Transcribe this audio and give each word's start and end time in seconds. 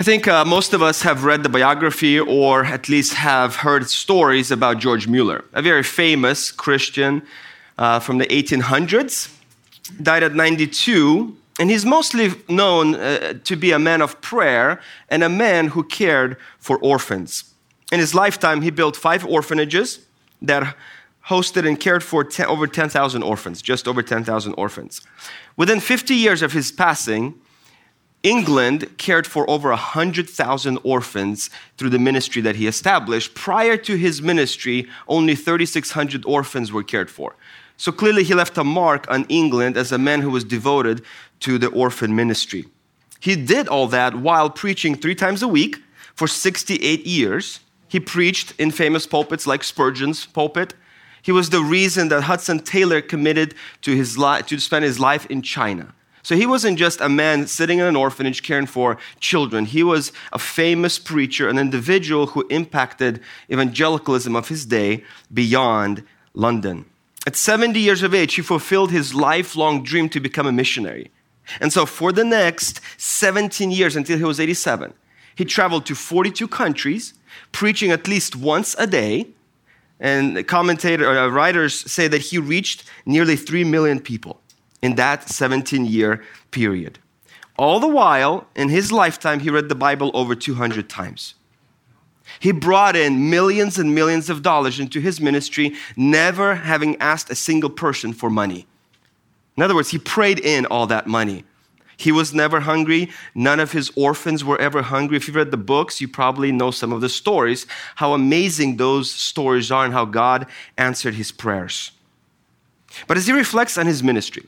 I 0.00 0.02
think 0.02 0.26
uh, 0.26 0.46
most 0.46 0.72
of 0.72 0.80
us 0.80 1.02
have 1.02 1.24
read 1.24 1.42
the 1.42 1.50
biography 1.50 2.18
or 2.18 2.64
at 2.64 2.88
least 2.88 3.12
have 3.12 3.56
heard 3.56 3.86
stories 3.86 4.50
about 4.50 4.78
George 4.78 5.06
Mueller, 5.06 5.44
a 5.52 5.60
very 5.60 5.82
famous 5.82 6.50
Christian 6.50 7.20
uh, 7.76 8.00
from 8.00 8.16
the 8.16 8.24
1800s. 8.24 9.30
Died 10.02 10.22
at 10.22 10.34
92, 10.34 11.36
and 11.58 11.68
he's 11.68 11.84
mostly 11.84 12.30
known 12.48 12.94
uh, 12.94 13.34
to 13.44 13.56
be 13.56 13.72
a 13.72 13.78
man 13.78 14.00
of 14.00 14.18
prayer 14.22 14.80
and 15.10 15.22
a 15.22 15.28
man 15.28 15.66
who 15.66 15.84
cared 15.84 16.38
for 16.58 16.78
orphans. 16.78 17.52
In 17.92 18.00
his 18.00 18.14
lifetime, 18.14 18.62
he 18.62 18.70
built 18.70 18.96
five 18.96 19.26
orphanages 19.26 20.06
that 20.40 20.76
hosted 21.26 21.68
and 21.68 21.78
cared 21.78 22.02
for 22.02 22.24
ten, 22.24 22.46
over 22.46 22.66
10,000 22.66 23.22
orphans, 23.22 23.60
just 23.60 23.86
over 23.86 24.02
10,000 24.02 24.54
orphans. 24.54 25.02
Within 25.58 25.78
50 25.78 26.14
years 26.14 26.40
of 26.40 26.54
his 26.54 26.72
passing, 26.72 27.34
England 28.22 28.98
cared 28.98 29.26
for 29.26 29.48
over 29.48 29.70
100,000 29.70 30.78
orphans 30.84 31.48
through 31.78 31.88
the 31.88 31.98
ministry 31.98 32.42
that 32.42 32.56
he 32.56 32.66
established. 32.66 33.34
Prior 33.34 33.76
to 33.78 33.96
his 33.96 34.20
ministry, 34.20 34.88
only 35.08 35.34
3,600 35.34 36.24
orphans 36.26 36.70
were 36.70 36.82
cared 36.82 37.10
for. 37.10 37.34
So 37.78 37.90
clearly, 37.90 38.24
he 38.24 38.34
left 38.34 38.58
a 38.58 38.64
mark 38.64 39.10
on 39.10 39.24
England 39.30 39.78
as 39.78 39.90
a 39.90 39.96
man 39.96 40.20
who 40.20 40.30
was 40.30 40.44
devoted 40.44 41.02
to 41.40 41.56
the 41.56 41.68
orphan 41.68 42.14
ministry. 42.14 42.66
He 43.20 43.36
did 43.36 43.68
all 43.68 43.86
that 43.86 44.16
while 44.16 44.50
preaching 44.50 44.94
three 44.94 45.14
times 45.14 45.42
a 45.42 45.48
week 45.48 45.78
for 46.14 46.28
68 46.28 47.06
years. 47.06 47.60
He 47.88 47.98
preached 47.98 48.52
in 48.58 48.70
famous 48.70 49.06
pulpits 49.06 49.46
like 49.46 49.64
Spurgeon's 49.64 50.26
pulpit. 50.26 50.74
He 51.22 51.32
was 51.32 51.48
the 51.48 51.62
reason 51.62 52.08
that 52.08 52.22
Hudson 52.22 52.60
Taylor 52.60 53.00
committed 53.00 53.54
to, 53.82 53.96
his 53.96 54.18
li- 54.18 54.42
to 54.42 54.58
spend 54.58 54.84
his 54.84 55.00
life 55.00 55.24
in 55.26 55.40
China. 55.40 55.94
So 56.30 56.36
he 56.36 56.46
wasn't 56.46 56.78
just 56.78 57.00
a 57.00 57.08
man 57.08 57.48
sitting 57.48 57.80
in 57.80 57.86
an 57.86 57.96
orphanage 57.96 58.44
caring 58.44 58.66
for 58.66 58.98
children. 59.18 59.64
He 59.64 59.82
was 59.82 60.12
a 60.32 60.38
famous 60.38 60.96
preacher, 60.96 61.48
an 61.48 61.58
individual 61.58 62.28
who 62.28 62.46
impacted 62.50 63.20
evangelicalism 63.50 64.36
of 64.36 64.46
his 64.46 64.64
day 64.64 65.02
beyond 65.34 66.04
London. 66.32 66.84
At 67.26 67.34
70 67.34 67.80
years 67.80 68.04
of 68.04 68.14
age, 68.14 68.34
he 68.34 68.42
fulfilled 68.42 68.92
his 68.92 69.12
lifelong 69.12 69.82
dream 69.82 70.08
to 70.10 70.20
become 70.20 70.46
a 70.46 70.52
missionary. 70.52 71.10
And 71.60 71.72
so 71.72 71.84
for 71.84 72.12
the 72.12 72.24
next 72.24 72.80
17 72.96 73.72
years 73.72 73.96
until 73.96 74.16
he 74.16 74.22
was 74.22 74.38
87, 74.38 74.94
he 75.34 75.44
traveled 75.44 75.84
to 75.86 75.96
42 75.96 76.46
countries, 76.46 77.12
preaching 77.50 77.90
at 77.90 78.06
least 78.06 78.36
once 78.36 78.76
a 78.78 78.86
day. 78.86 79.26
And 79.98 80.46
commentator, 80.46 81.08
uh, 81.08 81.26
writers 81.26 81.90
say 81.90 82.06
that 82.06 82.20
he 82.20 82.38
reached 82.38 82.84
nearly 83.04 83.34
3 83.34 83.64
million 83.64 83.98
people 83.98 84.39
in 84.82 84.94
that 84.96 85.28
17 85.28 85.84
year 85.86 86.22
period. 86.50 86.98
All 87.56 87.80
the 87.80 87.88
while, 87.88 88.46
in 88.56 88.70
his 88.70 88.90
lifetime, 88.90 89.40
he 89.40 89.50
read 89.50 89.68
the 89.68 89.74
Bible 89.74 90.10
over 90.14 90.34
200 90.34 90.88
times. 90.88 91.34
He 92.38 92.52
brought 92.52 92.96
in 92.96 93.28
millions 93.28 93.78
and 93.78 93.94
millions 93.94 94.30
of 94.30 94.42
dollars 94.42 94.80
into 94.80 95.00
his 95.00 95.20
ministry, 95.20 95.74
never 95.96 96.54
having 96.54 96.96
asked 97.00 97.28
a 97.30 97.34
single 97.34 97.70
person 97.70 98.12
for 98.12 98.30
money. 98.30 98.66
In 99.56 99.62
other 99.62 99.74
words, 99.74 99.90
he 99.90 99.98
prayed 99.98 100.38
in 100.38 100.64
all 100.66 100.86
that 100.86 101.06
money. 101.06 101.44
He 101.96 102.12
was 102.12 102.32
never 102.32 102.60
hungry. 102.60 103.10
None 103.34 103.60
of 103.60 103.72
his 103.72 103.92
orphans 103.94 104.42
were 104.42 104.58
ever 104.58 104.80
hungry. 104.80 105.18
If 105.18 105.26
you've 105.26 105.36
read 105.36 105.50
the 105.50 105.58
books, 105.58 106.00
you 106.00 106.08
probably 106.08 106.50
know 106.50 106.70
some 106.70 106.94
of 106.94 107.02
the 107.02 107.10
stories, 107.10 107.66
how 107.96 108.14
amazing 108.14 108.78
those 108.78 109.10
stories 109.10 109.70
are 109.70 109.84
and 109.84 109.92
how 109.92 110.06
God 110.06 110.46
answered 110.78 111.12
his 111.12 111.30
prayers. 111.30 111.90
But 113.06 113.18
as 113.18 113.26
he 113.26 113.34
reflects 113.34 113.76
on 113.76 113.84
his 113.84 114.02
ministry, 114.02 114.46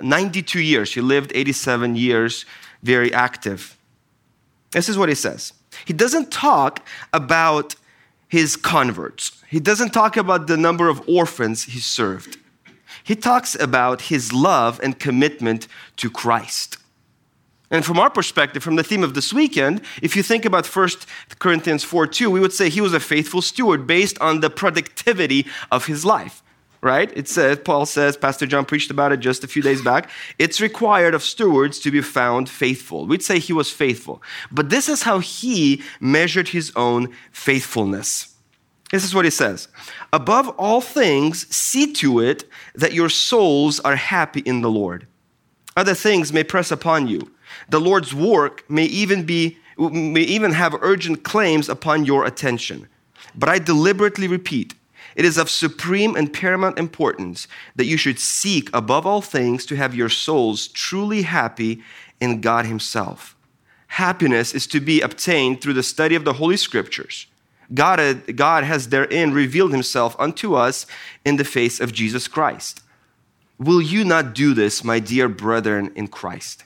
92 0.00 0.60
years. 0.60 0.94
He 0.94 1.00
lived 1.00 1.32
87 1.34 1.96
years, 1.96 2.44
very 2.82 3.12
active. 3.12 3.76
This 4.70 4.88
is 4.88 4.98
what 4.98 5.08
he 5.08 5.14
says. 5.14 5.52
He 5.84 5.92
doesn't 5.92 6.30
talk 6.30 6.86
about 7.12 7.74
his 8.28 8.56
converts, 8.56 9.42
he 9.48 9.58
doesn't 9.58 9.90
talk 9.90 10.16
about 10.16 10.46
the 10.46 10.56
number 10.56 10.88
of 10.88 11.06
orphans 11.08 11.64
he 11.64 11.80
served. 11.80 12.38
He 13.02 13.16
talks 13.16 13.54
about 13.54 14.02
his 14.02 14.34
love 14.34 14.78
and 14.82 14.98
commitment 14.98 15.66
to 15.96 16.10
Christ. 16.10 16.76
And 17.70 17.84
from 17.84 17.98
our 17.98 18.10
perspective, 18.10 18.62
from 18.62 18.76
the 18.76 18.82
theme 18.82 19.02
of 19.02 19.14
this 19.14 19.32
weekend, 19.32 19.82
if 20.02 20.14
you 20.14 20.22
think 20.22 20.44
about 20.44 20.66
1 20.66 20.88
Corinthians 21.38 21.84
4 21.84 22.06
2, 22.06 22.30
we 22.30 22.40
would 22.40 22.52
say 22.52 22.68
he 22.68 22.82
was 22.82 22.92
a 22.92 23.00
faithful 23.00 23.40
steward 23.40 23.86
based 23.86 24.18
on 24.20 24.40
the 24.40 24.50
productivity 24.50 25.46
of 25.70 25.86
his 25.86 26.04
life 26.04 26.42
right? 26.80 27.10
It 27.16 27.28
says, 27.28 27.58
Paul 27.64 27.86
says, 27.86 28.16
Pastor 28.16 28.46
John 28.46 28.64
preached 28.64 28.90
about 28.90 29.12
it 29.12 29.20
just 29.20 29.44
a 29.44 29.48
few 29.48 29.62
days 29.62 29.82
back. 29.82 30.10
It's 30.38 30.60
required 30.60 31.14
of 31.14 31.22
stewards 31.22 31.78
to 31.80 31.90
be 31.90 32.00
found 32.00 32.48
faithful. 32.48 33.06
We'd 33.06 33.22
say 33.22 33.38
he 33.38 33.52
was 33.52 33.70
faithful. 33.70 34.22
But 34.50 34.70
this 34.70 34.88
is 34.88 35.02
how 35.02 35.18
he 35.18 35.82
measured 36.00 36.48
his 36.48 36.72
own 36.76 37.14
faithfulness. 37.32 38.34
This 38.90 39.04
is 39.04 39.14
what 39.14 39.24
he 39.24 39.30
says 39.30 39.68
Above 40.12 40.48
all 40.50 40.80
things, 40.80 41.46
see 41.54 41.92
to 41.94 42.20
it 42.20 42.44
that 42.74 42.92
your 42.92 43.08
souls 43.08 43.80
are 43.80 43.96
happy 43.96 44.40
in 44.40 44.62
the 44.62 44.70
Lord. 44.70 45.06
Other 45.76 45.94
things 45.94 46.32
may 46.32 46.44
press 46.44 46.70
upon 46.70 47.06
you. 47.06 47.32
The 47.68 47.80
Lord's 47.80 48.14
work 48.14 48.68
may 48.68 48.84
even 48.84 49.24
be 49.24 49.58
may 49.78 50.22
even 50.22 50.52
have 50.52 50.74
urgent 50.80 51.22
claims 51.22 51.68
upon 51.68 52.04
your 52.04 52.24
attention. 52.24 52.88
But 53.34 53.48
I 53.48 53.58
deliberately 53.60 54.26
repeat, 54.26 54.74
it 55.16 55.24
is 55.24 55.38
of 55.38 55.50
supreme 55.50 56.16
and 56.16 56.32
paramount 56.32 56.78
importance 56.78 57.48
that 57.76 57.86
you 57.86 57.96
should 57.96 58.18
seek 58.18 58.70
above 58.72 59.06
all 59.06 59.22
things 59.22 59.66
to 59.66 59.76
have 59.76 59.94
your 59.94 60.08
souls 60.08 60.68
truly 60.68 61.22
happy 61.22 61.82
in 62.20 62.40
God 62.40 62.66
Himself. 62.66 63.36
Happiness 63.88 64.54
is 64.54 64.66
to 64.68 64.80
be 64.80 65.00
obtained 65.00 65.60
through 65.60 65.72
the 65.72 65.82
study 65.82 66.14
of 66.14 66.24
the 66.24 66.34
Holy 66.34 66.56
Scriptures. 66.56 67.26
God, 67.72 68.36
God 68.36 68.64
has 68.64 68.88
therein 68.88 69.32
revealed 69.32 69.72
Himself 69.72 70.16
unto 70.18 70.54
us 70.54 70.86
in 71.24 71.36
the 71.36 71.44
face 71.44 71.80
of 71.80 71.92
Jesus 71.92 72.28
Christ. 72.28 72.82
Will 73.58 73.82
you 73.82 74.04
not 74.04 74.34
do 74.34 74.54
this, 74.54 74.84
my 74.84 75.00
dear 75.00 75.28
brethren 75.28 75.90
in 75.94 76.08
Christ? 76.08 76.64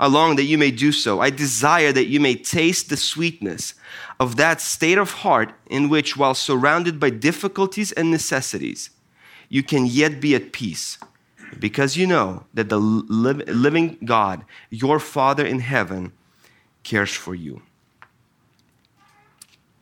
Along 0.00 0.36
that 0.36 0.44
you 0.44 0.58
may 0.58 0.70
do 0.70 0.92
so, 0.92 1.20
I 1.20 1.30
desire 1.30 1.92
that 1.92 2.06
you 2.06 2.20
may 2.20 2.34
taste 2.34 2.88
the 2.88 2.96
sweetness 2.96 3.74
of 4.18 4.36
that 4.36 4.60
state 4.60 4.98
of 4.98 5.12
heart 5.12 5.52
in 5.66 5.88
which, 5.88 6.16
while 6.16 6.34
surrounded 6.34 6.98
by 6.98 7.10
difficulties 7.10 7.92
and 7.92 8.10
necessities, 8.10 8.90
you 9.48 9.62
can 9.62 9.86
yet 9.86 10.20
be 10.20 10.34
at 10.34 10.52
peace 10.52 10.98
because 11.58 11.96
you 11.96 12.06
know 12.06 12.44
that 12.54 12.68
the 12.68 12.78
living 12.78 13.98
God, 14.04 14.44
your 14.70 14.98
Father 14.98 15.44
in 15.44 15.60
heaven, 15.60 16.12
cares 16.82 17.12
for 17.12 17.34
you. 17.34 17.62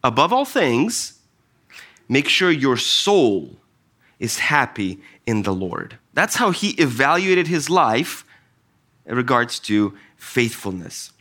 Above 0.04 0.32
all 0.32 0.44
things, 0.44 1.20
make 2.08 2.28
sure 2.28 2.50
your 2.50 2.76
soul 2.76 3.56
is 4.18 4.38
happy 4.38 5.00
in 5.26 5.42
the 5.42 5.54
Lord. 5.54 5.98
That's 6.12 6.36
how 6.36 6.50
he 6.50 6.70
evaluated 6.70 7.46
his 7.46 7.70
life 7.70 8.24
in 9.06 9.16
regards 9.16 9.58
to 9.60 9.96
faithfulness. 10.16 11.12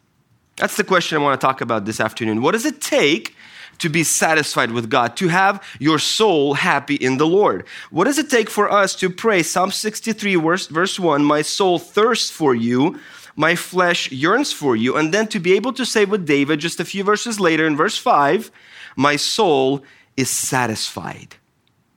That's 0.57 0.77
the 0.77 0.83
question 0.83 1.17
I 1.17 1.21
want 1.21 1.39
to 1.39 1.45
talk 1.45 1.61
about 1.61 1.85
this 1.85 1.99
afternoon. 1.99 2.41
What 2.41 2.51
does 2.51 2.65
it 2.65 2.81
take 2.81 3.35
to 3.79 3.89
be 3.89 4.03
satisfied 4.03 4.71
with 4.71 4.91
God, 4.91 5.17
to 5.17 5.27
have 5.29 5.65
your 5.79 5.97
soul 5.97 6.53
happy 6.53 6.93
in 6.93 7.17
the 7.17 7.25
Lord? 7.25 7.65
What 7.89 8.03
does 8.03 8.19
it 8.19 8.29
take 8.29 8.49
for 8.49 8.71
us 8.71 8.95
to 8.97 9.09
pray? 9.09 9.41
Psalm 9.41 9.71
63, 9.71 10.35
verse, 10.35 10.67
verse 10.67 10.99
1 10.99 11.25
My 11.25 11.41
soul 11.41 11.79
thirsts 11.79 12.29
for 12.29 12.53
you, 12.53 12.99
my 13.35 13.55
flesh 13.55 14.11
yearns 14.11 14.53
for 14.53 14.75
you. 14.75 14.95
And 14.97 15.11
then 15.11 15.27
to 15.29 15.39
be 15.39 15.53
able 15.53 15.73
to 15.73 15.85
say 15.85 16.05
with 16.05 16.27
David, 16.27 16.59
just 16.59 16.79
a 16.79 16.85
few 16.85 17.03
verses 17.03 17.39
later 17.39 17.65
in 17.65 17.75
verse 17.75 17.97
5, 17.97 18.51
My 18.95 19.15
soul 19.15 19.83
is 20.15 20.29
satisfied, 20.29 21.37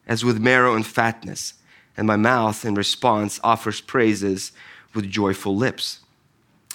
as 0.06 0.25
with 0.25 0.41
marrow 0.41 0.75
and 0.75 0.87
fatness, 0.87 1.55
and 1.99 2.06
my 2.06 2.17
mouth 2.17 2.65
in 2.65 2.75
response 2.75 3.39
offers 3.44 3.83
praises 3.83 4.53
with 4.94 5.10
joyful 5.10 5.56
lips. 5.56 6.00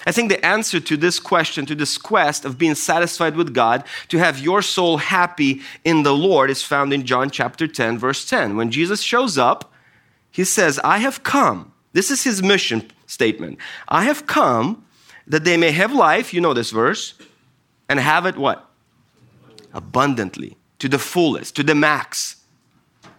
I 0.06 0.12
think 0.12 0.30
the 0.30 0.44
answer 0.44 0.80
to 0.80 0.96
this 0.96 1.18
question, 1.20 1.66
to 1.66 1.74
this 1.74 1.98
quest 1.98 2.44
of 2.44 2.56
being 2.56 2.74
satisfied 2.74 3.36
with 3.36 3.52
God, 3.52 3.84
to 4.08 4.18
have 4.18 4.38
your 4.38 4.62
soul 4.62 4.96
happy 4.96 5.60
in 5.84 6.04
the 6.04 6.14
Lord, 6.14 6.48
is 6.48 6.62
found 6.62 6.92
in 6.92 7.04
John 7.04 7.30
chapter 7.30 7.66
10, 7.66 7.98
verse 7.98 8.28
10. 8.28 8.56
When 8.56 8.70
Jesus 8.70 9.02
shows 9.02 9.36
up, 9.36 9.72
he 10.30 10.44
says, 10.44 10.80
I 10.82 10.98
have 10.98 11.22
come. 11.22 11.72
This 11.92 12.10
is 12.10 12.24
his 12.24 12.42
mission 12.42 12.90
statement. 13.06 13.58
I 13.88 14.04
have 14.04 14.26
come 14.26 14.84
that 15.26 15.44
they 15.44 15.56
may 15.56 15.70
have 15.70 15.92
life, 15.92 16.32
you 16.32 16.40
know 16.40 16.54
this 16.54 16.70
verse, 16.70 17.14
and 17.88 18.00
have 18.00 18.24
it 18.24 18.36
what? 18.36 18.68
Abundantly, 19.74 20.56
to 20.78 20.88
the 20.88 20.98
fullest, 20.98 21.56
to 21.56 21.62
the 21.62 21.74
max. 21.74 22.36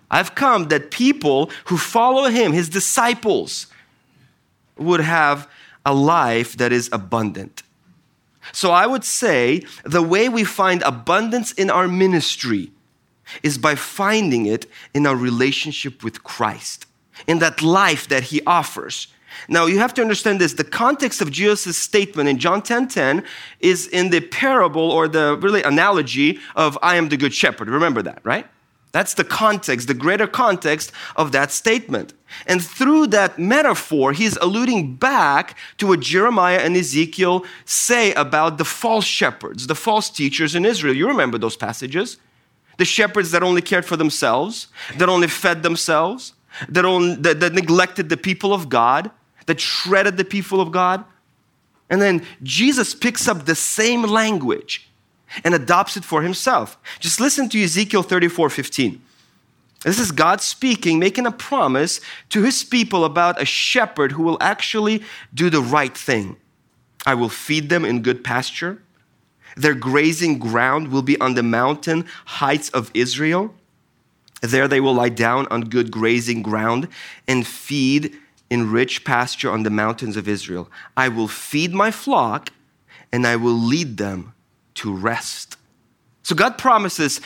I've 0.09 0.35
come 0.35 0.67
that 0.69 0.91
people 0.91 1.51
who 1.65 1.77
follow 1.77 2.29
him, 2.29 2.53
his 2.53 2.69
disciples, 2.69 3.67
would 4.81 5.01
have 5.01 5.49
a 5.85 5.93
life 5.93 6.57
that 6.57 6.71
is 6.71 6.89
abundant. 6.91 7.63
So 8.51 8.71
I 8.71 8.85
would 8.85 9.03
say 9.03 9.63
the 9.83 10.01
way 10.01 10.29
we 10.29 10.43
find 10.43 10.81
abundance 10.83 11.51
in 11.51 11.69
our 11.69 11.87
ministry 11.87 12.71
is 13.43 13.57
by 13.57 13.75
finding 13.75 14.45
it 14.45 14.65
in 14.93 15.05
our 15.05 15.15
relationship 15.15 16.03
with 16.03 16.23
Christ, 16.23 16.85
in 17.27 17.39
that 17.39 17.61
life 17.61 18.07
that 18.09 18.23
He 18.23 18.41
offers. 18.45 19.07
Now 19.47 19.65
you 19.65 19.79
have 19.79 19.93
to 19.95 20.01
understand 20.01 20.41
this. 20.41 20.53
The 20.53 20.63
context 20.63 21.21
of 21.21 21.31
Jesus' 21.31 21.77
statement 21.77 22.27
in 22.29 22.37
John 22.37 22.61
10:10 22.61 22.65
10, 22.65 22.87
10 22.87 23.23
is 23.59 23.87
in 23.87 24.09
the 24.09 24.19
parable 24.19 24.91
or 24.91 25.07
the 25.07 25.37
really 25.37 25.63
analogy 25.63 26.39
of 26.55 26.77
I 26.81 26.95
am 26.95 27.09
the 27.09 27.17
good 27.17 27.33
shepherd. 27.33 27.69
Remember 27.69 28.01
that, 28.01 28.19
right? 28.23 28.45
That's 28.91 29.13
the 29.13 29.23
context, 29.23 29.87
the 29.87 29.93
greater 29.93 30.27
context 30.27 30.91
of 31.15 31.31
that 31.31 31.51
statement. 31.51 32.13
And 32.45 32.63
through 32.63 33.07
that 33.07 33.39
metaphor, 33.39 34.11
he's 34.11 34.35
alluding 34.37 34.95
back 34.95 35.57
to 35.77 35.87
what 35.87 36.01
Jeremiah 36.01 36.59
and 36.59 36.75
Ezekiel 36.75 37.45
say 37.65 38.13
about 38.13 38.57
the 38.57 38.65
false 38.65 39.05
shepherds, 39.05 39.67
the 39.67 39.75
false 39.75 40.09
teachers 40.09 40.55
in 40.55 40.65
Israel. 40.65 40.95
You 40.95 41.07
remember 41.07 41.37
those 41.37 41.55
passages? 41.55 42.17
The 42.77 42.85
shepherds 42.85 43.31
that 43.31 43.43
only 43.43 43.61
cared 43.61 43.85
for 43.85 43.95
themselves, 43.95 44.67
that 44.97 45.07
only 45.07 45.27
fed 45.27 45.63
themselves, 45.63 46.33
that, 46.67 46.83
only, 46.83 47.15
that, 47.15 47.39
that 47.39 47.53
neglected 47.53 48.09
the 48.09 48.17
people 48.17 48.53
of 48.53 48.67
God, 48.69 49.11
that 49.45 49.59
shredded 49.59 50.17
the 50.17 50.25
people 50.25 50.59
of 50.59 50.71
God. 50.71 51.05
And 51.89 52.01
then 52.01 52.25
Jesus 52.43 52.93
picks 52.93 53.27
up 53.27 53.45
the 53.45 53.55
same 53.55 54.03
language 54.03 54.90
and 55.43 55.53
adopts 55.53 55.97
it 55.97 56.03
for 56.03 56.21
himself. 56.21 56.77
Just 56.99 57.19
listen 57.19 57.49
to 57.49 57.63
Ezekiel 57.63 58.03
34 58.03 58.49
15. 58.49 59.01
This 59.83 59.99
is 59.99 60.11
God 60.11 60.41
speaking, 60.41 60.99
making 60.99 61.25
a 61.25 61.31
promise 61.31 62.01
to 62.29 62.43
his 62.43 62.63
people 62.63 63.03
about 63.03 63.41
a 63.41 63.45
shepherd 63.45 64.11
who 64.11 64.21
will 64.21 64.37
actually 64.39 65.01
do 65.33 65.49
the 65.49 65.61
right 65.61 65.95
thing. 65.95 66.37
I 67.05 67.15
will 67.15 67.29
feed 67.29 67.69
them 67.69 67.83
in 67.83 68.03
good 68.03 68.23
pasture. 68.23 68.81
Their 69.57 69.73
grazing 69.73 70.37
ground 70.37 70.89
will 70.89 71.01
be 71.01 71.19
on 71.19 71.33
the 71.33 71.43
mountain 71.43 72.05
heights 72.25 72.69
of 72.69 72.91
Israel. 72.93 73.55
There 74.41 74.67
they 74.67 74.79
will 74.79 74.93
lie 74.93 75.09
down 75.09 75.47
on 75.49 75.61
good 75.61 75.91
grazing 75.91 76.43
ground 76.43 76.87
and 77.27 77.45
feed 77.45 78.15
in 78.49 78.71
rich 78.71 79.03
pasture 79.03 79.49
on 79.51 79.63
the 79.63 79.69
mountains 79.69 80.15
of 80.15 80.27
Israel. 80.27 80.69
I 80.95 81.09
will 81.09 81.27
feed 81.27 81.73
my 81.73 81.89
flock 81.89 82.51
and 83.11 83.25
I 83.25 83.35
will 83.35 83.53
lead 83.53 83.97
them 83.97 84.33
to 84.75 84.93
rest. 84.93 85.57
So 86.23 86.35
God 86.35 86.57
promises 86.57 87.21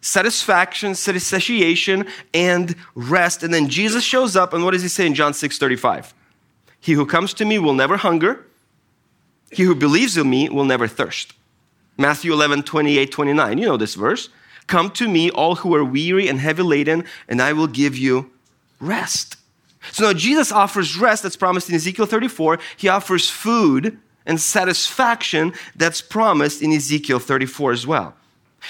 satisfaction, 0.00 0.94
satiation, 0.94 2.06
and 2.34 2.76
rest. 2.94 3.42
And 3.42 3.54
then 3.54 3.68
Jesus 3.68 4.04
shows 4.04 4.36
up, 4.36 4.52
and 4.52 4.64
what 4.64 4.72
does 4.72 4.82
he 4.82 4.88
say 4.88 5.06
in 5.06 5.14
John 5.14 5.32
6 5.32 5.58
35? 5.58 6.12
He 6.80 6.92
who 6.92 7.06
comes 7.06 7.32
to 7.34 7.44
me 7.44 7.58
will 7.58 7.74
never 7.74 7.96
hunger, 7.96 8.44
he 9.50 9.62
who 9.62 9.74
believes 9.74 10.16
in 10.16 10.28
me 10.28 10.48
will 10.48 10.64
never 10.64 10.86
thirst. 10.86 11.32
Matthew 11.96 12.32
11 12.32 12.64
28 12.64 13.10
29. 13.10 13.58
You 13.58 13.66
know 13.66 13.76
this 13.76 13.94
verse. 13.94 14.28
Come 14.66 14.90
to 14.92 15.08
me, 15.08 15.30
all 15.30 15.56
who 15.56 15.74
are 15.74 15.84
weary 15.84 16.28
and 16.28 16.40
heavy 16.40 16.62
laden, 16.62 17.04
and 17.28 17.40
I 17.40 17.52
will 17.52 17.66
give 17.66 17.96
you 17.96 18.30
rest. 18.80 19.36
So 19.92 20.04
now 20.04 20.12
Jesus 20.12 20.50
offers 20.50 20.96
rest 20.96 21.22
that's 21.22 21.36
promised 21.36 21.68
in 21.68 21.74
Ezekiel 21.74 22.06
34. 22.06 22.58
He 22.76 22.88
offers 22.88 23.28
food 23.28 23.98
and 24.26 24.40
satisfaction 24.40 25.52
that's 25.76 26.00
promised 26.00 26.62
in 26.62 26.72
Ezekiel 26.72 27.18
34 27.18 27.72
as 27.72 27.86
well. 27.86 28.14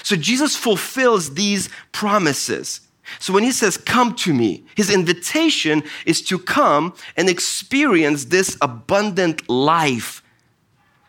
So 0.03 0.15
Jesus 0.15 0.55
fulfills 0.55 1.35
these 1.35 1.69
promises. 1.91 2.81
So 3.19 3.33
when 3.33 3.43
he 3.43 3.51
says, 3.51 3.77
Come 3.77 4.15
to 4.15 4.33
me, 4.33 4.65
his 4.75 4.89
invitation 4.89 5.83
is 6.05 6.21
to 6.23 6.39
come 6.39 6.93
and 7.15 7.29
experience 7.29 8.25
this 8.25 8.57
abundant 8.61 9.47
life 9.49 10.21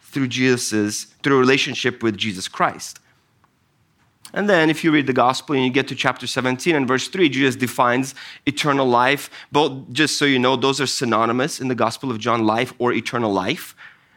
through 0.02 0.28
Jesus, 0.28 1.04
through 1.22 1.36
a 1.36 1.40
relationship 1.40 2.02
with 2.02 2.16
Jesus 2.16 2.48
Christ. 2.48 3.00
And 4.32 4.50
then, 4.50 4.70
if 4.70 4.84
you 4.84 4.90
read 4.90 5.06
the 5.06 5.12
gospel 5.12 5.54
and 5.54 5.64
you 5.64 5.70
get 5.70 5.88
to 5.88 5.94
chapter 5.94 6.26
17 6.26 6.74
and 6.74 6.86
verse 6.86 7.08
3, 7.08 7.28
Jesus 7.28 7.56
defines 7.56 8.14
eternal 8.44 8.86
life. 8.86 9.30
Both, 9.50 9.92
just 9.92 10.18
so 10.18 10.24
you 10.24 10.38
know, 10.38 10.56
those 10.56 10.80
are 10.80 10.86
synonymous 10.86 11.60
in 11.60 11.68
the 11.68 11.74
gospel 11.74 12.10
of 12.10 12.18
John 12.18 12.44
life 12.44 12.74
or 12.78 12.92
eternal 12.92 13.32
life. 13.32 13.74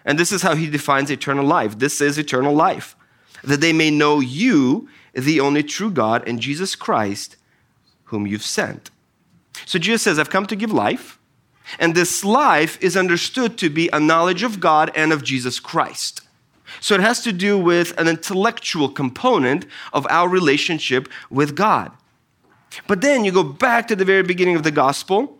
And 0.10 0.18
this 0.18 0.32
is 0.32 0.42
how 0.42 0.56
he 0.56 0.68
defines 0.68 1.12
eternal 1.12 1.46
life. 1.46 1.78
This 1.78 2.02
is 2.02 2.18
eternal 2.18 2.56
life 2.56 2.96
that 3.44 3.62
they 3.62 3.72
may 3.72 3.92
know 3.92 4.20
you, 4.20 4.90
the 5.14 5.40
only 5.40 5.62
true 5.62 5.92
God, 5.92 6.28
and 6.28 6.40
Jesus 6.40 6.76
Christ, 6.76 7.36
whom 8.06 8.26
you've 8.26 8.42
sent. 8.42 8.90
So 9.68 9.78
Jesus 9.78 10.02
says, 10.02 10.18
I've 10.18 10.32
come 10.32 10.48
to 10.48 10.56
give 10.56 10.72
life, 10.72 11.20
and 11.78 11.94
this 11.94 12.26
life 12.26 12.82
is 12.82 12.98
understood 12.98 13.56
to 13.60 13.70
be 13.70 13.88
a 13.94 14.00
knowledge 14.00 14.42
of 14.42 14.60
God 14.60 14.92
and 14.96 15.14
of 15.14 15.24
Jesus 15.24 15.60
Christ. 15.60 16.22
So 16.82 16.96
it 16.96 17.02
has 17.02 17.22
to 17.22 17.32
do 17.32 17.60
with 17.60 17.96
an 18.00 18.08
intellectual 18.08 18.90
component 18.90 19.68
of 19.94 20.08
our 20.10 20.28
relationship 20.28 21.08
with 21.30 21.56
God. 21.56 21.92
But 22.88 23.02
then 23.02 23.26
you 23.26 23.32
go 23.32 23.44
back 23.44 23.88
to 23.90 23.96
the 23.96 24.06
very 24.06 24.24
beginning 24.24 24.56
of 24.56 24.64
the 24.64 24.72
gospel 24.72 25.38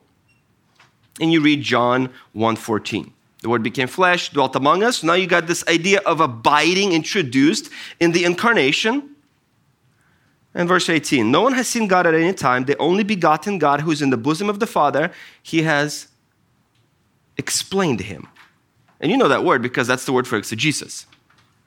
and 1.20 1.34
you 1.34 1.42
read 1.42 1.64
John 1.64 2.10
1:14. 2.36 3.14
The 3.42 3.50
Word 3.50 3.64
became 3.64 3.88
flesh, 3.88 4.32
dwelt 4.32 4.56
among 4.56 4.84
us. 4.84 5.04
Now 5.04 5.14
you 5.14 5.28
got 5.28 5.48
this 5.48 5.66
idea 5.68 6.00
of 6.06 6.20
abiding 6.20 6.92
introduced 6.92 7.70
in 8.00 8.12
the 8.12 8.26
incarnation. 8.26 9.16
And 10.54 10.68
verse 10.68 10.90
18 10.90 11.32
No 11.32 11.42
one 11.42 11.54
has 11.54 11.68
seen 11.68 11.88
God 11.88 12.06
at 12.06 12.14
any 12.14 12.34
time. 12.34 12.66
The 12.66 12.78
only 12.78 13.04
begotten 13.04 13.58
God 13.58 13.82
who 13.82 13.92
is 13.92 14.02
in 14.02 14.10
the 14.10 14.18
bosom 14.18 14.50
of 14.50 14.60
the 14.60 14.68
Father, 14.68 15.12
he 15.42 15.62
has 15.64 16.08
explained 17.38 18.02
him. 18.02 18.28
And 19.00 19.12
you 19.12 19.18
know 19.18 19.30
that 19.30 19.46
word 19.46 19.62
because 19.62 19.88
that's 19.88 20.06
the 20.06 20.12
word 20.12 20.28
for 20.28 20.36
exegesis. 20.36 21.06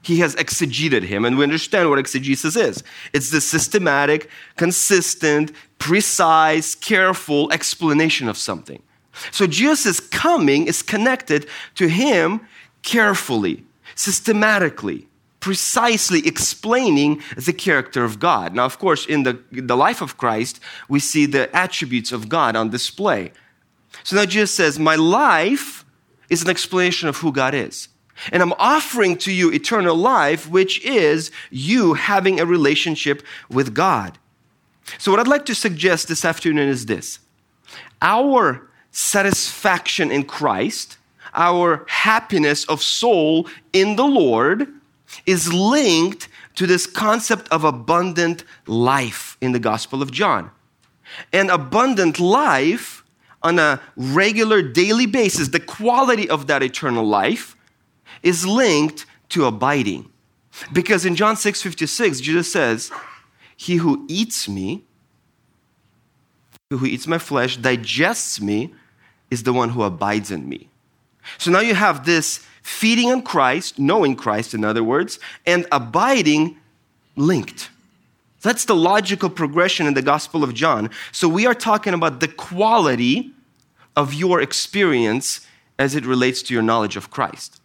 He 0.02 0.18
has 0.18 0.34
exegeted 0.34 1.04
him, 1.04 1.24
and 1.24 1.38
we 1.38 1.44
understand 1.44 1.88
what 1.88 1.98
exegesis 1.98 2.56
is. 2.56 2.82
It's 3.12 3.30
the 3.30 3.40
systematic, 3.40 4.28
consistent, 4.56 5.52
precise, 5.78 6.74
careful 6.74 7.50
explanation 7.52 8.28
of 8.28 8.36
something. 8.36 8.82
So 9.30 9.46
Jesus' 9.46 10.00
coming 10.00 10.66
is 10.66 10.82
connected 10.82 11.46
to 11.76 11.88
him 11.88 12.40
carefully, 12.82 13.64
systematically, 13.94 15.06
precisely 15.40 16.26
explaining 16.26 17.22
the 17.36 17.52
character 17.52 18.04
of 18.04 18.18
God. 18.18 18.54
Now, 18.54 18.64
of 18.64 18.78
course, 18.78 19.06
in 19.06 19.24
the, 19.24 19.38
the 19.50 19.76
life 19.76 20.00
of 20.00 20.16
Christ, 20.16 20.60
we 20.88 21.00
see 21.00 21.26
the 21.26 21.54
attributes 21.54 22.12
of 22.12 22.28
God 22.28 22.56
on 22.56 22.70
display. 22.70 23.32
So 24.04 24.16
now 24.16 24.24
Jesus 24.24 24.54
says, 24.54 24.78
My 24.78 24.96
life 24.96 25.84
is 26.30 26.42
an 26.42 26.50
explanation 26.50 27.08
of 27.08 27.18
who 27.18 27.32
God 27.32 27.54
is. 27.54 27.88
And 28.30 28.42
I'm 28.42 28.52
offering 28.54 29.16
to 29.18 29.32
you 29.32 29.50
eternal 29.50 29.96
life, 29.96 30.48
which 30.48 30.84
is 30.84 31.30
you 31.50 31.94
having 31.94 32.40
a 32.40 32.46
relationship 32.46 33.22
with 33.50 33.74
God. 33.74 34.18
So, 34.98 35.10
what 35.10 35.20
I'd 35.20 35.28
like 35.28 35.46
to 35.46 35.54
suggest 35.54 36.08
this 36.08 36.24
afternoon 36.24 36.68
is 36.68 36.86
this 36.86 37.18
our 38.00 38.68
satisfaction 38.92 40.12
in 40.12 40.24
Christ, 40.24 40.98
our 41.34 41.84
happiness 41.88 42.64
of 42.66 42.82
soul 42.82 43.48
in 43.72 43.96
the 43.96 44.04
Lord, 44.04 44.68
is 45.26 45.52
linked 45.52 46.28
to 46.54 46.66
this 46.66 46.86
concept 46.86 47.48
of 47.50 47.64
abundant 47.64 48.44
life 48.66 49.36
in 49.40 49.52
the 49.52 49.58
Gospel 49.58 50.02
of 50.02 50.12
John. 50.12 50.50
And 51.32 51.50
abundant 51.50 52.20
life 52.20 53.04
on 53.42 53.58
a 53.58 53.80
regular 53.96 54.62
daily 54.62 55.06
basis, 55.06 55.48
the 55.48 55.60
quality 55.60 56.28
of 56.28 56.46
that 56.46 56.62
eternal 56.62 57.04
life 57.04 57.56
is 58.22 58.46
linked 58.46 59.06
to 59.30 59.46
abiding. 59.46 60.08
Because 60.72 61.04
in 61.04 61.16
John 61.16 61.36
6 61.36 61.62
56, 61.62 62.20
Jesus 62.20 62.52
says, 62.52 62.90
He 63.56 63.76
who 63.76 64.04
eats 64.08 64.48
me, 64.48 64.84
who 66.70 66.84
eats 66.84 67.06
my 67.06 67.18
flesh, 67.18 67.56
digests 67.56 68.40
me, 68.40 68.74
is 69.32 69.44
the 69.44 69.52
one 69.52 69.70
who 69.70 69.82
abides 69.82 70.30
in 70.30 70.46
me. 70.46 70.68
So 71.38 71.50
now 71.50 71.60
you 71.60 71.74
have 71.74 72.04
this 72.04 72.44
feeding 72.62 73.10
on 73.10 73.22
Christ, 73.22 73.78
knowing 73.78 74.14
Christ, 74.14 74.52
in 74.52 74.62
other 74.62 74.84
words, 74.84 75.18
and 75.46 75.66
abiding 75.72 76.58
linked. 77.16 77.70
That's 78.42 78.66
the 78.66 78.76
logical 78.76 79.30
progression 79.30 79.86
in 79.86 79.94
the 79.94 80.02
Gospel 80.02 80.44
of 80.44 80.52
John. 80.52 80.90
So 81.12 81.28
we 81.28 81.46
are 81.46 81.54
talking 81.54 81.94
about 81.94 82.20
the 82.20 82.28
quality 82.28 83.32
of 83.96 84.12
your 84.12 84.42
experience 84.42 85.46
as 85.78 85.94
it 85.94 86.04
relates 86.04 86.42
to 86.42 86.54
your 86.54 86.62
knowledge 86.62 86.96
of 86.96 87.10
Christ. 87.10 87.58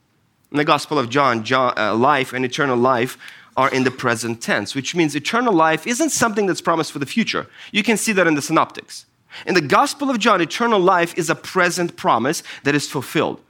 In 0.52 0.58
the 0.58 0.64
Gospel 0.64 0.98
of 0.98 1.10
John, 1.10 1.44
John 1.44 1.74
uh, 1.78 1.96
life 1.96 2.32
and 2.32 2.46
eternal 2.46 2.78
life 2.78 3.18
are 3.58 3.70
in 3.72 3.84
the 3.84 3.92
present 3.92 4.42
tense, 4.42 4.74
which 4.74 4.96
means 4.96 5.16
eternal 5.16 5.54
life 5.54 5.86
isn't 5.86 6.12
something 6.12 6.46
that's 6.46 6.62
promised 6.62 6.94
for 6.94 7.00
the 7.00 7.06
future. 7.06 7.48
You 7.74 7.84
can 7.84 7.98
see 7.98 8.14
that 8.14 8.26
in 8.26 8.36
the 8.36 8.42
synoptics. 8.42 9.06
In 9.46 9.53
the 9.53 9.62
Gospel 9.62 10.10
of 10.10 10.20
John, 10.20 10.41
eternal 10.41 10.79
life 10.79 11.17
is 11.17 11.29
a 11.29 11.36
present 11.36 11.96
promise 11.96 12.44
that 12.63 12.75
is 12.75 12.89
fulfilled. 12.89 13.41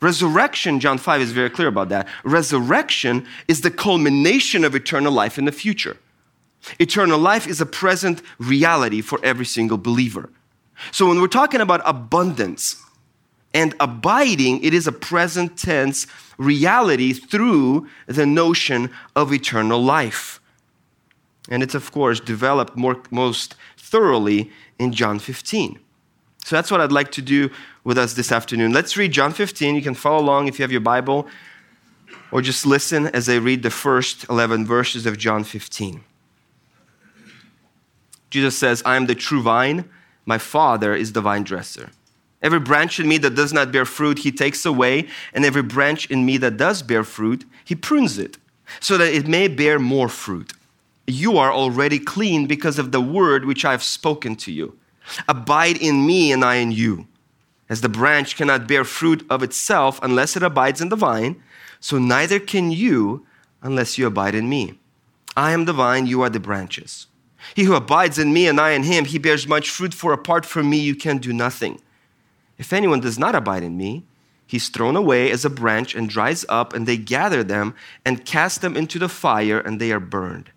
Resurrection, 0.00 0.78
John 0.78 0.98
5 0.98 1.20
is 1.20 1.32
very 1.32 1.50
clear 1.50 1.68
about 1.68 1.88
that. 1.88 2.06
Resurrection 2.24 3.26
is 3.48 3.62
the 3.62 3.70
culmination 3.70 4.64
of 4.64 4.74
eternal 4.74 5.12
life 5.12 5.38
in 5.38 5.44
the 5.44 5.52
future. 5.52 5.96
Eternal 6.78 7.18
life 7.18 7.46
is 7.46 7.60
a 7.60 7.66
present 7.66 8.22
reality 8.38 9.00
for 9.00 9.18
every 9.24 9.46
single 9.46 9.78
believer. 9.78 10.30
So 10.92 11.08
when 11.08 11.20
we're 11.20 11.26
talking 11.26 11.60
about 11.60 11.82
abundance 11.84 12.82
and 13.52 13.74
abiding, 13.80 14.62
it 14.62 14.72
is 14.72 14.86
a 14.86 14.92
present 14.92 15.58
tense 15.58 16.06
reality 16.36 17.12
through 17.12 17.88
the 18.06 18.26
notion 18.26 18.90
of 19.16 19.32
eternal 19.32 19.82
life. 19.82 20.40
And 21.48 21.62
it's, 21.62 21.74
of 21.74 21.90
course, 21.90 22.20
developed 22.20 22.76
more, 22.76 23.02
most 23.10 23.56
thoroughly 23.76 24.52
in 24.78 24.92
John 24.92 25.18
15. 25.18 25.78
So 26.44 26.56
that's 26.56 26.70
what 26.70 26.80
I'd 26.80 26.92
like 26.92 27.12
to 27.12 27.22
do 27.22 27.50
with 27.84 27.98
us 27.98 28.14
this 28.14 28.32
afternoon. 28.32 28.72
Let's 28.72 28.96
read 28.96 29.12
John 29.12 29.32
15. 29.32 29.74
You 29.74 29.82
can 29.82 29.94
follow 29.94 30.22
along 30.22 30.48
if 30.48 30.58
you 30.58 30.62
have 30.62 30.72
your 30.72 30.80
Bible, 30.80 31.26
or 32.30 32.40
just 32.42 32.64
listen 32.64 33.06
as 33.08 33.28
I 33.28 33.36
read 33.36 33.62
the 33.62 33.70
first 33.70 34.28
11 34.28 34.66
verses 34.66 35.06
of 35.06 35.18
John 35.18 35.44
15. 35.44 36.02
Jesus 38.30 38.58
says, 38.58 38.82
I 38.84 38.96
am 38.96 39.06
the 39.06 39.14
true 39.14 39.42
vine, 39.42 39.88
my 40.26 40.38
Father 40.38 40.94
is 40.94 41.12
the 41.12 41.20
vine 41.20 41.42
dresser. 41.42 41.90
Every 42.42 42.60
branch 42.60 43.00
in 43.00 43.08
me 43.08 43.18
that 43.18 43.34
does 43.34 43.52
not 43.52 43.72
bear 43.72 43.84
fruit, 43.84 44.20
he 44.20 44.30
takes 44.30 44.64
away, 44.64 45.08
and 45.32 45.44
every 45.44 45.62
branch 45.62 46.10
in 46.10 46.24
me 46.24 46.36
that 46.38 46.56
does 46.56 46.82
bear 46.82 47.02
fruit, 47.04 47.44
he 47.64 47.74
prunes 47.74 48.18
it, 48.18 48.38
so 48.80 48.96
that 48.98 49.12
it 49.12 49.26
may 49.26 49.48
bear 49.48 49.78
more 49.78 50.08
fruit. 50.08 50.52
You 51.10 51.38
are 51.38 51.50
already 51.50 51.98
clean 51.98 52.46
because 52.46 52.78
of 52.78 52.92
the 52.92 53.00
word 53.00 53.46
which 53.46 53.64
I 53.64 53.70
have 53.70 53.82
spoken 53.82 54.36
to 54.36 54.52
you. 54.52 54.76
Abide 55.26 55.78
in 55.78 56.06
me, 56.06 56.32
and 56.32 56.44
I 56.44 56.56
in 56.56 56.70
you. 56.70 57.06
As 57.70 57.80
the 57.80 57.88
branch 57.88 58.36
cannot 58.36 58.68
bear 58.68 58.84
fruit 58.84 59.24
of 59.30 59.42
itself 59.42 59.98
unless 60.02 60.36
it 60.36 60.42
abides 60.42 60.82
in 60.82 60.90
the 60.90 60.96
vine, 60.96 61.42
so 61.80 61.98
neither 61.98 62.38
can 62.38 62.70
you 62.70 63.26
unless 63.62 63.96
you 63.96 64.06
abide 64.06 64.34
in 64.34 64.50
me. 64.50 64.78
I 65.34 65.52
am 65.52 65.64
the 65.64 65.72
vine, 65.72 66.06
you 66.06 66.20
are 66.20 66.28
the 66.28 66.40
branches. 66.40 67.06
He 67.54 67.64
who 67.64 67.74
abides 67.74 68.18
in 68.18 68.34
me 68.34 68.46
and 68.46 68.60
I 68.60 68.72
in 68.72 68.82
him, 68.82 69.06
he 69.06 69.18
bears 69.18 69.48
much 69.48 69.70
fruit, 69.70 69.94
for 69.94 70.12
apart 70.12 70.44
from 70.44 70.68
me 70.68 70.76
you 70.76 70.94
can 70.94 71.16
do 71.16 71.32
nothing. 71.32 71.80
If 72.58 72.74
anyone 72.74 73.00
does 73.00 73.18
not 73.18 73.34
abide 73.34 73.62
in 73.62 73.78
me, 73.78 74.04
he's 74.46 74.68
thrown 74.68 74.94
away 74.94 75.30
as 75.30 75.46
a 75.46 75.50
branch 75.50 75.94
and 75.94 76.06
dries 76.06 76.44
up, 76.50 76.74
and 76.74 76.86
they 76.86 76.98
gather 76.98 77.42
them 77.42 77.74
and 78.04 78.26
cast 78.26 78.60
them 78.60 78.76
into 78.76 78.98
the 78.98 79.08
fire, 79.08 79.58
and 79.58 79.80
they 79.80 79.90
are 79.90 80.00
burned. 80.00 80.50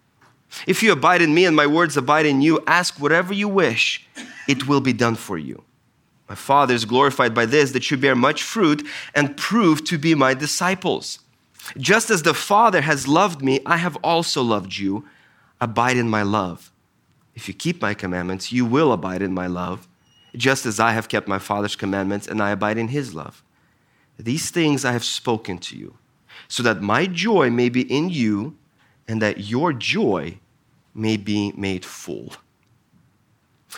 If 0.68 0.84
you 0.84 0.92
abide 0.92 1.22
in 1.22 1.34
me 1.34 1.46
and 1.46 1.56
my 1.56 1.68
words 1.68 1.98
abide 1.98 2.26
in 2.26 2.42
you, 2.42 2.64
ask 2.68 3.00
whatever 3.00 3.34
you 3.34 3.48
wish, 3.48 4.08
it 4.48 4.68
will 4.68 4.82
be 4.82 4.94
done 4.94 5.16
for 5.16 5.38
you. 5.38 5.64
My 6.28 6.36
Father 6.36 6.74
is 6.74 6.86
glorified 6.86 7.34
by 7.34 7.46
this, 7.46 7.72
that 7.72 7.90
you 7.92 7.98
bear 7.98 8.16
much 8.16 8.44
fruit 8.44 8.88
and 9.14 9.36
prove 9.36 9.84
to 9.86 9.98
be 9.98 10.16
my 10.16 10.34
disciples. 10.34 11.20
Just 11.78 12.10
as 12.10 12.24
the 12.24 12.34
Father 12.34 12.82
has 12.82 13.08
loved 13.08 13.42
me, 13.42 13.60
I 13.66 13.78
have 13.78 13.98
also 13.98 14.42
loved 14.42 14.78
you. 14.78 15.06
Abide 15.60 15.98
in 15.98 16.10
my 16.10 16.24
love. 16.24 16.72
If 17.36 17.48
you 17.48 17.54
keep 17.54 17.82
my 17.82 17.94
commandments, 17.94 18.52
you 18.52 18.66
will 18.66 18.92
abide 18.92 19.22
in 19.22 19.34
my 19.34 19.48
love 19.48 19.88
just 20.36 20.66
as 20.66 20.80
I 20.80 20.94
have 20.94 21.10
kept 21.10 21.28
my 21.28 21.40
Father's 21.40 21.76
commandments 21.76 22.28
and 22.28 22.42
I 22.42 22.52
abide 22.52 22.78
in 22.78 22.90
his 22.90 23.14
love. 23.14 23.44
These 24.18 24.50
things 24.52 24.86
I 24.86 24.92
have 24.92 25.04
spoken 25.04 25.58
to 25.60 25.78
you, 25.78 25.96
so 26.48 26.64
that 26.64 26.82
my 26.82 27.08
joy 27.08 27.50
may 27.50 27.70
be 27.70 27.82
in 27.82 28.10
you 28.10 28.56
and 29.08 29.22
that 29.22 29.40
your 29.40 29.74
joy 29.74 30.40
may 30.94 31.18
be 31.18 31.52
made 31.56 31.86
full. 31.86 32.34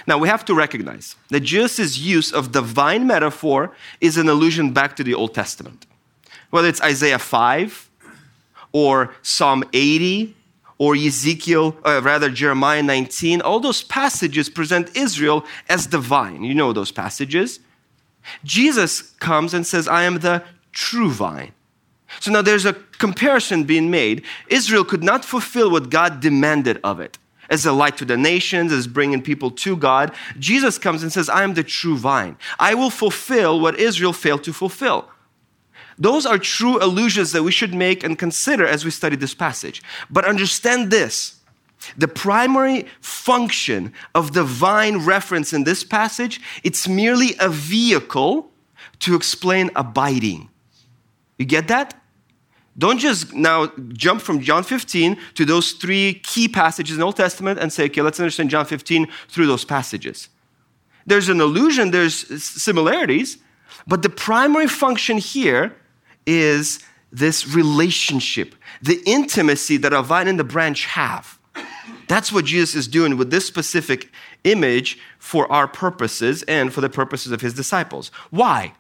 Now, 0.08 0.18
we 0.18 0.28
have 0.28 0.44
to 0.46 0.56
recognize 0.56 1.16
that 1.30 1.42
Jesus' 1.42 2.00
use 2.00 2.32
of 2.32 2.52
divine 2.52 3.06
metaphor 3.06 3.76
is 4.02 4.18
an 4.18 4.28
allusion 4.28 4.74
back 4.74 4.96
to 4.96 5.04
the 5.04 5.14
Old 5.14 5.34
Testament. 5.34 5.86
Whether 6.50 6.68
it's 6.68 6.82
Isaiah 6.82 7.20
5 7.20 7.90
or 8.72 9.14
Psalm 9.22 9.64
80 9.72 10.36
or 10.78 10.96
Ezekiel, 10.96 11.78
uh, 11.86 12.02
rather 12.04 12.30
Jeremiah 12.30 12.82
19, 12.82 13.42
all 13.42 13.60
those 13.60 13.84
passages 13.84 14.50
present 14.50 14.96
Israel 14.96 15.46
as 15.70 15.86
divine. 15.86 16.44
You 16.44 16.56
know 16.56 16.74
those 16.74 16.92
passages. 16.92 17.60
Jesus 18.44 19.02
comes 19.02 19.54
and 19.54 19.66
says, 19.66 19.88
I 19.88 20.04
am 20.04 20.20
the 20.20 20.44
true 20.72 21.12
vine. 21.12 21.54
So 22.20 22.32
now 22.32 22.42
there's 22.42 22.66
a 22.66 22.74
comparison 22.74 23.64
being 23.64 23.92
made. 23.92 24.24
Israel 24.48 24.84
could 24.84 25.04
not 25.04 25.26
fulfill 25.26 25.72
what 25.72 25.90
God 25.90 26.20
demanded 26.20 26.80
of 26.84 27.00
it 27.00 27.18
as 27.50 27.66
a 27.66 27.72
light 27.72 27.98
to 27.98 28.06
the 28.06 28.18
nations, 28.18 28.72
as 28.72 28.88
bringing 28.88 29.22
people 29.22 29.52
to 29.52 29.76
God. 29.76 30.14
Jesus 30.40 30.78
comes 30.78 31.04
and 31.04 31.12
says, 31.12 31.30
I 31.30 31.44
am 31.44 31.54
the 31.54 31.64
true 31.64 31.98
vine. 31.98 32.38
I 32.60 32.74
will 32.74 32.90
fulfill 32.90 33.60
what 33.60 33.80
Israel 33.80 34.14
failed 34.14 34.44
to 34.46 34.54
fulfill. 34.54 35.10
Those 35.98 36.26
are 36.26 36.40
true 36.40 36.82
allusions 36.84 37.32
that 37.34 37.44
we 37.44 37.52
should 37.52 37.74
make 37.74 38.04
and 38.04 38.18
consider 38.18 38.66
as 38.66 38.84
we 38.84 38.92
study 38.92 39.16
this 39.16 39.36
passage. 39.36 39.84
But 40.10 40.26
understand 40.26 40.92
this 40.92 41.40
the 41.98 42.08
primary 42.08 42.86
function 43.02 43.94
of 44.16 44.34
the 44.34 44.44
vine 44.44 45.06
reference 45.06 45.52
in 45.52 45.66
this 45.66 45.84
passage 45.84 46.40
it's 46.64 46.88
merely 46.88 47.36
a 47.42 47.50
vehicle 47.50 48.50
to 49.00 49.16
explain 49.16 49.70
abiding 49.76 50.50
you 51.38 51.44
get 51.46 51.68
that 51.68 52.02
don't 52.78 53.00
just 53.00 53.34
now 53.34 53.72
jump 53.90 54.22
from 54.22 54.40
john 54.40 54.64
15 54.64 55.18
to 55.36 55.46
those 55.46 55.74
three 55.74 56.16
key 56.24 56.48
passages 56.48 56.96
in 56.96 57.00
the 57.00 57.06
old 57.06 57.16
testament 57.16 57.60
and 57.60 57.72
say 57.72 57.86
okay 57.86 58.02
let's 58.02 58.20
understand 58.20 58.50
john 58.50 58.66
15 58.66 59.08
through 59.30 59.48
those 59.48 59.66
passages 59.66 60.30
there's 61.06 61.30
an 61.30 61.42
allusion 61.42 61.92
there's 61.92 62.44
similarities 62.44 63.38
but 63.88 64.02
the 64.02 64.10
primary 64.10 64.68
function 64.68 65.18
here 65.18 65.76
is 66.26 66.80
this 67.12 67.48
relationship, 67.48 68.56
the 68.82 69.02
intimacy 69.06 69.78
that 69.78 69.94
a 69.94 70.02
vine 70.02 70.28
and 70.28 70.40
the 70.40 70.44
branch 70.44 70.86
have. 70.86 71.40
That's 72.08 72.32
what 72.32 72.46
Jesus 72.46 72.76
is 72.76 72.88
doing 72.88 73.18
with 73.18 73.30
this 73.30 73.46
specific 73.46 74.12
image 74.44 74.98
for 75.20 75.50
our 75.52 75.68
purposes 75.68 76.44
and 76.44 76.74
for 76.74 76.82
the 76.82 76.90
purposes 76.90 77.32
of 77.32 77.42
his 77.42 77.54
disciples. 77.54 78.12
Why? 78.30 78.74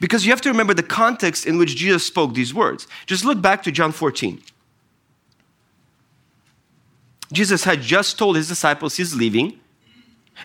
Because 0.00 0.24
you 0.24 0.32
have 0.32 0.40
to 0.42 0.48
remember 0.48 0.74
the 0.74 0.82
context 0.82 1.46
in 1.46 1.58
which 1.58 1.76
Jesus 1.76 2.06
spoke 2.06 2.34
these 2.34 2.54
words. 2.54 2.86
Just 3.06 3.24
look 3.24 3.42
back 3.42 3.62
to 3.64 3.72
John 3.72 3.92
14. 3.92 4.40
Jesus 7.32 7.64
had 7.64 7.80
just 7.80 8.18
told 8.18 8.36
his 8.36 8.48
disciples 8.48 8.96
he's 8.96 9.14
leaving, 9.14 9.58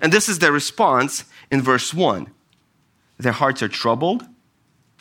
and 0.02 0.12
this 0.12 0.30
is 0.30 0.40
their 0.40 0.52
response 0.52 1.26
in 1.52 1.62
verse 1.62 1.94
1. 1.94 2.28
Their 3.18 3.32
hearts 3.32 3.64
are 3.64 3.68
troubled, 3.68 4.26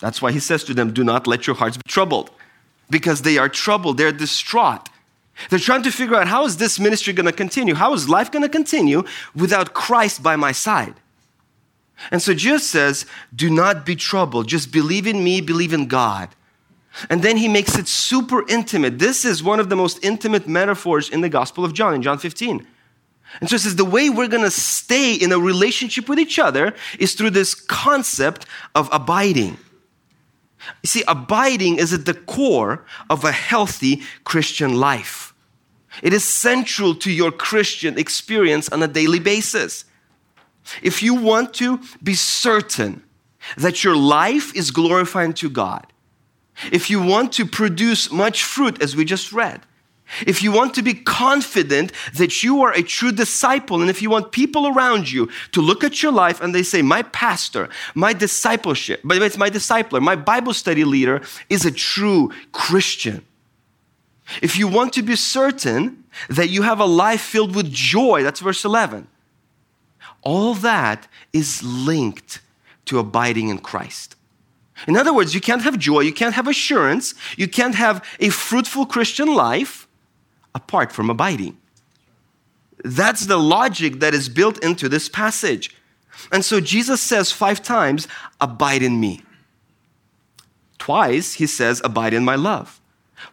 that's 0.00 0.20
why 0.20 0.32
he 0.32 0.40
says 0.40 0.64
to 0.64 0.74
them, 0.74 0.92
Do 0.92 1.04
not 1.04 1.26
let 1.26 1.46
your 1.46 1.56
hearts 1.56 1.76
be 1.76 1.82
troubled. 1.88 2.30
Because 2.90 3.22
they 3.22 3.38
are 3.38 3.48
troubled, 3.48 3.96
they're 3.96 4.12
distraught. 4.12 4.88
They're 5.50 5.58
trying 5.58 5.82
to 5.84 5.90
figure 5.90 6.16
out 6.16 6.28
how 6.28 6.44
is 6.44 6.58
this 6.58 6.78
ministry 6.78 7.12
going 7.12 7.26
to 7.26 7.32
continue? 7.32 7.74
How 7.74 7.92
is 7.94 8.08
life 8.08 8.30
going 8.30 8.42
to 8.42 8.48
continue 8.48 9.04
without 9.34 9.74
Christ 9.74 10.22
by 10.22 10.36
my 10.36 10.52
side? 10.52 10.94
And 12.10 12.20
so 12.20 12.34
Jesus 12.34 12.68
says, 12.68 13.06
Do 13.34 13.50
not 13.50 13.86
be 13.86 13.96
troubled. 13.96 14.48
Just 14.48 14.72
believe 14.72 15.06
in 15.06 15.22
me, 15.22 15.40
believe 15.40 15.72
in 15.72 15.86
God. 15.86 16.28
And 17.10 17.22
then 17.22 17.36
he 17.36 17.48
makes 17.48 17.76
it 17.76 17.88
super 17.88 18.48
intimate. 18.48 18.98
This 18.98 19.24
is 19.24 19.42
one 19.42 19.58
of 19.58 19.68
the 19.68 19.76
most 19.76 20.04
intimate 20.04 20.46
metaphors 20.46 21.08
in 21.08 21.20
the 21.22 21.28
Gospel 21.28 21.64
of 21.64 21.72
John, 21.72 21.94
in 21.94 22.02
John 22.02 22.18
15. 22.18 22.66
And 23.40 23.50
so 23.50 23.56
it 23.56 23.60
says 23.60 23.76
the 23.76 23.84
way 23.84 24.10
we're 24.10 24.28
going 24.28 24.44
to 24.44 24.50
stay 24.50 25.14
in 25.14 25.32
a 25.32 25.38
relationship 25.38 26.08
with 26.08 26.20
each 26.20 26.38
other 26.38 26.74
is 26.98 27.14
through 27.14 27.30
this 27.30 27.54
concept 27.54 28.46
of 28.74 28.88
abiding. 28.92 29.56
You 30.82 30.86
see, 30.86 31.02
abiding 31.08 31.78
is 31.78 31.92
at 31.92 32.06
the 32.06 32.14
core 32.14 32.84
of 33.10 33.24
a 33.24 33.32
healthy 33.32 34.02
Christian 34.22 34.74
life. 34.74 35.34
It 36.02 36.12
is 36.12 36.24
central 36.24 36.94
to 36.96 37.10
your 37.10 37.30
Christian 37.30 37.98
experience 37.98 38.68
on 38.68 38.82
a 38.82 38.88
daily 38.88 39.18
basis. 39.18 39.84
If 40.82 41.02
you 41.02 41.14
want 41.14 41.54
to 41.54 41.80
be 42.02 42.14
certain 42.14 43.02
that 43.56 43.84
your 43.84 43.96
life 43.96 44.54
is 44.54 44.70
glorifying 44.70 45.34
to 45.34 45.50
God, 45.50 45.86
if 46.72 46.88
you 46.88 47.02
want 47.02 47.32
to 47.32 47.46
produce 47.46 48.10
much 48.10 48.44
fruit, 48.44 48.80
as 48.82 48.94
we 48.96 49.04
just 49.04 49.32
read, 49.32 49.60
if 50.26 50.42
you 50.42 50.52
want 50.52 50.74
to 50.74 50.82
be 50.82 50.94
confident 50.94 51.92
that 52.14 52.42
you 52.42 52.62
are 52.62 52.72
a 52.72 52.82
true 52.82 53.10
disciple, 53.10 53.80
and 53.80 53.90
if 53.90 54.02
you 54.02 54.10
want 54.10 54.32
people 54.32 54.68
around 54.68 55.10
you 55.10 55.28
to 55.52 55.60
look 55.60 55.82
at 55.82 56.02
your 56.02 56.12
life 56.12 56.40
and 56.40 56.54
they 56.54 56.62
say, 56.62 56.82
My 56.82 57.02
pastor, 57.02 57.68
my 57.94 58.12
discipleship, 58.12 59.00
but 59.02 59.20
it's 59.20 59.38
my 59.38 59.50
discipler, 59.50 60.00
my 60.00 60.14
Bible 60.14 60.52
study 60.52 60.84
leader 60.84 61.22
is 61.48 61.64
a 61.64 61.70
true 61.70 62.30
Christian. 62.52 63.24
If 64.40 64.56
you 64.56 64.68
want 64.68 64.92
to 64.94 65.02
be 65.02 65.16
certain 65.16 66.04
that 66.28 66.48
you 66.48 66.62
have 66.62 66.80
a 66.80 66.86
life 66.86 67.20
filled 67.20 67.54
with 67.54 67.70
joy, 67.70 68.22
that's 68.22 68.40
verse 68.40 68.64
11, 68.64 69.08
all 70.24 70.54
that 70.54 71.06
is 71.32 71.62
linked 71.62 72.40
to 72.86 72.98
abiding 72.98 73.48
in 73.48 73.58
Christ. 73.58 74.16
In 74.88 74.96
other 74.96 75.14
words, 75.14 75.34
you 75.34 75.40
can't 75.40 75.62
have 75.62 75.78
joy, 75.78 76.00
you 76.00 76.12
can't 76.12 76.34
have 76.34 76.48
assurance, 76.48 77.14
you 77.36 77.48
can't 77.48 77.74
have 77.74 78.04
a 78.18 78.30
fruitful 78.30 78.86
Christian 78.86 79.32
life 79.32 79.86
apart 80.54 80.92
from 80.92 81.10
abiding. 81.10 81.56
That's 82.84 83.26
the 83.26 83.38
logic 83.38 84.00
that 84.00 84.14
is 84.14 84.28
built 84.28 84.62
into 84.62 84.88
this 84.88 85.08
passage. 85.08 85.74
And 86.30 86.44
so 86.44 86.60
Jesus 86.60 87.00
says 87.00 87.32
five 87.32 87.62
times, 87.62 88.06
Abide 88.40 88.82
in 88.82 89.00
me. 89.00 89.22
Twice 90.78 91.34
he 91.34 91.46
says, 91.46 91.80
Abide 91.84 92.14
in 92.14 92.24
my 92.24 92.34
love. 92.34 92.80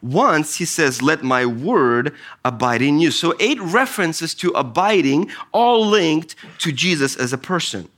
Once 0.02 0.56
he 0.56 0.66
says, 0.66 1.02
Let 1.02 1.24
my 1.24 1.46
word 1.46 2.14
abide 2.44 2.82
in 2.82 3.00
you. 3.00 3.12
So, 3.12 3.36
eight 3.40 3.60
references 3.60 4.34
to 4.36 4.52
abiding, 4.52 5.32
all 5.52 5.86
linked 5.86 6.36
to 6.60 6.72
Jesus 6.72 7.16
as 7.16 7.34
a 7.34 7.38
person. 7.38 7.90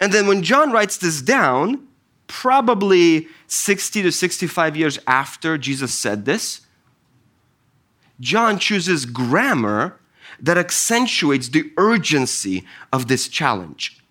And 0.00 0.12
then 0.12 0.26
when 0.26 0.42
John 0.42 0.72
writes 0.72 0.96
this 0.96 1.20
down, 1.20 1.86
probably 2.26 3.28
60 3.46 4.02
to 4.02 4.12
65 4.12 4.76
years 4.76 4.98
after 5.06 5.58
Jesus 5.58 5.92
said 5.98 6.24
this, 6.24 6.62
John 8.20 8.58
chooses 8.58 9.06
grammar 9.06 9.98
that 10.40 10.58
accentuates 10.58 11.48
the 11.48 11.70
urgency 11.76 12.64
of 12.92 13.08
this 13.08 13.28
challenge. 13.28 14.03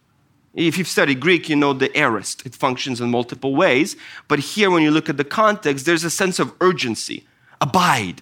If 0.53 0.77
you've 0.77 0.87
studied 0.87 1.19
Greek, 1.19 1.49
you 1.49 1.55
know 1.55 1.73
the 1.73 1.95
aorist. 1.97 2.45
It 2.45 2.53
functions 2.53 3.01
in 3.01 3.09
multiple 3.09 3.55
ways. 3.55 3.95
But 4.27 4.39
here, 4.39 4.69
when 4.69 4.83
you 4.83 4.91
look 4.91 5.09
at 5.09 5.17
the 5.17 5.23
context, 5.23 5.85
there's 5.85 6.03
a 6.03 6.09
sense 6.09 6.39
of 6.39 6.53
urgency. 6.61 7.25
Abide. 7.59 8.21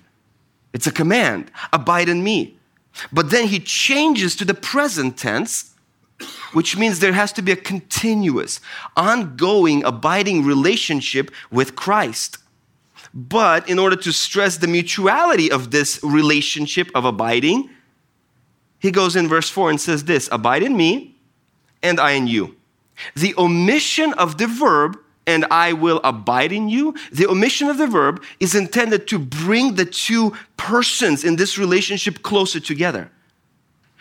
It's 0.74 0.88
a 0.88 0.92
command. 0.92 1.52
Abide 1.74 2.08
in 2.08 2.24
me. 2.24 2.58
But 3.12 3.32
then 3.32 3.48
he 3.48 3.60
changes 3.60 4.36
to 4.38 4.46
the 4.46 4.54
present 4.54 5.18
tense, 5.18 5.74
which 6.54 6.78
means 6.78 7.00
there 7.00 7.14
has 7.14 7.34
to 7.34 7.42
be 7.42 7.52
a 7.52 7.58
continuous, 7.58 8.60
ongoing, 8.96 9.84
abiding 9.84 10.46
relationship 10.46 11.32
with 11.50 11.76
Christ. 11.76 12.38
But 13.14 13.68
in 13.68 13.78
order 13.78 13.96
to 13.98 14.14
stress 14.14 14.58
the 14.58 14.68
mutuality 14.68 15.52
of 15.52 15.72
this 15.72 16.00
relationship 16.02 16.90
of 16.96 17.04
abiding, 17.04 17.70
he 18.80 18.92
goes 18.92 19.16
in 19.16 19.28
verse 19.28 19.50
4 19.50 19.72
and 19.72 19.82
says 19.82 20.06
this 20.06 20.30
Abide 20.32 20.64
in 20.64 20.78
me, 20.78 21.11
and 21.84 22.00
I 22.00 22.12
in 22.12 22.28
you. 22.28 22.56
The 23.16 23.34
omission 23.38 24.14
of 24.14 24.38
the 24.38 24.48
verb, 24.48 24.98
and 25.26 25.46
I 25.52 25.74
will 25.74 26.02
abide 26.04 26.52
in 26.52 26.70
you, 26.70 26.96
the 27.12 27.28
omission 27.28 27.68
of 27.68 27.78
the 27.78 27.88
verb 27.88 28.24
is 28.40 28.56
intended 28.56 29.08
to 29.08 29.20
bring 29.20 29.76
the 29.76 29.86
two 29.86 30.36
persons 30.58 31.24
in 31.24 31.36
this 31.36 31.58
relationship 31.58 32.22
closer 32.22 32.60
together. 32.60 33.10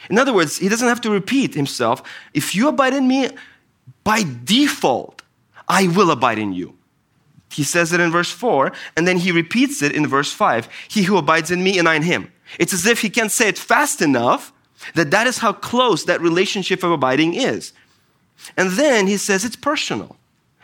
In 0.09 0.19
other 0.19 0.33
words, 0.33 0.59
he 0.59 0.69
doesn't 0.69 0.89
have 0.89 1.01
to 1.03 1.11
repeat 1.11 1.55
himself. 1.55 2.03
If 2.33 2.55
you 2.55 2.69
abide 2.69 2.95
in 2.95 3.07
me, 3.07 3.29
by 4.03 4.25
default, 4.45 5.23
I 5.69 5.89
will 5.89 6.11
abide 6.11 6.39
in 6.39 6.53
you. 6.53 6.77
He 7.53 7.65
says 7.65 7.93
it 7.93 8.01
in 8.01 8.11
verse 8.11 8.31
4, 8.31 8.73
and 8.97 9.07
then 9.07 9.19
he 9.19 9.33
repeats 9.33 9.83
it 9.83 9.93
in 9.93 10.07
verse 10.07 10.33
5. 10.33 10.69
He 10.89 11.03
who 11.03 11.17
abides 11.17 11.51
in 11.51 11.63
me 11.63 11.79
and 11.79 11.89
I 11.89 11.97
in 11.97 12.03
him. 12.03 12.33
It's 12.59 12.73
as 12.73 12.87
if 12.87 13.01
he 13.01 13.11
can't 13.11 13.31
say 13.31 13.49
it 13.49 13.59
fast 13.59 14.01
enough 14.01 14.53
that 14.95 15.11
that 15.11 15.27
is 15.27 15.39
how 15.39 15.53
close 15.53 16.05
that 16.05 16.21
relationship 16.21 16.83
of 16.83 16.91
abiding 16.91 17.35
is. 17.35 17.73
And 18.57 18.71
then 18.73 19.07
he 19.07 19.17
says 19.17 19.45
it's 19.45 19.57
personal. 19.57 20.17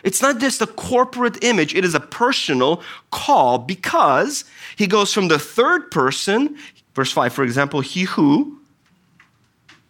It's 0.02 0.22
not 0.22 0.38
just 0.38 0.62
a 0.62 0.66
corporate 0.66 1.42
image, 1.42 1.74
it 1.74 1.84
is 1.84 1.94
a 1.94 2.00
personal 2.00 2.82
call 3.10 3.58
because 3.58 4.44
he 4.76 4.86
goes 4.86 5.12
from 5.12 5.28
the 5.28 5.38
third 5.38 5.90
person, 5.90 6.56
verse 6.94 7.10
5, 7.12 7.32
for 7.32 7.42
example, 7.42 7.80
he 7.80 8.04
who, 8.04 8.60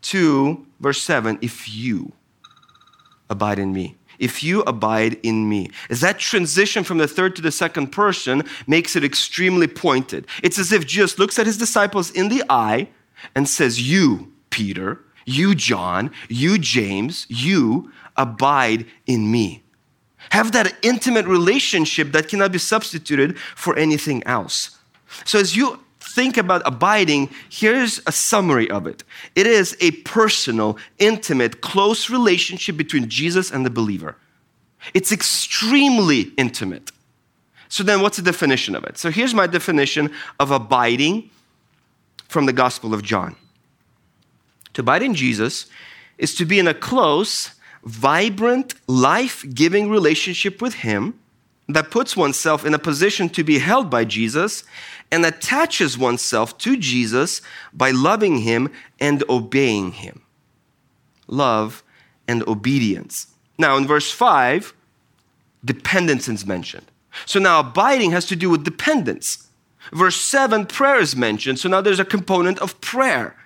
to 0.02 0.64
verse 0.80 1.02
7, 1.02 1.38
if 1.42 1.68
you 1.68 2.12
abide 3.28 3.58
in 3.58 3.72
me 3.72 3.96
if 4.18 4.42
you 4.42 4.62
abide 4.62 5.18
in 5.22 5.48
me. 5.48 5.70
As 5.90 6.00
that 6.00 6.18
transition 6.18 6.84
from 6.84 6.98
the 6.98 7.08
third 7.08 7.36
to 7.36 7.42
the 7.42 7.52
second 7.52 7.88
person 7.88 8.42
makes 8.66 8.96
it 8.96 9.04
extremely 9.04 9.66
pointed. 9.66 10.26
It's 10.42 10.58
as 10.58 10.72
if 10.72 10.86
Jesus 10.86 11.18
looks 11.18 11.38
at 11.38 11.46
his 11.46 11.58
disciples 11.58 12.10
in 12.10 12.28
the 12.28 12.42
eye 12.48 12.88
and 13.34 13.48
says, 13.48 13.90
You, 13.90 14.32
Peter, 14.50 15.00
you, 15.24 15.54
John, 15.54 16.10
you, 16.28 16.56
James, 16.56 17.26
you 17.28 17.92
abide 18.16 18.86
in 19.06 19.30
me. 19.30 19.62
Have 20.30 20.52
that 20.52 20.74
intimate 20.82 21.26
relationship 21.26 22.12
that 22.12 22.28
cannot 22.28 22.52
be 22.52 22.58
substituted 22.58 23.38
for 23.38 23.76
anything 23.76 24.22
else. 24.24 24.78
So, 25.24 25.38
as 25.38 25.56
you 25.56 25.80
think 26.00 26.36
about 26.36 26.62
abiding, 26.64 27.30
here's 27.48 28.00
a 28.06 28.12
summary 28.12 28.70
of 28.70 28.86
it 28.86 29.04
it 29.34 29.46
is 29.46 29.76
a 29.80 29.90
personal, 30.02 30.78
intimate, 30.98 31.60
close 31.60 32.10
relationship 32.10 32.76
between 32.76 33.08
Jesus 33.08 33.50
and 33.50 33.64
the 33.64 33.70
believer. 33.70 34.16
It's 34.94 35.12
extremely 35.12 36.32
intimate. 36.36 36.92
So, 37.68 37.82
then 37.82 38.00
what's 38.00 38.16
the 38.16 38.22
definition 38.22 38.74
of 38.74 38.84
it? 38.84 38.98
So, 38.98 39.10
here's 39.10 39.34
my 39.34 39.46
definition 39.46 40.12
of 40.40 40.50
abiding 40.50 41.30
from 42.28 42.46
the 42.46 42.52
Gospel 42.52 42.94
of 42.94 43.02
John. 43.02 43.36
To 44.74 44.80
abide 44.80 45.02
in 45.02 45.14
Jesus 45.14 45.66
is 46.18 46.34
to 46.34 46.44
be 46.44 46.58
in 46.58 46.68
a 46.68 46.74
close, 46.74 47.52
vibrant, 47.84 48.74
life 48.86 49.44
giving 49.54 49.88
relationship 49.88 50.60
with 50.60 50.74
Him 50.74 51.18
that 51.68 51.90
puts 51.90 52.16
oneself 52.16 52.64
in 52.64 52.74
a 52.74 52.78
position 52.78 53.28
to 53.30 53.42
be 53.42 53.58
held 53.58 53.90
by 53.90 54.04
Jesus 54.04 54.64
and 55.10 55.24
attaches 55.24 55.98
oneself 55.98 56.56
to 56.58 56.76
Jesus 56.76 57.40
by 57.72 57.90
loving 57.90 58.38
him 58.38 58.70
and 59.00 59.24
obeying 59.28 59.92
him. 59.92 60.22
Love 61.26 61.82
and 62.28 62.46
obedience. 62.46 63.28
Now, 63.58 63.76
in 63.76 63.86
verse 63.86 64.10
5, 64.10 64.74
dependence 65.64 66.28
is 66.28 66.46
mentioned. 66.46 66.86
So 67.24 67.40
now 67.40 67.60
abiding 67.60 68.12
has 68.12 68.26
to 68.26 68.36
do 68.36 68.50
with 68.50 68.64
dependence. 68.64 69.45
Verse 69.92 70.16
7, 70.16 70.66
prayer 70.66 71.00
is 71.00 71.16
mentioned. 71.16 71.58
So 71.58 71.68
now 71.68 71.80
there's 71.80 72.00
a 72.00 72.04
component 72.04 72.58
of 72.58 72.80
prayer. 72.80 73.36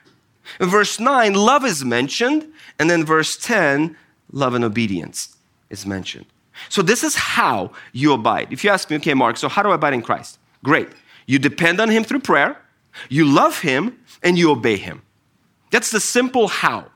In 0.58 0.68
verse 0.68 0.98
9, 0.98 1.34
love 1.34 1.64
is 1.64 1.84
mentioned. 1.84 2.50
And 2.78 2.88
then 2.90 3.04
verse 3.04 3.36
10, 3.36 3.96
love 4.32 4.54
and 4.54 4.64
obedience 4.64 5.36
is 5.68 5.86
mentioned. 5.86 6.26
So 6.68 6.82
this 6.82 7.02
is 7.02 7.14
how 7.14 7.72
you 7.92 8.12
abide. 8.12 8.52
If 8.52 8.64
you 8.64 8.70
ask 8.70 8.90
me, 8.90 8.96
okay, 8.96 9.14
Mark, 9.14 9.36
so 9.36 9.48
how 9.48 9.62
do 9.62 9.70
I 9.70 9.76
abide 9.76 9.94
in 9.94 10.02
Christ? 10.02 10.38
Great. 10.62 10.88
You 11.26 11.38
depend 11.38 11.80
on 11.80 11.88
Him 11.88 12.04
through 12.04 12.20
prayer, 12.20 12.60
you 13.08 13.24
love 13.24 13.60
Him, 13.60 13.98
and 14.22 14.36
you 14.36 14.50
obey 14.50 14.76
Him. 14.76 15.02
That's 15.70 15.90
the 15.90 16.00
simple 16.00 16.48
how. 16.48 16.86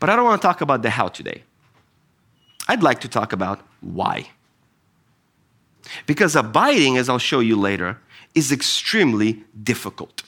But 0.00 0.10
I 0.10 0.16
don't 0.16 0.24
want 0.24 0.42
to 0.42 0.46
talk 0.46 0.60
about 0.60 0.82
the 0.82 0.90
how 0.90 1.08
today. 1.08 1.44
I'd 2.66 2.82
like 2.82 3.00
to 3.00 3.08
talk 3.08 3.32
about 3.32 3.60
why. 3.80 4.30
Because 6.06 6.34
abiding, 6.34 6.96
as 6.96 7.08
I'll 7.08 7.18
show 7.18 7.40
you 7.40 7.56
later, 7.56 7.98
is 8.34 8.50
extremely 8.50 9.44
difficult. 9.62 10.22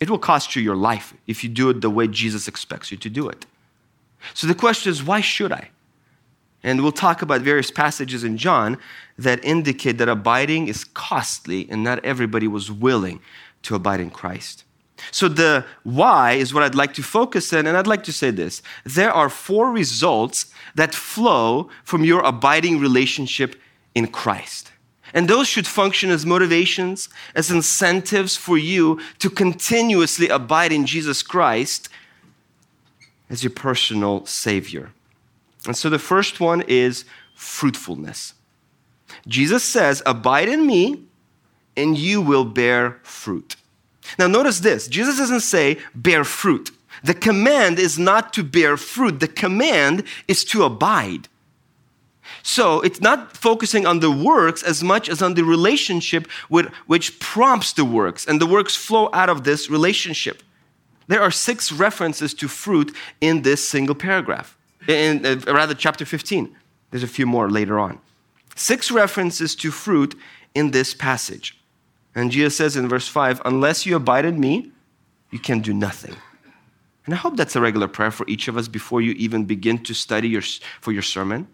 It 0.00 0.10
will 0.10 0.18
cost 0.18 0.56
you 0.56 0.62
your 0.62 0.76
life 0.76 1.14
if 1.26 1.44
you 1.44 1.50
do 1.50 1.70
it 1.70 1.80
the 1.80 1.90
way 1.90 2.08
Jesus 2.08 2.48
expects 2.48 2.90
you 2.90 2.96
to 2.98 3.10
do 3.10 3.28
it. 3.28 3.46
So 4.32 4.46
the 4.46 4.54
question 4.54 4.90
is, 4.90 5.02
why 5.02 5.20
should 5.20 5.52
I? 5.52 5.70
And 6.62 6.82
we'll 6.82 6.92
talk 6.92 7.20
about 7.20 7.42
various 7.42 7.70
passages 7.70 8.24
in 8.24 8.38
John 8.38 8.78
that 9.18 9.44
indicate 9.44 9.98
that 9.98 10.08
abiding 10.08 10.68
is 10.68 10.84
costly 10.84 11.68
and 11.70 11.84
not 11.84 12.02
everybody 12.04 12.48
was 12.48 12.72
willing 12.72 13.20
to 13.62 13.74
abide 13.74 14.00
in 14.00 14.10
Christ. 14.10 14.64
So, 15.10 15.28
the 15.28 15.66
why 15.82 16.32
is 16.32 16.54
what 16.54 16.62
I'd 16.62 16.74
like 16.74 16.94
to 16.94 17.02
focus 17.02 17.52
on, 17.52 17.66
and 17.66 17.76
I'd 17.76 17.86
like 17.86 18.04
to 18.04 18.12
say 18.12 18.30
this. 18.30 18.62
There 18.84 19.12
are 19.12 19.28
four 19.28 19.70
results 19.72 20.52
that 20.76 20.94
flow 20.94 21.68
from 21.82 22.04
your 22.04 22.20
abiding 22.22 22.78
relationship 22.78 23.56
in 23.94 24.06
Christ. 24.06 24.70
And 25.14 25.28
those 25.28 25.46
should 25.46 25.66
function 25.66 26.10
as 26.10 26.26
motivations, 26.26 27.08
as 27.36 27.50
incentives 27.50 28.36
for 28.36 28.58
you 28.58 29.00
to 29.20 29.30
continuously 29.30 30.28
abide 30.28 30.72
in 30.72 30.84
Jesus 30.84 31.22
Christ 31.22 31.88
as 33.30 33.44
your 33.44 33.52
personal 33.52 34.26
Savior. 34.26 34.90
And 35.66 35.76
so 35.76 35.88
the 35.88 36.00
first 36.00 36.40
one 36.40 36.62
is 36.62 37.04
fruitfulness. 37.34 38.34
Jesus 39.26 39.62
says, 39.62 40.02
Abide 40.04 40.48
in 40.48 40.66
me, 40.66 41.04
and 41.76 41.96
you 41.96 42.20
will 42.20 42.44
bear 42.44 42.98
fruit. 43.02 43.56
Now, 44.18 44.26
notice 44.26 44.60
this 44.60 44.88
Jesus 44.88 45.16
doesn't 45.16 45.40
say, 45.40 45.78
Bear 45.94 46.24
fruit. 46.24 46.70
The 47.02 47.14
command 47.14 47.78
is 47.78 47.98
not 47.98 48.32
to 48.34 48.42
bear 48.42 48.76
fruit, 48.76 49.20
the 49.20 49.28
command 49.28 50.04
is 50.26 50.44
to 50.46 50.64
abide. 50.64 51.28
So 52.46 52.82
it's 52.82 53.00
not 53.00 53.34
focusing 53.34 53.86
on 53.86 54.00
the 54.00 54.10
works 54.10 54.62
as 54.62 54.84
much 54.84 55.08
as 55.08 55.22
on 55.22 55.32
the 55.32 55.42
relationship 55.42 56.28
with, 56.50 56.66
which 56.86 57.18
prompts 57.18 57.72
the 57.72 57.86
works, 57.86 58.26
and 58.26 58.38
the 58.38 58.46
works 58.46 58.76
flow 58.76 59.08
out 59.14 59.30
of 59.30 59.44
this 59.44 59.70
relationship. 59.70 60.42
There 61.06 61.22
are 61.22 61.30
six 61.30 61.72
references 61.72 62.34
to 62.34 62.46
fruit 62.46 62.94
in 63.22 63.42
this 63.42 63.66
single 63.66 63.94
paragraph 63.94 64.58
in 64.86 65.24
uh, 65.24 65.40
rather 65.46 65.74
chapter 65.74 66.04
15. 66.04 66.54
There's 66.90 67.02
a 67.02 67.08
few 67.08 67.24
more 67.24 67.48
later 67.50 67.80
on. 67.80 67.98
Six 68.54 68.90
references 68.90 69.56
to 69.56 69.70
fruit 69.70 70.14
in 70.54 70.70
this 70.70 70.92
passage. 70.92 71.58
And 72.14 72.30
Jesus 72.30 72.58
says 72.58 72.76
in 72.76 72.90
verse 72.90 73.08
5 73.08 73.40
Unless 73.46 73.86
you 73.86 73.96
abide 73.96 74.26
in 74.26 74.38
me, 74.38 74.70
you 75.30 75.38
can 75.38 75.60
do 75.60 75.72
nothing. 75.72 76.14
And 77.06 77.14
I 77.14 77.16
hope 77.16 77.38
that's 77.38 77.56
a 77.56 77.60
regular 77.60 77.88
prayer 77.88 78.10
for 78.10 78.26
each 78.28 78.48
of 78.48 78.58
us 78.58 78.68
before 78.68 79.00
you 79.00 79.12
even 79.12 79.46
begin 79.46 79.82
to 79.84 79.94
study 79.94 80.28
your, 80.28 80.42
for 80.82 80.92
your 80.92 81.02
sermon. 81.02 81.48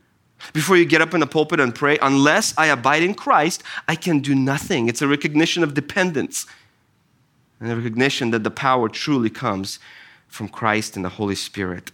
Before 0.52 0.76
you 0.76 0.84
get 0.84 1.00
up 1.00 1.14
in 1.14 1.20
the 1.20 1.26
pulpit 1.26 1.60
and 1.60 1.74
pray, 1.74 1.98
unless 2.00 2.56
I 2.56 2.66
abide 2.66 3.02
in 3.02 3.14
Christ, 3.14 3.62
I 3.86 3.94
can 3.94 4.20
do 4.20 4.34
nothing. 4.34 4.88
It's 4.88 5.02
a 5.02 5.08
recognition 5.08 5.62
of 5.62 5.74
dependence 5.74 6.46
and 7.60 7.70
a 7.70 7.76
recognition 7.76 8.30
that 8.30 8.42
the 8.42 8.50
power 8.50 8.88
truly 8.88 9.30
comes 9.30 9.78
from 10.28 10.48
Christ 10.48 10.96
and 10.96 11.04
the 11.04 11.10
Holy 11.10 11.34
Spirit. 11.34 11.92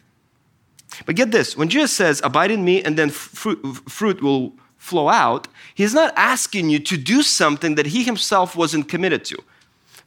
But 1.04 1.16
get 1.16 1.32
this 1.32 1.56
when 1.56 1.68
Jesus 1.68 1.92
says, 1.92 2.20
Abide 2.24 2.50
in 2.50 2.64
me, 2.64 2.82
and 2.82 2.96
then 2.96 3.10
fruit, 3.10 3.58
fruit 3.88 4.22
will 4.22 4.52
flow 4.78 5.08
out, 5.08 5.48
he's 5.74 5.94
not 5.94 6.14
asking 6.16 6.70
you 6.70 6.78
to 6.78 6.96
do 6.96 7.22
something 7.22 7.74
that 7.74 7.86
he 7.86 8.04
himself 8.04 8.54
wasn't 8.54 8.88
committed 8.88 9.24
to. 9.24 9.36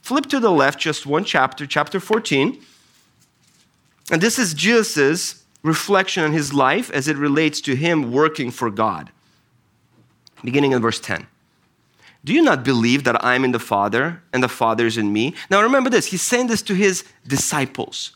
Flip 0.02 0.25
to 0.28 0.39
the 0.39 0.52
left 0.52 0.80
just 0.80 1.06
one 1.06 1.25
chapter, 1.25 1.67
chapter 1.67 1.99
14. 1.99 2.58
And 4.12 4.21
this 4.21 4.39
is 4.39 4.54
Jesus' 4.54 5.38
reflection 5.63 6.23
on 6.23 6.31
his 6.31 6.53
life 6.53 6.89
as 6.91 7.07
it 7.07 7.17
relates 7.17 7.61
to 7.61 7.75
him 7.75 8.11
working 8.11 8.51
for 8.51 8.69
God. 8.69 9.11
Beginning 10.43 10.71
in 10.71 10.81
verse 10.81 10.99
10. 10.99 11.27
Do 12.23 12.33
you 12.33 12.41
not 12.41 12.63
believe 12.63 13.05
that 13.05 13.23
I'm 13.23 13.45
in 13.45 13.51
the 13.51 13.59
Father 13.59 14.21
and 14.33 14.43
the 14.43 14.49
Father 14.49 14.85
is 14.85 14.97
in 14.97 15.11
me? 15.13 15.35
Now 15.49 15.61
remember 15.61 15.89
this, 15.89 16.07
he's 16.07 16.21
saying 16.21 16.47
this 16.47 16.61
to 16.63 16.73
his 16.73 17.03
disciples. 17.25 18.15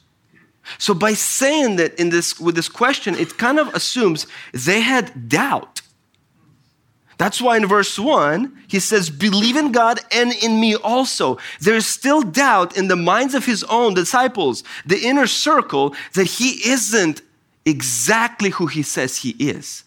So 0.78 0.94
by 0.94 1.14
saying 1.14 1.78
that 1.78 2.00
in 2.00 2.10
this 2.10 2.40
with 2.40 2.56
this 2.56 2.70
question, 2.70 3.16
it 3.16 3.38
kind 3.38 3.60
of 3.60 3.74
assumes 3.74 4.28
they 4.54 4.82
had 4.82 5.28
doubt. 5.28 5.82
That's 7.18 7.42
why 7.42 7.58
in 7.58 7.68
verse 7.68 8.00
1, 8.00 8.64
he 8.68 8.80
says, 8.80 9.10
Believe 9.10 9.56
in 9.56 9.72
God 9.72 10.00
and 10.12 10.34
in 10.44 10.60
me 10.60 10.76
also. 10.76 11.38
There's 11.62 11.86
still 11.86 12.22
doubt 12.22 12.76
in 12.76 12.88
the 12.88 12.96
minds 12.96 13.36
of 13.36 13.46
his 13.46 13.64
own 13.66 13.94
disciples, 13.94 14.64
the 14.86 15.00
inner 15.00 15.28
circle, 15.28 15.96
that 16.16 16.26
he 16.26 16.70
isn't 16.70 17.22
exactly 17.66 18.50
who 18.52 18.68
he 18.68 18.84
says 18.84 19.18
he 19.18 19.32
is. 19.40 19.84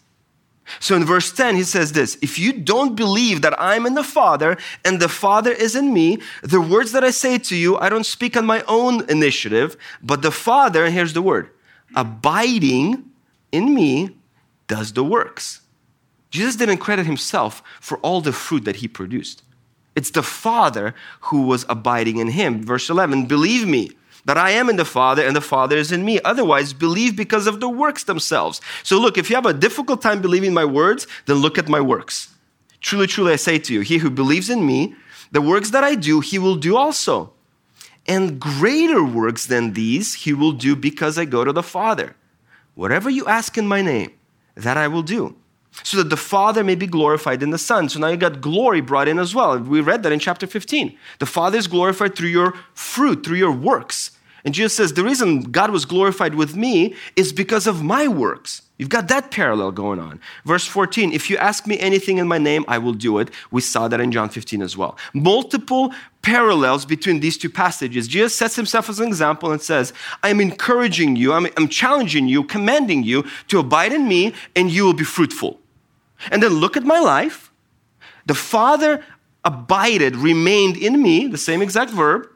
So 0.79 0.95
in 0.95 1.05
verse 1.05 1.31
10, 1.31 1.55
he 1.55 1.63
says 1.63 1.93
this 1.93 2.17
If 2.21 2.37
you 2.37 2.51
don't 2.53 2.95
believe 2.95 3.41
that 3.41 3.59
I'm 3.61 3.85
in 3.85 3.93
the 3.93 4.03
Father 4.03 4.57
and 4.83 4.99
the 4.99 5.09
Father 5.09 5.51
is 5.51 5.75
in 5.75 5.93
me, 5.93 6.19
the 6.43 6.61
words 6.61 6.91
that 6.91 7.03
I 7.03 7.11
say 7.11 7.37
to 7.37 7.55
you, 7.55 7.77
I 7.77 7.89
don't 7.89 8.05
speak 8.05 8.35
on 8.35 8.45
my 8.45 8.63
own 8.67 9.09
initiative, 9.09 9.77
but 10.01 10.21
the 10.21 10.31
Father, 10.31 10.85
and 10.85 10.93
here's 10.93 11.13
the 11.13 11.21
word, 11.21 11.49
abiding 11.95 13.05
in 13.51 13.73
me 13.73 14.15
does 14.67 14.93
the 14.93 15.03
works. 15.03 15.61
Jesus 16.29 16.57
didn't 16.57 16.77
credit 16.77 17.05
himself 17.05 17.63
for 17.79 17.97
all 17.99 18.19
the 18.19 18.33
fruit 18.33 18.65
that 18.65 18.77
he 18.77 18.87
produced. 18.87 19.43
It's 19.95 20.11
the 20.11 20.23
Father 20.23 20.93
who 21.21 21.43
was 21.43 21.65
abiding 21.69 22.17
in 22.17 22.27
him. 22.27 22.61
Verse 22.61 22.89
11 22.89 23.25
Believe 23.25 23.67
me 23.67 23.91
that 24.27 24.37
I 24.37 24.51
am 24.51 24.69
in 24.69 24.75
the 24.75 24.85
Father 24.85 25.25
and 25.25 25.35
the 25.35 25.41
Father 25.41 25.77
is 25.77 25.91
in 25.91 26.05
me. 26.05 26.19
Otherwise, 26.23 26.73
believe 26.73 27.15
because 27.15 27.47
of 27.47 27.59
the 27.59 27.69
works 27.69 28.03
themselves. 28.03 28.61
So, 28.83 28.99
look, 28.99 29.17
if 29.17 29.29
you 29.29 29.35
have 29.37 29.45
a 29.45 29.53
difficult 29.53 30.01
time 30.01 30.21
believing 30.21 30.53
my 30.53 30.65
words, 30.65 31.07
then 31.25 31.37
look 31.37 31.57
at 31.57 31.69
my 31.69 31.81
works. 31.81 32.35
Truly, 32.81 33.07
truly, 33.07 33.33
I 33.33 33.37
say 33.37 33.57
to 33.57 33.73
you, 33.73 33.81
he 33.81 33.97
who 33.97 34.11
believes 34.11 34.49
in 34.49 34.65
me, 34.65 34.95
the 35.31 35.41
works 35.41 35.71
that 35.71 35.83
I 35.83 35.95
do, 35.95 36.19
he 36.19 36.37
will 36.37 36.57
do 36.57 36.75
also. 36.75 37.31
And 38.05 38.39
greater 38.39 39.03
works 39.03 39.45
than 39.45 39.73
these 39.73 40.13
he 40.13 40.33
will 40.33 40.51
do 40.51 40.75
because 40.75 41.17
I 41.17 41.25
go 41.25 41.43
to 41.43 41.53
the 41.53 41.63
Father. 41.63 42.15
Whatever 42.75 43.09
you 43.09 43.25
ask 43.25 43.57
in 43.57 43.65
my 43.65 43.81
name, 43.81 44.11
that 44.55 44.77
I 44.77 44.87
will 44.87 45.03
do 45.03 45.35
so 45.83 45.97
that 45.97 46.09
the 46.09 46.17
Father 46.17 46.63
may 46.63 46.75
be 46.75 46.87
glorified 46.87 47.43
in 47.43 47.51
the 47.51 47.57
Son. 47.57 47.87
So 47.87 47.99
now 47.99 48.07
you 48.07 48.17
got 48.17 48.41
glory 48.41 48.81
brought 48.81 49.07
in 49.07 49.19
as 49.19 49.35
well. 49.35 49.57
We 49.59 49.81
read 49.81 50.03
that 50.03 50.11
in 50.11 50.19
chapter 50.19 50.47
15. 50.47 50.97
The 51.19 51.25
Father 51.25 51.57
is 51.57 51.67
glorified 51.67 52.15
through 52.15 52.29
your 52.29 52.53
fruit, 52.73 53.23
through 53.23 53.37
your 53.37 53.51
works. 53.51 54.16
And 54.47 54.53
Jesus 54.53 54.77
says, 54.77 54.93
The 54.93 55.03
reason 55.03 55.41
God 55.41 55.71
was 55.71 55.83
glorified 55.83 56.33
with 56.33 56.55
me 56.55 56.95
is 57.17 57.33
because 57.33 57.67
of 57.67 57.83
my 57.83 58.07
works. 58.07 58.61
You've 58.77 58.87
got 58.87 59.09
that 59.09 59.29
parallel 59.29 59.73
going 59.73 59.99
on. 59.99 60.21
Verse 60.45 60.65
14, 60.65 61.11
if 61.11 61.29
you 61.29 61.35
ask 61.35 61.67
me 61.67 61.77
anything 61.79 62.17
in 62.17 62.29
my 62.29 62.37
name, 62.37 62.63
I 62.65 62.77
will 62.77 62.93
do 62.93 63.19
it. 63.19 63.29
We 63.51 63.59
saw 63.59 63.89
that 63.89 63.99
in 63.99 64.09
John 64.09 64.29
15 64.29 64.61
as 64.61 64.77
well. 64.77 64.97
Multiple 65.13 65.93
parallels 66.21 66.85
between 66.85 67.19
these 67.19 67.37
two 67.37 67.49
passages. 67.49 68.07
Jesus 68.07 68.37
sets 68.37 68.55
himself 68.55 68.87
as 68.87 69.01
an 69.01 69.09
example 69.09 69.51
and 69.51 69.61
says, 69.61 69.91
I'm 70.23 70.39
encouraging 70.39 71.17
you, 71.17 71.33
I'm, 71.33 71.47
I'm 71.57 71.67
challenging 71.67 72.29
you, 72.29 72.45
commanding 72.45 73.03
you 73.03 73.25
to 73.49 73.59
abide 73.59 73.91
in 73.91 74.07
me, 74.07 74.33
and 74.55 74.71
you 74.71 74.85
will 74.85 74.93
be 74.93 75.03
fruitful. 75.03 75.59
And 76.31 76.41
then 76.41 76.53
look 76.53 76.77
at 76.77 76.83
my 76.83 76.99
life. 76.99 77.51
The 78.25 78.35
Father 78.35 79.03
abided, 79.43 80.15
remained 80.15 80.77
in 80.77 81.03
me, 81.03 81.27
the 81.27 81.37
same 81.37 81.61
exact 81.61 81.91
verb. 81.91 82.29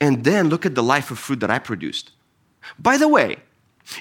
And 0.00 0.24
then 0.24 0.48
look 0.48 0.66
at 0.66 0.74
the 0.74 0.82
life 0.82 1.10
of 1.10 1.18
fruit 1.18 1.40
that 1.40 1.50
I 1.50 1.58
produced. 1.58 2.10
By 2.78 2.96
the 2.96 3.08
way, 3.08 3.36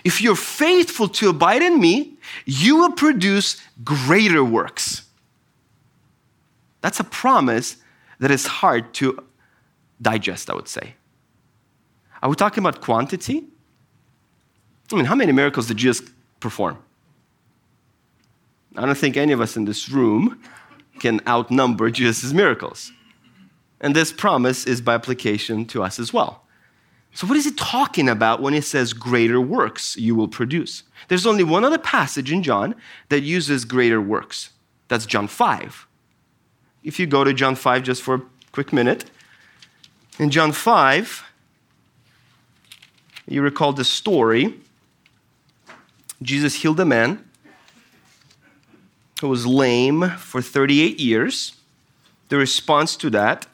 if 0.03 0.21
you're 0.21 0.35
faithful 0.35 1.07
to 1.09 1.29
abide 1.29 1.61
in 1.61 1.79
me, 1.79 2.13
you 2.45 2.77
will 2.77 2.91
produce 2.91 3.61
greater 3.83 4.43
works. 4.43 5.03
That's 6.81 6.99
a 6.99 7.03
promise 7.03 7.77
that 8.19 8.31
is 8.31 8.45
hard 8.45 8.93
to 8.95 9.23
digest, 10.01 10.49
I 10.49 10.55
would 10.55 10.67
say. 10.67 10.95
Are 12.21 12.29
we 12.29 12.35
talking 12.35 12.63
about 12.63 12.81
quantity? 12.81 13.45
I 14.91 14.95
mean, 14.95 15.05
how 15.05 15.15
many 15.15 15.31
miracles 15.31 15.67
did 15.67 15.77
Jesus 15.77 16.09
perform? 16.39 16.77
I 18.75 18.85
don't 18.85 18.97
think 18.97 19.17
any 19.17 19.33
of 19.33 19.41
us 19.41 19.55
in 19.55 19.65
this 19.65 19.89
room 19.89 20.41
can 20.99 21.21
outnumber 21.27 21.89
Jesus' 21.89 22.33
miracles. 22.33 22.91
And 23.83 23.93
this 23.93 24.13
promise 24.13 24.65
is 24.65 24.79
by 24.79 24.95
application 24.95 25.65
to 25.65 25.83
us 25.83 25.99
as 25.99 26.13
well. 26.13 26.45
So, 27.13 27.27
what 27.27 27.37
is 27.37 27.43
he 27.43 27.51
talking 27.51 28.07
about 28.07 28.41
when 28.41 28.53
he 28.53 28.61
says 28.61 28.93
greater 28.93 29.39
works 29.41 29.97
you 29.97 30.15
will 30.15 30.29
produce? 30.29 30.83
There's 31.09 31.27
only 31.27 31.43
one 31.43 31.65
other 31.65 31.77
passage 31.77 32.31
in 32.31 32.41
John 32.41 32.75
that 33.09 33.19
uses 33.19 33.65
greater 33.65 34.01
works. 34.01 34.51
That's 34.87 35.05
John 35.05 35.27
5. 35.27 35.85
If 36.83 36.97
you 36.97 37.05
go 37.05 37.25
to 37.25 37.33
John 37.33 37.55
5 37.55 37.83
just 37.83 38.01
for 38.01 38.15
a 38.15 38.21
quick 38.53 38.71
minute, 38.71 39.05
in 40.17 40.29
John 40.29 40.53
5, 40.53 41.23
you 43.27 43.41
recall 43.41 43.73
the 43.73 43.83
story. 43.83 44.55
Jesus 46.21 46.55
healed 46.55 46.79
a 46.79 46.85
man 46.85 47.23
who 49.19 49.27
was 49.27 49.45
lame 49.45 50.09
for 50.11 50.41
38 50.41 50.99
years. 50.99 51.57
The 52.29 52.37
response 52.37 52.95
to 52.97 53.09
that 53.09 53.45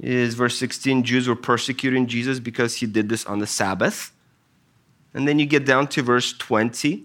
is 0.00 0.34
verse 0.34 0.56
16 0.58 1.02
Jews 1.04 1.28
were 1.28 1.36
persecuting 1.36 2.06
Jesus 2.06 2.40
because 2.40 2.76
he 2.76 2.86
did 2.86 3.08
this 3.08 3.24
on 3.26 3.38
the 3.38 3.46
Sabbath. 3.46 4.12
And 5.14 5.26
then 5.26 5.38
you 5.38 5.46
get 5.46 5.64
down 5.64 5.88
to 5.88 6.02
verse 6.02 6.32
20. 6.32 7.04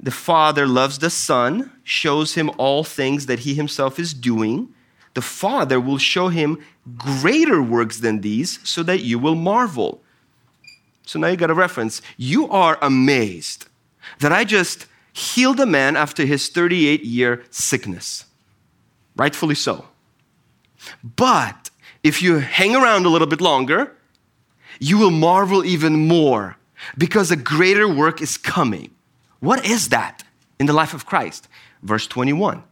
The 0.00 0.10
Father 0.10 0.66
loves 0.66 0.98
the 0.98 1.10
Son, 1.10 1.70
shows 1.82 2.34
him 2.34 2.50
all 2.58 2.84
things 2.84 3.26
that 3.26 3.40
he 3.40 3.54
himself 3.54 3.98
is 3.98 4.14
doing. 4.14 4.68
The 5.14 5.22
Father 5.22 5.80
will 5.80 5.98
show 5.98 6.28
him 6.28 6.58
greater 6.96 7.62
works 7.62 8.00
than 8.00 8.20
these 8.20 8.58
so 8.68 8.82
that 8.82 9.00
you 9.00 9.18
will 9.18 9.34
marvel. 9.34 10.02
So 11.06 11.18
now 11.18 11.28
you 11.28 11.36
got 11.36 11.50
a 11.50 11.54
reference. 11.54 12.02
You 12.16 12.48
are 12.48 12.78
amazed 12.82 13.66
that 14.20 14.32
I 14.32 14.44
just 14.44 14.86
healed 15.12 15.60
a 15.60 15.66
man 15.66 15.96
after 15.96 16.24
his 16.26 16.48
38 16.48 17.04
year 17.04 17.44
sickness. 17.50 18.24
Rightfully 19.16 19.54
so. 19.54 19.86
But 21.02 21.63
if 22.04 22.22
you 22.22 22.38
hang 22.38 22.76
around 22.76 23.06
a 23.06 23.08
little 23.08 23.26
bit 23.26 23.40
longer, 23.40 23.96
you 24.78 24.98
will 24.98 25.10
marvel 25.10 25.64
even 25.64 26.06
more 26.06 26.56
because 26.98 27.30
a 27.30 27.36
greater 27.36 27.88
work 27.88 28.20
is 28.20 28.36
coming. 28.36 28.90
What 29.40 29.64
is 29.64 29.88
that 29.88 30.22
in 30.60 30.66
the 30.66 30.72
life 30.72 30.94
of 30.94 31.06
Christ? 31.06 31.48
Verse 31.82 32.06
21. 32.06 32.62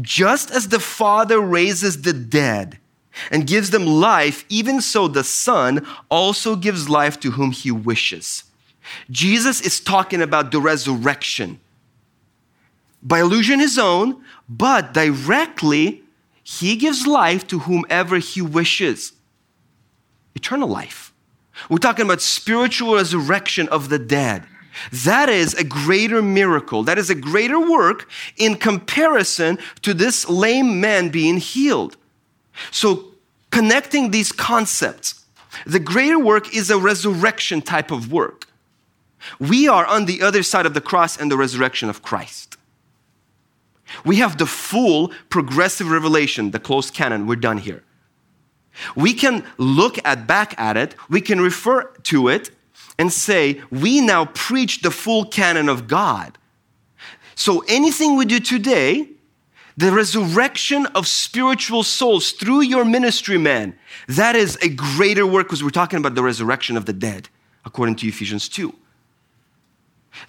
Just 0.00 0.50
as 0.50 0.68
the 0.68 0.78
Father 0.80 1.40
raises 1.40 2.02
the 2.02 2.12
dead 2.12 2.78
and 3.30 3.46
gives 3.46 3.70
them 3.70 3.84
life, 3.84 4.44
even 4.48 4.80
so 4.80 5.08
the 5.08 5.24
Son 5.24 5.86
also 6.08 6.54
gives 6.54 6.88
life 6.88 7.18
to 7.20 7.32
whom 7.32 7.50
he 7.50 7.70
wishes. 7.70 8.44
Jesus 9.10 9.60
is 9.60 9.80
talking 9.80 10.22
about 10.22 10.52
the 10.52 10.60
resurrection. 10.60 11.58
By 13.02 13.20
illusion 13.20 13.58
his 13.58 13.78
own, 13.78 14.22
but 14.48 14.94
directly, 14.94 16.01
he 16.60 16.76
gives 16.76 17.06
life 17.06 17.46
to 17.46 17.60
whomever 17.60 18.18
he 18.18 18.42
wishes. 18.42 19.12
Eternal 20.34 20.68
life. 20.68 21.12
We're 21.70 21.78
talking 21.78 22.04
about 22.04 22.20
spiritual 22.20 22.94
resurrection 22.96 23.68
of 23.68 23.88
the 23.88 23.98
dead. 23.98 24.44
That 25.04 25.28
is 25.28 25.54
a 25.54 25.64
greater 25.64 26.20
miracle. 26.20 26.82
That 26.82 26.98
is 26.98 27.10
a 27.10 27.14
greater 27.14 27.58
work 27.58 28.08
in 28.36 28.56
comparison 28.56 29.58
to 29.82 29.94
this 29.94 30.28
lame 30.28 30.80
man 30.80 31.08
being 31.08 31.38
healed. 31.38 31.96
So, 32.70 33.12
connecting 33.50 34.10
these 34.10 34.32
concepts, 34.32 35.24
the 35.66 35.80
greater 35.80 36.18
work 36.18 36.54
is 36.54 36.70
a 36.70 36.78
resurrection 36.78 37.62
type 37.62 37.90
of 37.90 38.12
work. 38.12 38.46
We 39.38 39.68
are 39.68 39.86
on 39.86 40.06
the 40.06 40.22
other 40.22 40.42
side 40.42 40.66
of 40.66 40.74
the 40.74 40.80
cross 40.80 41.16
and 41.18 41.30
the 41.30 41.36
resurrection 41.36 41.88
of 41.88 42.02
Christ. 42.02 42.51
We 44.04 44.16
have 44.16 44.38
the 44.38 44.46
full 44.46 45.12
progressive 45.28 45.90
revelation, 45.90 46.50
the 46.50 46.58
closed 46.58 46.94
canon. 46.94 47.26
We're 47.26 47.36
done 47.36 47.58
here. 47.58 47.84
We 48.96 49.12
can 49.14 49.44
look 49.58 49.98
at 50.04 50.26
back 50.26 50.58
at 50.58 50.76
it, 50.76 50.94
we 51.10 51.20
can 51.20 51.40
refer 51.40 51.84
to 52.04 52.28
it 52.28 52.50
and 52.98 53.12
say, 53.12 53.60
we 53.70 54.00
now 54.00 54.26
preach 54.26 54.82
the 54.82 54.90
full 54.90 55.24
canon 55.26 55.68
of 55.68 55.88
God. 55.88 56.38
So 57.34 57.64
anything 57.68 58.16
we 58.16 58.24
do 58.24 58.40
today, 58.40 59.08
the 59.76 59.90
resurrection 59.90 60.86
of 60.94 61.06
spiritual 61.06 61.82
souls 61.82 62.32
through 62.32 62.62
your 62.62 62.84
ministry, 62.84 63.38
man, 63.38 63.78
that 64.06 64.36
is 64.36 64.58
a 64.62 64.68
greater 64.68 65.26
work 65.26 65.46
because 65.46 65.64
we're 65.64 65.70
talking 65.70 65.98
about 65.98 66.14
the 66.14 66.22
resurrection 66.22 66.76
of 66.76 66.84
the 66.84 66.92
dead, 66.92 67.28
according 67.64 67.96
to 67.96 68.06
Ephesians 68.06 68.48
2. 68.48 68.74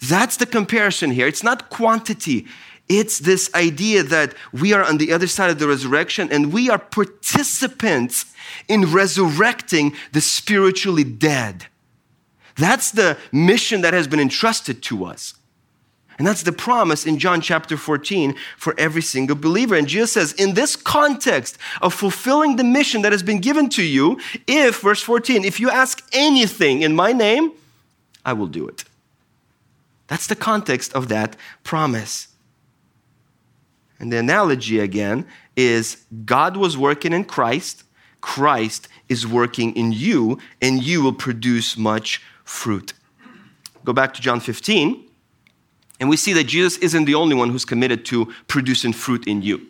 That's 0.02 0.38
the 0.38 0.46
comparison 0.46 1.12
here. 1.12 1.28
It's 1.28 1.44
not 1.44 1.70
quantity, 1.70 2.48
it's 2.90 3.20
this 3.20 3.50
idea 3.56 4.04
that 4.04 4.36
we 4.52 4.74
are 4.74 4.84
on 4.84 4.98
the 4.98 5.14
other 5.14 5.28
side 5.28 5.50
of 5.50 5.60
the 5.60 5.68
resurrection 5.68 6.32
and 6.32 6.52
we 6.52 6.70
are 6.70 6.78
participants 6.78 8.26
in 8.68 8.92
resurrecting 8.92 9.96
the 10.12 10.22
spiritually 10.22 11.04
dead. 11.04 11.68
That's 12.56 12.92
the 12.92 13.18
mission 13.32 13.82
that 13.82 13.94
has 13.94 14.08
been 14.08 14.20
entrusted 14.20 14.84
to 14.84 15.06
us. 15.06 15.34
And 16.20 16.28
that's 16.28 16.44
the 16.44 16.52
promise 16.52 17.08
in 17.08 17.18
John 17.18 17.42
chapter 17.42 17.76
14 17.76 18.36
for 18.58 18.76
every 18.78 19.02
single 19.02 19.36
believer. 19.36 19.76
And 19.76 19.88
Jesus 19.88 20.14
says, 20.14 20.34
in 20.34 20.54
this 20.54 20.76
context 20.76 21.58
of 21.82 21.94
fulfilling 21.94 22.58
the 22.58 22.64
mission 22.64 23.02
that 23.02 23.12
has 23.12 23.24
been 23.24 23.40
given 23.40 23.68
to 23.70 23.84
you, 23.84 24.20
if, 24.46 24.82
verse 24.82 25.02
14, 25.02 25.44
if 25.44 25.60
you 25.60 25.72
ask 25.72 26.08
anything 26.12 26.84
in 26.84 26.96
my 26.96 27.14
name, 27.14 27.52
I 28.24 28.34
will 28.34 28.48
do 28.48 28.68
it. 28.68 28.84
That's 30.08 30.28
the 30.28 30.36
context 30.36 30.94
of 30.94 31.08
that 31.08 31.36
promise. 31.64 32.28
And 34.04 34.12
the 34.12 34.18
analogy 34.18 34.80
again 34.80 35.26
is 35.56 36.04
God 36.26 36.58
was 36.58 36.78
working 36.78 37.14
in 37.14 37.24
Christ, 37.24 37.86
Christ 38.20 38.90
is 39.08 39.26
working 39.26 39.74
in 39.78 39.94
you, 39.94 40.40
and 40.62 40.84
you 40.84 41.02
will 41.02 41.14
produce 41.14 41.78
much 41.78 42.22
fruit. 42.44 42.92
Go 43.86 43.94
back 43.94 44.14
to 44.16 44.22
John 44.22 44.42
15. 44.42 45.06
And 46.02 46.10
we 46.10 46.18
see 46.18 46.34
that 46.34 46.44
Jesus 46.44 46.78
isn't 46.80 47.06
the 47.06 47.16
only 47.16 47.34
one 47.34 47.50
who's 47.50 47.64
committed 47.64 48.04
to 48.08 48.26
producing 48.50 48.92
fruit 48.92 49.26
in 49.26 49.42
you. 49.42 49.62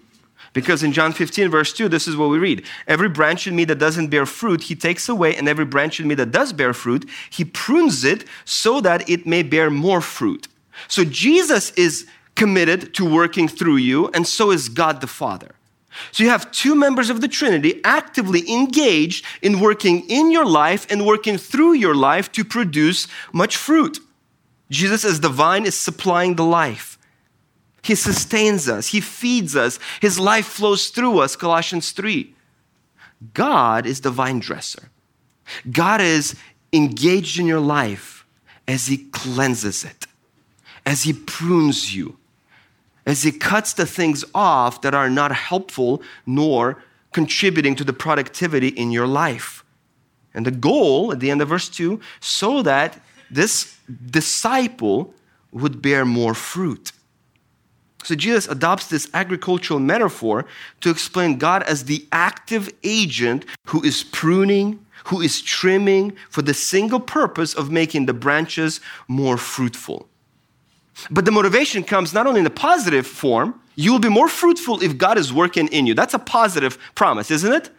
Because 0.53 0.81
in 0.81 0.93
John 0.93 1.13
15, 1.13 1.51
verse 1.51 1.71
2, 1.71 1.87
this 1.87 2.07
is 2.07 2.17
what 2.17 2.31
we 2.31 2.39
read 2.39 2.63
Every 2.87 3.09
branch 3.09 3.45
in 3.45 3.55
me 3.55 3.65
that 3.65 3.77
doesn't 3.77 4.07
bear 4.07 4.25
fruit, 4.25 4.63
he 4.63 4.73
takes 4.73 5.07
away, 5.07 5.35
and 5.35 5.47
every 5.47 5.65
branch 5.65 5.99
in 5.99 6.07
me 6.07 6.15
that 6.15 6.31
does 6.31 6.53
bear 6.53 6.73
fruit, 6.73 7.07
he 7.29 7.45
prunes 7.45 8.03
it 8.03 8.25
so 8.45 8.81
that 8.81 9.07
it 9.07 9.27
may 9.27 9.43
bear 9.43 9.69
more 9.69 10.01
fruit. 10.01 10.47
So 10.87 11.03
Jesus 11.05 11.69
is 11.73 12.07
committed 12.35 12.93
to 12.95 13.05
working 13.05 13.47
through 13.47 13.77
you, 13.77 14.09
and 14.09 14.27
so 14.27 14.51
is 14.51 14.69
God 14.69 15.01
the 15.01 15.07
Father. 15.07 15.55
So 16.11 16.23
you 16.23 16.29
have 16.29 16.51
two 16.51 16.75
members 16.75 17.09
of 17.09 17.21
the 17.21 17.27
Trinity 17.27 17.79
actively 17.83 18.49
engaged 18.51 19.25
in 19.41 19.59
working 19.59 20.09
in 20.09 20.31
your 20.31 20.45
life 20.45 20.87
and 20.89 21.05
working 21.05 21.37
through 21.37 21.73
your 21.73 21.95
life 21.95 22.31
to 22.33 22.43
produce 22.43 23.07
much 23.31 23.57
fruit. 23.57 23.99
Jesus, 24.69 25.05
as 25.05 25.19
the 25.19 25.29
vine, 25.29 25.65
is 25.65 25.77
supplying 25.77 26.35
the 26.35 26.43
life. 26.43 26.97
He 27.83 27.95
sustains 27.95 28.69
us, 28.69 28.87
He 28.87 29.01
feeds 29.01 29.55
us, 29.55 29.77
His 30.01 30.17
life 30.17 30.45
flows 30.45 30.87
through 30.87 31.19
us, 31.19 31.35
Colossians 31.35 31.91
3. 31.91 32.33
God 33.33 33.85
is 33.85 34.01
the 34.01 34.09
vine 34.09 34.39
dresser. 34.39 34.89
God 35.69 36.01
is 36.01 36.35
engaged 36.71 37.39
in 37.39 37.45
your 37.45 37.59
life 37.59 38.25
as 38.67 38.87
He 38.87 38.97
cleanses 38.97 39.83
it, 39.83 40.07
as 40.85 41.03
He 41.03 41.13
prunes 41.13 41.95
you, 41.95 42.17
as 43.05 43.23
He 43.23 43.31
cuts 43.31 43.73
the 43.73 43.85
things 43.85 44.23
off 44.33 44.81
that 44.81 44.93
are 44.93 45.09
not 45.09 45.31
helpful 45.31 46.01
nor 46.25 46.83
contributing 47.11 47.75
to 47.75 47.83
the 47.83 47.93
productivity 47.93 48.69
in 48.69 48.91
your 48.91 49.07
life. 49.07 49.63
And 50.33 50.45
the 50.45 50.51
goal 50.51 51.11
at 51.11 51.19
the 51.19 51.29
end 51.29 51.41
of 51.41 51.49
verse 51.49 51.69
2 51.69 51.99
so 52.19 52.61
that 52.63 52.99
this 53.29 53.77
disciple 54.09 55.13
would 55.51 55.81
bear 55.81 56.05
more 56.05 56.33
fruit. 56.33 56.91
So 58.03 58.15
Jesus 58.15 58.47
adopts 58.47 58.87
this 58.87 59.09
agricultural 59.13 59.79
metaphor 59.79 60.45
to 60.81 60.89
explain 60.89 61.37
God 61.37 61.63
as 61.63 61.85
the 61.85 62.05
active 62.11 62.69
agent 62.83 63.45
who 63.67 63.81
is 63.81 64.03
pruning, 64.03 64.85
who 65.05 65.21
is 65.21 65.41
trimming 65.41 66.13
for 66.29 66.41
the 66.41 66.53
single 66.53 66.99
purpose 66.99 67.53
of 67.53 67.71
making 67.71 68.05
the 68.05 68.13
branches 68.13 68.81
more 69.07 69.37
fruitful. 69.37 70.09
But 71.09 71.25
the 71.25 71.31
motivation 71.31 71.83
comes 71.83 72.13
not 72.13 72.27
only 72.27 72.39
in 72.39 72.45
a 72.45 72.51
positive 72.51 73.05
form, 73.05 73.59
you 73.75 73.91
will 73.91 73.99
be 73.99 74.09
more 74.09 74.29
fruitful 74.29 74.83
if 74.83 74.97
God 74.97 75.17
is 75.17 75.33
working 75.33 75.67
in 75.67 75.85
you. 75.85 75.93
That's 75.93 76.13
a 76.13 76.19
positive 76.19 76.77
promise, 76.95 77.31
isn't 77.31 77.51
it? 77.51 77.69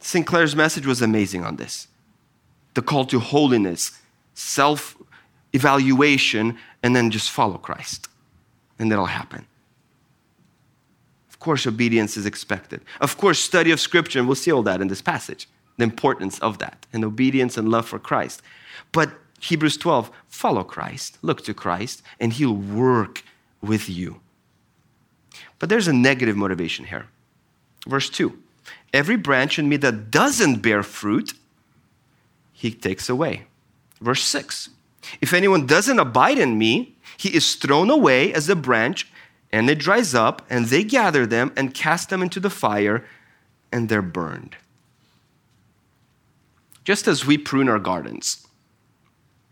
Sinclair's 0.00 0.56
message 0.56 0.86
was 0.86 1.00
amazing 1.00 1.44
on 1.44 1.56
this 1.56 1.88
the 2.74 2.82
call 2.82 3.04
to 3.04 3.20
holiness, 3.20 3.92
self 4.34 4.96
evaluation, 5.52 6.58
and 6.82 6.96
then 6.96 7.10
just 7.10 7.30
follow 7.30 7.58
Christ. 7.58 8.08
And 8.78 8.90
that'll 8.90 9.06
happen. 9.06 9.46
Of 11.28 11.38
course, 11.38 11.66
obedience 11.66 12.16
is 12.16 12.24
expected. 12.24 12.80
Of 13.00 13.18
course, 13.18 13.38
study 13.38 13.70
of 13.70 13.78
Scripture, 13.78 14.18
and 14.18 14.26
we'll 14.26 14.34
see 14.34 14.50
all 14.50 14.62
that 14.62 14.80
in 14.80 14.88
this 14.88 15.02
passage 15.02 15.48
the 15.78 15.84
importance 15.84 16.38
of 16.40 16.58
that, 16.58 16.86
and 16.92 17.04
obedience 17.04 17.56
and 17.56 17.70
love 17.70 17.86
for 17.86 17.98
Christ. 17.98 18.42
But 18.92 19.10
Hebrews 19.42 19.76
12, 19.76 20.10
follow 20.28 20.62
Christ, 20.62 21.18
look 21.20 21.42
to 21.44 21.52
Christ, 21.52 22.00
and 22.20 22.32
He'll 22.32 22.54
work 22.54 23.24
with 23.60 23.88
you. 23.88 24.20
But 25.58 25.68
there's 25.68 25.88
a 25.88 25.92
negative 25.92 26.36
motivation 26.36 26.86
here. 26.86 27.06
Verse 27.86 28.08
2 28.08 28.38
Every 28.92 29.16
branch 29.16 29.58
in 29.58 29.68
me 29.68 29.76
that 29.78 30.12
doesn't 30.12 30.62
bear 30.62 30.84
fruit, 30.84 31.34
he 32.52 32.70
takes 32.70 33.08
away. 33.08 33.46
Verse 34.00 34.22
6 34.22 34.70
If 35.20 35.32
anyone 35.32 35.66
doesn't 35.66 35.98
abide 35.98 36.38
in 36.38 36.56
me, 36.56 36.94
he 37.16 37.34
is 37.34 37.56
thrown 37.56 37.90
away 37.90 38.32
as 38.32 38.48
a 38.48 38.54
branch, 38.54 39.10
and 39.50 39.68
it 39.68 39.80
dries 39.80 40.14
up, 40.14 40.46
and 40.48 40.66
they 40.66 40.84
gather 40.84 41.26
them 41.26 41.52
and 41.56 41.74
cast 41.74 42.10
them 42.10 42.22
into 42.22 42.38
the 42.38 42.48
fire, 42.48 43.04
and 43.72 43.88
they're 43.88 44.02
burned. 44.02 44.54
Just 46.84 47.08
as 47.08 47.26
we 47.26 47.36
prune 47.36 47.68
our 47.68 47.80
gardens 47.80 48.41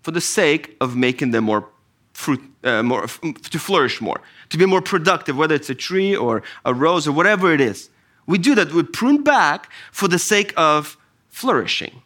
for 0.03 0.11
the 0.11 0.21
sake 0.21 0.77
of 0.81 0.97
making 0.97 1.31
them 1.31 1.45
more 1.45 1.69
fruit, 2.13 2.41
uh, 2.65 2.83
more, 2.83 3.07
to 3.07 3.59
flourish 3.59 4.01
more, 4.01 4.21
to 4.51 4.59
be 4.59 4.67
more 4.67 4.83
productive, 4.83 5.37
whether 5.37 5.55
it's 5.55 5.71
a 5.71 5.75
tree 5.75 6.15
or 6.15 6.43
a 6.65 6.75
rose 6.75 7.07
or 7.07 7.13
whatever 7.13 7.53
it 7.53 7.61
is. 7.61 7.91
We 8.27 8.39
do 8.39 8.55
that. 8.55 8.73
We 8.73 8.83
prune 8.83 9.23
back 9.23 9.71
for 9.93 10.09
the 10.09 10.19
sake 10.19 10.53
of 10.57 10.97
flourishing. 11.29 12.03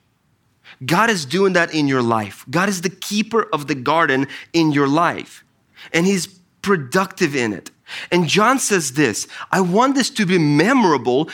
God 0.85 1.11
is 1.11 1.24
doing 1.24 1.52
that 1.54 1.74
in 1.74 1.88
your 1.88 2.02
life. 2.02 2.44
God 2.50 2.68
is 2.68 2.83
the 2.83 2.90
keeper 2.90 3.48
of 3.52 3.66
the 3.66 3.74
garden 3.74 4.26
in 4.52 4.72
your 4.72 4.88
life, 4.88 5.44
and 5.92 6.07
He's 6.07 6.26
productive 6.62 7.37
in 7.37 7.52
it. 7.52 7.70
And 8.11 8.26
John 8.26 8.59
says 8.59 8.92
this 8.92 9.26
I 9.52 9.61
want 9.61 9.94
this 9.94 10.11
to 10.11 10.26
be 10.26 10.38
memorable 10.38 11.30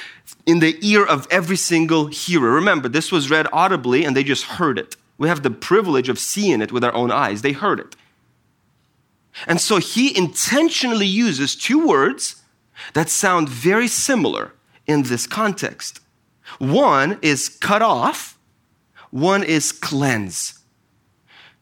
in 0.47 0.59
the 0.59 0.77
ear 0.81 1.05
of 1.05 1.27
every 1.31 1.57
single 1.57 2.07
hearer. 2.07 2.51
Remember, 2.51 2.89
this 2.89 3.13
was 3.13 3.31
read 3.31 3.47
audibly 3.53 4.05
and 4.05 4.17
they 4.17 4.25
just 4.25 4.45
heard 4.45 4.79
it. 4.79 4.97
We 5.21 5.29
have 5.29 5.43
the 5.43 5.51
privilege 5.51 6.09
of 6.09 6.19
seeing 6.19 6.63
it 6.63 6.73
with 6.73 6.83
our 6.83 6.95
own 6.95 7.11
eyes. 7.11 7.43
They 7.43 7.53
heard 7.53 7.79
it. 7.79 7.95
And 9.47 9.61
so 9.61 9.77
he 9.77 10.17
intentionally 10.17 11.07
uses 11.07 11.55
two 11.55 11.87
words 11.87 12.43
that 12.95 13.11
sound 13.11 13.47
very 13.47 13.87
similar 13.87 14.55
in 14.87 15.03
this 15.03 15.27
context. 15.27 16.01
One 16.59 17.19
is 17.21 17.51
cut 17.51 17.83
off, 17.83 18.39
one 19.11 19.45
is 19.45 19.73
cleanse. 19.73 20.59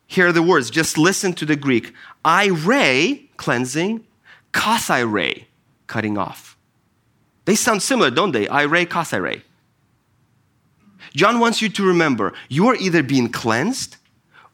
Here 0.06 0.28
are 0.28 0.32
the 0.32 0.40
words. 0.40 0.70
Just 0.70 0.96
listen 0.96 1.32
to 1.34 1.44
the 1.44 1.56
Greek. 1.56 1.92
Ire, 2.24 3.18
cleansing, 3.38 4.06
kathire, 4.52 5.46
cutting 5.88 6.16
off. 6.16 6.56
They 7.44 7.56
sound 7.56 7.82
similar, 7.82 8.12
don't 8.12 8.30
they? 8.30 8.46
Ire, 8.46 8.86
kathire. 8.86 9.42
John 11.14 11.40
wants 11.40 11.62
you 11.62 11.68
to 11.70 11.86
remember 11.86 12.32
you 12.48 12.68
are 12.68 12.76
either 12.76 13.02
being 13.02 13.30
cleansed 13.30 13.96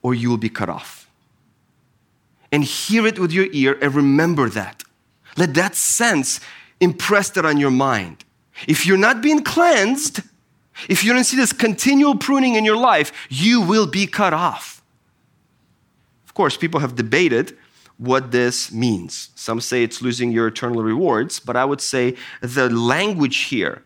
or 0.03 0.15
you 0.15 0.31
will 0.31 0.37
be 0.37 0.49
cut 0.49 0.69
off. 0.69 1.09
And 2.53 2.63
hear 2.63 3.07
it 3.07 3.19
with 3.19 3.33
your 3.33 3.47
ear 3.53 3.77
and 3.81 3.95
remember 3.95 4.49
that. 4.51 4.83
Let 5.37 5.55
that 5.55 5.75
sense 5.75 6.41
impress 6.81 7.31
that 7.31 7.45
on 7.45 7.59
your 7.59 7.71
mind. 7.71 8.25
If 8.69 8.87
you're 8.87 8.97
not 8.97 9.21
being 9.21 9.43
cleansed, 9.43 10.21
if 10.89 11.05
you 11.05 11.13
don't 11.13 11.25
see 11.25 11.37
this 11.37 11.53
continual 11.53 12.17
pruning 12.17 12.55
in 12.55 12.65
your 12.65 12.77
life, 12.77 13.13
you 13.29 13.61
will 13.61 13.87
be 13.87 14.07
cut 14.07 14.33
off. 14.33 14.83
Of 16.27 16.35
course, 16.35 16.57
people 16.57 16.81
have 16.81 16.95
debated 16.95 17.57
what 17.97 18.33
this 18.33 18.73
means. 18.73 19.31
Some 19.35 19.61
say 19.61 19.85
it's 19.85 20.03
losing 20.03 20.33
your 20.33 20.49
eternal 20.49 20.83
rewards, 20.83 21.39
but 21.39 21.57
I 21.57 21.65
would 21.65 21.81
say 21.81 22.17
the 22.41 22.69
language 22.69 23.45
here 23.45 23.83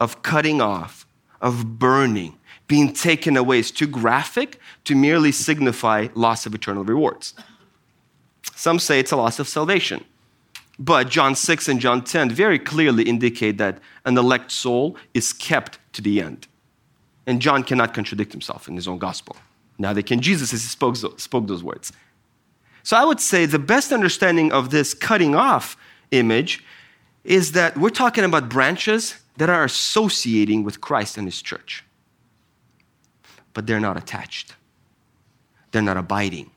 of 0.00 0.22
cutting 0.22 0.60
off, 0.60 1.03
of 1.40 1.78
burning, 1.78 2.38
being 2.66 2.92
taken 2.92 3.36
away 3.36 3.58
is 3.58 3.70
too 3.70 3.86
graphic 3.86 4.58
to 4.84 4.94
merely 4.94 5.32
signify 5.32 6.08
loss 6.14 6.46
of 6.46 6.54
eternal 6.54 6.84
rewards. 6.84 7.34
Some 8.54 8.78
say 8.78 9.00
it's 9.00 9.12
a 9.12 9.16
loss 9.16 9.38
of 9.38 9.48
salvation. 9.48 10.04
But 10.78 11.08
John 11.08 11.34
6 11.34 11.68
and 11.68 11.80
John 11.80 12.02
10 12.02 12.30
very 12.30 12.58
clearly 12.58 13.04
indicate 13.04 13.58
that 13.58 13.78
an 14.04 14.18
elect 14.18 14.50
soul 14.50 14.96
is 15.12 15.32
kept 15.32 15.78
to 15.92 16.02
the 16.02 16.20
end. 16.20 16.48
And 17.26 17.40
John 17.40 17.62
cannot 17.62 17.94
contradict 17.94 18.32
himself 18.32 18.68
in 18.68 18.74
his 18.74 18.88
own 18.88 18.98
gospel. 18.98 19.36
Now 19.78 19.92
they 19.92 20.02
can. 20.02 20.20
Jesus 20.20 20.52
as 20.52 20.62
he 20.62 20.68
spoke, 20.68 20.96
spoke 20.96 21.46
those 21.46 21.62
words. 21.62 21.92
So 22.82 22.96
I 22.96 23.04
would 23.04 23.20
say 23.20 23.46
the 23.46 23.58
best 23.58 23.92
understanding 23.92 24.52
of 24.52 24.70
this 24.70 24.94
cutting 24.94 25.34
off 25.34 25.76
image 26.10 26.62
is 27.24 27.52
that 27.52 27.76
we're 27.78 27.90
talking 27.90 28.24
about 28.24 28.48
branches 28.48 29.16
that 29.36 29.50
are 29.50 29.64
associating 29.64 30.62
with 30.64 30.80
Christ 30.80 31.18
and 31.18 31.26
his 31.26 31.42
church. 31.42 31.84
But 33.52 33.66
they're 33.66 33.80
not 33.80 33.96
attached, 33.96 34.54
they're 35.70 35.82
not 35.82 35.96
abiding. 35.96 36.50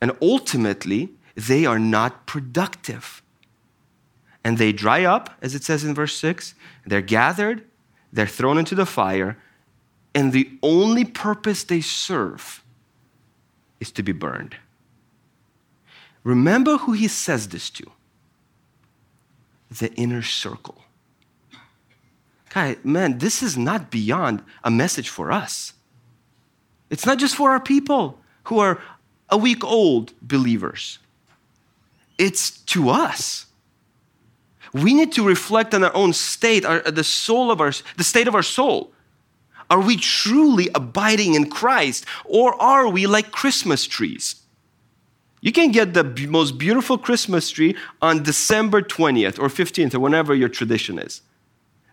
And 0.00 0.16
ultimately, 0.22 1.10
they 1.34 1.66
are 1.66 1.78
not 1.78 2.26
productive. 2.26 3.22
And 4.42 4.56
they 4.56 4.72
dry 4.72 5.04
up, 5.04 5.30
as 5.42 5.54
it 5.54 5.62
says 5.62 5.84
in 5.84 5.94
verse 5.94 6.16
6. 6.16 6.54
They're 6.86 7.02
gathered, 7.02 7.64
they're 8.10 8.26
thrown 8.26 8.56
into 8.56 8.74
the 8.74 8.86
fire, 8.86 9.36
and 10.14 10.32
the 10.32 10.50
only 10.62 11.04
purpose 11.04 11.62
they 11.62 11.82
serve 11.82 12.64
is 13.78 13.92
to 13.92 14.02
be 14.02 14.12
burned. 14.12 14.56
Remember 16.24 16.78
who 16.78 16.92
he 16.92 17.08
says 17.08 17.48
this 17.48 17.70
to 17.70 17.90
the 19.70 19.92
inner 19.94 20.22
circle. 20.22 20.82
Guy, 22.50 22.76
man, 22.82 23.18
this 23.18 23.42
is 23.42 23.56
not 23.56 23.90
beyond 23.90 24.42
a 24.64 24.70
message 24.70 25.08
for 25.08 25.30
us. 25.32 25.72
It's 26.90 27.06
not 27.06 27.18
just 27.18 27.36
for 27.36 27.50
our 27.50 27.60
people 27.60 28.18
who 28.44 28.58
are 28.58 28.82
a 29.28 29.38
week 29.38 29.64
old 29.64 30.12
believers, 30.20 30.98
it's 32.18 32.50
to 32.50 32.90
us. 32.90 33.46
We 34.72 34.94
need 34.94 35.12
to 35.12 35.26
reflect 35.26 35.74
on 35.74 35.82
our 35.82 35.94
own 35.94 36.12
state, 36.12 36.64
our, 36.64 36.80
the 36.80 37.02
soul 37.02 37.50
of 37.50 37.60
our, 37.60 37.72
the 37.96 38.04
state 38.04 38.28
of 38.28 38.34
our 38.34 38.42
soul. 38.42 38.92
Are 39.68 39.80
we 39.80 39.96
truly 39.96 40.68
abiding 40.74 41.34
in 41.34 41.48
Christ, 41.48 42.04
or 42.24 42.60
are 42.60 42.88
we 42.88 43.06
like 43.06 43.30
Christmas 43.30 43.86
trees? 43.86 44.42
You 45.40 45.52
can 45.52 45.70
get 45.70 45.94
the 45.94 46.04
most 46.28 46.58
beautiful 46.58 46.98
Christmas 46.98 47.50
tree 47.50 47.76
on 48.02 48.22
December 48.22 48.82
20th 48.82 49.38
or 49.38 49.48
15th 49.48 49.94
or 49.94 50.00
whenever 50.00 50.34
your 50.34 50.48
tradition 50.48 50.98
is. 50.98 51.22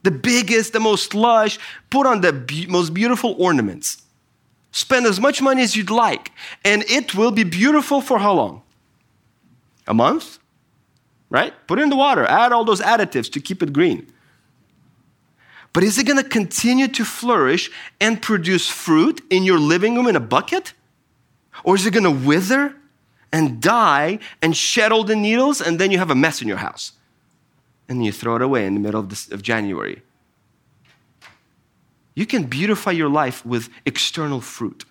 The 0.07 0.11
biggest, 0.11 0.71
the 0.71 0.79
most 0.79 1.13
lush, 1.13 1.59
put 1.89 2.07
on 2.07 2.21
the 2.21 2.31
be- 2.31 2.65
most 2.67 2.93
beautiful 2.93 3.35
ornaments. 3.37 4.03
Spend 4.71 5.05
as 5.05 5.19
much 5.19 5.41
money 5.41 5.61
as 5.61 5.75
you'd 5.75 5.89
like, 5.89 6.31
and 6.63 6.83
it 6.83 7.13
will 7.13 7.31
be 7.31 7.43
beautiful 7.43 7.99
for 7.99 8.17
how 8.17 8.31
long? 8.31 8.61
A 9.85 9.93
month? 9.93 10.39
Right? 11.29 11.53
Put 11.67 11.79
it 11.79 11.81
in 11.81 11.89
the 11.89 11.97
water, 11.97 12.23
add 12.23 12.53
all 12.53 12.63
those 12.63 12.79
additives 12.79 13.29
to 13.33 13.41
keep 13.41 13.61
it 13.61 13.73
green. 13.73 14.07
But 15.73 15.83
is 15.83 15.97
it 15.97 16.05
going 16.05 16.23
to 16.23 16.29
continue 16.29 16.87
to 16.87 17.03
flourish 17.03 17.69
and 17.99 18.21
produce 18.21 18.69
fruit 18.69 19.21
in 19.29 19.43
your 19.43 19.59
living 19.59 19.95
room 19.95 20.07
in 20.07 20.15
a 20.15 20.21
bucket? 20.21 20.71
Or 21.65 21.75
is 21.75 21.85
it 21.85 21.91
going 21.91 22.05
to 22.05 22.25
wither 22.25 22.73
and 23.33 23.59
die 23.61 24.19
and 24.41 24.55
shed 24.55 24.93
all 24.93 25.03
the 25.03 25.17
needles, 25.17 25.59
and 25.59 25.79
then 25.79 25.91
you 25.91 25.97
have 25.97 26.11
a 26.11 26.15
mess 26.15 26.41
in 26.41 26.47
your 26.47 26.63
house. 26.63 26.93
And 27.89 28.03
you 28.03 28.11
throw 28.11 28.35
it 28.35 28.41
away 28.41 28.65
in 28.65 28.73
the 28.73 28.79
middle 28.79 28.99
of, 28.99 29.09
this, 29.09 29.31
of 29.31 29.41
January. 29.41 30.01
You 32.15 32.25
can 32.25 32.43
beautify 32.43 32.91
your 32.91 33.09
life 33.09 33.45
with 33.45 33.69
external 33.85 34.41
fruit. 34.41 34.85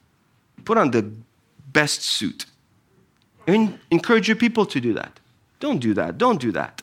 Put 0.64 0.78
on 0.78 0.92
the 0.92 1.10
best 1.72 2.02
suit. 2.02 2.46
And 3.46 3.78
encourage 3.90 4.28
your 4.28 4.36
people 4.36 4.66
to 4.66 4.80
do 4.80 4.94
that. 4.94 5.20
Don't 5.60 5.78
do 5.78 5.94
that. 5.94 6.18
Don't 6.18 6.40
do 6.40 6.52
that. 6.52 6.82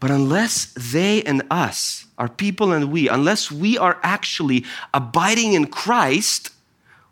But 0.00 0.10
unless 0.10 0.72
they 0.76 1.22
and 1.22 1.42
us, 1.50 2.06
our 2.18 2.28
people 2.28 2.72
and 2.72 2.90
we, 2.90 3.08
unless 3.08 3.52
we 3.52 3.76
are 3.76 3.98
actually 4.02 4.64
abiding 4.94 5.52
in 5.52 5.66
Christ, 5.66 6.50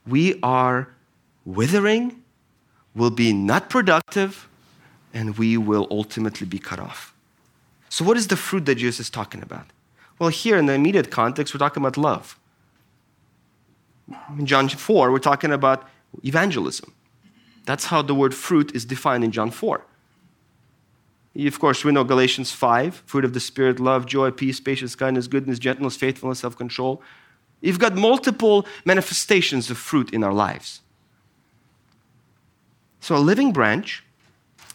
we 0.06 0.40
are 0.42 0.88
withering 1.44 2.22
will 2.94 3.10
be 3.10 3.32
not 3.32 3.70
productive 3.70 4.48
and 5.14 5.38
we 5.38 5.56
will 5.56 5.86
ultimately 5.90 6.46
be 6.46 6.58
cut 6.58 6.78
off. 6.78 7.14
So, 7.98 8.04
what 8.04 8.16
is 8.16 8.28
the 8.28 8.36
fruit 8.36 8.64
that 8.66 8.76
Jesus 8.76 9.00
is 9.00 9.10
talking 9.10 9.42
about? 9.42 9.66
Well, 10.20 10.28
here 10.28 10.56
in 10.56 10.66
the 10.66 10.72
immediate 10.72 11.10
context, 11.10 11.52
we're 11.52 11.58
talking 11.58 11.82
about 11.82 11.96
love. 11.96 12.38
In 14.38 14.46
John 14.46 14.68
4, 14.68 15.10
we're 15.10 15.18
talking 15.18 15.50
about 15.50 15.88
evangelism. 16.22 16.94
That's 17.64 17.86
how 17.86 18.02
the 18.02 18.14
word 18.14 18.36
fruit 18.36 18.72
is 18.72 18.84
defined 18.84 19.24
in 19.24 19.32
John 19.32 19.50
4. 19.50 19.84
Of 21.44 21.58
course, 21.58 21.84
we 21.84 21.90
know 21.90 22.04
Galatians 22.04 22.52
5 22.52 23.02
fruit 23.04 23.24
of 23.24 23.34
the 23.34 23.40
Spirit, 23.40 23.80
love, 23.80 24.06
joy, 24.06 24.30
peace, 24.30 24.60
patience, 24.60 24.94
kindness, 24.94 25.26
goodness, 25.26 25.58
gentleness, 25.58 25.96
faithfulness, 25.96 26.38
self 26.38 26.56
control. 26.56 27.02
You've 27.60 27.80
got 27.80 27.96
multiple 27.96 28.64
manifestations 28.84 29.70
of 29.70 29.76
fruit 29.76 30.14
in 30.14 30.22
our 30.22 30.32
lives. 30.32 30.82
So 33.00 33.16
a 33.16 33.18
living 33.18 33.52
branch 33.52 34.04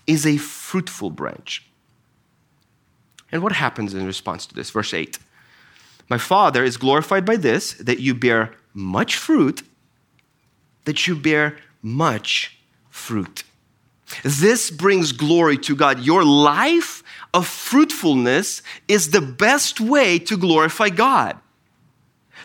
is 0.07 0.25
a 0.25 0.35
fruitful 0.35 1.11
branch. 1.11 1.69
And 3.33 3.41
what 3.41 3.51
happens 3.51 3.95
in 3.95 4.05
response 4.05 4.45
to 4.45 4.55
this? 4.55 4.69
Verse 4.69 4.93
8 4.93 5.17
My 6.07 6.19
Father 6.19 6.63
is 6.63 6.77
glorified 6.77 7.25
by 7.25 7.35
this, 7.35 7.73
that 7.73 7.99
you 7.99 8.13
bear 8.13 8.53
much 8.73 9.15
fruit, 9.15 9.63
that 10.85 11.07
you 11.07 11.15
bear 11.15 11.57
much 11.81 12.59
fruit. 12.91 13.43
This 14.23 14.69
brings 14.69 15.11
glory 15.11 15.57
to 15.57 15.75
God. 15.75 16.01
Your 16.01 16.23
life 16.23 17.03
of 17.33 17.47
fruitfulness 17.47 18.61
is 18.87 19.09
the 19.09 19.21
best 19.21 19.81
way 19.81 20.19
to 20.19 20.37
glorify 20.37 20.89
God. 20.89 21.35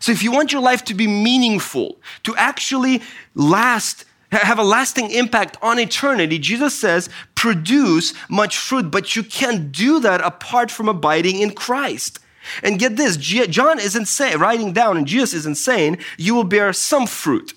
So, 0.00 0.10
if 0.10 0.22
you 0.22 0.32
want 0.32 0.52
your 0.52 0.62
life 0.62 0.84
to 0.84 0.94
be 0.94 1.06
meaningful, 1.06 1.98
to 2.22 2.34
actually 2.36 3.02
last 3.34 4.06
have 4.30 4.58
a 4.58 4.64
lasting 4.64 5.10
impact 5.10 5.58
on 5.60 5.78
eternity, 5.78 6.38
Jesus 6.38 6.78
says, 6.78 7.08
produce 7.38 8.14
much 8.28 8.58
fruit, 8.58 8.90
but 8.90 9.14
you 9.14 9.22
can't 9.22 9.70
do 9.70 10.00
that 10.00 10.20
apart 10.20 10.72
from 10.72 10.88
abiding 10.88 11.38
in 11.38 11.52
Christ. 11.52 12.18
And 12.64 12.80
get 12.80 12.96
this, 12.96 13.16
John 13.16 13.78
isn't 13.78 14.06
saying, 14.06 14.38
writing 14.38 14.72
down, 14.72 14.96
and 14.96 15.06
Jesus 15.06 15.34
isn't 15.34 15.56
saying, 15.56 15.98
you 16.16 16.34
will 16.34 16.42
bear 16.42 16.72
some 16.72 17.06
fruit. 17.06 17.54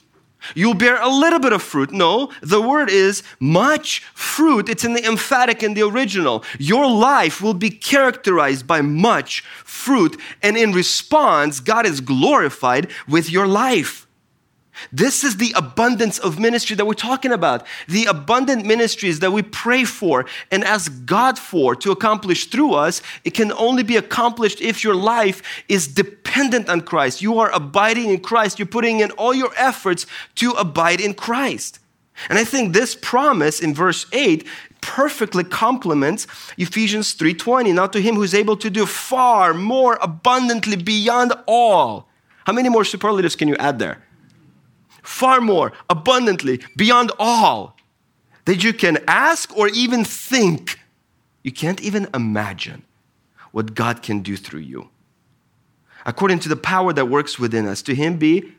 You'll 0.54 0.76
bear 0.76 1.02
a 1.02 1.10
little 1.10 1.40
bit 1.40 1.52
of 1.52 1.64
fruit. 1.64 1.92
No, 1.92 2.32
the 2.42 2.62
word 2.62 2.92
is 2.92 3.24
much 3.40 4.02
fruit. 4.14 4.70
It's 4.70 4.84
in 4.84 4.94
the 4.94 5.04
emphatic 5.04 5.64
in 5.64 5.74
the 5.74 5.82
original. 5.82 6.44
Your 6.60 6.88
life 6.88 7.42
will 7.42 7.56
be 7.56 7.72
characterized 7.72 8.68
by 8.68 8.82
much 8.82 9.42
fruit. 9.66 10.20
And 10.44 10.58
in 10.58 10.74
response, 10.74 11.60
God 11.60 11.88
is 11.88 12.02
glorified 12.02 12.92
with 13.08 13.32
your 13.32 13.48
life. 13.48 14.06
This 14.92 15.24
is 15.24 15.38
the 15.38 15.54
abundance 15.56 16.18
of 16.20 16.40
ministry 16.40 16.76
that 16.76 16.86
we're 16.86 16.94
talking 16.94 17.32
about. 17.32 17.66
The 17.88 18.06
abundant 18.06 18.66
ministries 18.66 19.20
that 19.20 19.32
we 19.32 19.42
pray 19.42 19.84
for 19.84 20.26
and 20.52 20.64
ask 20.64 21.06
God 21.06 21.38
for 21.38 21.76
to 21.76 21.92
accomplish 21.92 22.48
through 22.48 22.74
us, 22.74 23.02
it 23.24 23.32
can 23.32 23.52
only 23.54 23.84
be 23.84 23.98
accomplished 23.98 24.62
if 24.62 24.84
your 24.84 24.96
life 24.96 25.42
is 25.68 25.88
dependent 25.88 26.70
on 26.70 26.82
Christ. 26.82 27.22
You 27.22 27.40
are 27.40 27.52
abiding 27.52 28.10
in 28.10 28.20
Christ. 28.20 28.60
You're 28.60 28.66
putting 28.66 29.00
in 29.00 29.12
all 29.12 29.34
your 29.34 29.52
efforts 29.58 30.06
to 30.36 30.52
abide 30.52 31.02
in 31.02 31.14
Christ. 31.14 31.80
And 32.30 32.38
I 32.38 32.44
think 32.44 32.74
this 32.74 32.96
promise 32.96 33.60
in 33.60 33.74
verse 33.74 34.06
8 34.12 34.48
perfectly 34.82 35.44
complements 35.44 36.28
Ephesians 36.58 37.14
3:20. 37.14 37.72
Now 37.74 37.88
to 37.88 38.02
him 38.02 38.16
who 38.16 38.24
is 38.24 38.34
able 38.34 38.58
to 38.58 38.70
do 38.70 38.86
far 38.86 39.54
more 39.54 39.98
abundantly 40.02 40.76
beyond 40.76 41.34
all. 41.48 42.08
How 42.46 42.54
many 42.54 42.70
more 42.70 42.84
superlatives 42.84 43.36
can 43.36 43.48
you 43.48 43.56
add 43.58 43.80
there? 43.80 44.04
Far 45.02 45.42
more 45.42 45.74
abundantly 45.90 46.60
beyond 46.76 47.12
all 47.20 47.76
that 48.46 48.64
you 48.64 48.74
can 48.74 48.98
ask 49.08 49.56
or 49.58 49.68
even 49.70 50.04
think. 50.04 50.80
You 51.44 51.52
can't 51.52 51.82
even 51.82 52.08
imagine 52.14 52.84
what 53.52 53.74
God 53.74 54.02
can 54.02 54.22
do 54.22 54.38
through 54.38 54.62
you. 54.62 54.90
According 56.06 56.40
to 56.40 56.50
the 56.50 56.56
power 56.56 56.94
that 56.94 57.06
works 57.06 57.38
within 57.38 57.68
us, 57.68 57.82
to 57.84 57.96
Him 57.96 58.18
be 58.18 58.54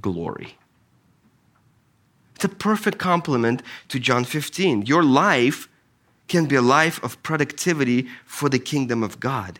glory. 0.00 0.56
It's 2.34 2.44
a 2.44 2.48
perfect 2.48 2.98
complement 2.98 3.62
to 3.88 3.98
John 3.98 4.24
15. 4.24 4.86
Your 4.86 5.02
life 5.02 5.68
can 6.28 6.46
be 6.46 6.56
a 6.56 6.62
life 6.62 7.02
of 7.02 7.20
productivity 7.22 8.06
for 8.24 8.48
the 8.48 8.58
kingdom 8.58 9.02
of 9.02 9.18
God. 9.18 9.58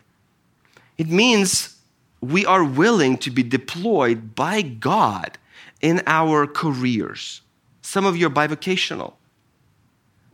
It 0.97 1.07
means 1.09 1.75
we 2.21 2.45
are 2.45 2.63
willing 2.63 3.17
to 3.19 3.31
be 3.31 3.43
deployed 3.43 4.35
by 4.35 4.61
God 4.61 5.37
in 5.81 6.01
our 6.05 6.47
careers. 6.47 7.41
Some 7.81 8.05
of 8.05 8.17
you 8.17 8.27
are 8.27 8.29
bivocational. 8.29 9.13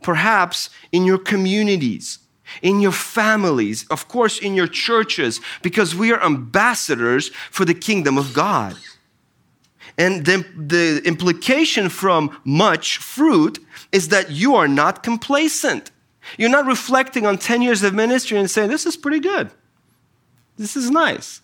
Perhaps 0.02 0.70
in 0.92 1.06
your 1.06 1.18
communities, 1.18 2.20
in 2.62 2.80
your 2.80 2.92
families, 2.92 3.88
of 3.90 4.08
course, 4.08 4.40
in 4.40 4.54
your 4.54 4.68
churches, 4.68 5.40
because 5.62 5.96
we 5.96 6.12
are 6.12 6.24
ambassadors 6.24 7.30
for 7.50 7.66
the 7.66 7.74
kingdom 7.74 8.18
of 8.18 8.34
God. 8.34 8.76
And 9.98 10.26
the, 10.26 10.46
the 10.56 11.02
implication 11.06 11.90
from 11.90 12.38
much 12.44 12.98
fruit 12.98 13.60
is 13.92 14.10
that 14.10 14.30
you 14.32 14.56
are 14.56 14.68
not 14.68 15.04
complacent. 15.04 15.92
You're 16.38 16.50
not 16.50 16.66
reflecting 16.66 17.26
on 17.26 17.38
10 17.38 17.62
years 17.62 17.84
of 17.84 17.94
ministry 17.94 18.38
and 18.38 18.50
saying, 18.50 18.70
This 18.70 18.86
is 18.86 18.98
pretty 18.98 19.20
good. 19.20 19.52
This 20.58 20.76
is 20.76 20.90
nice 20.92 21.42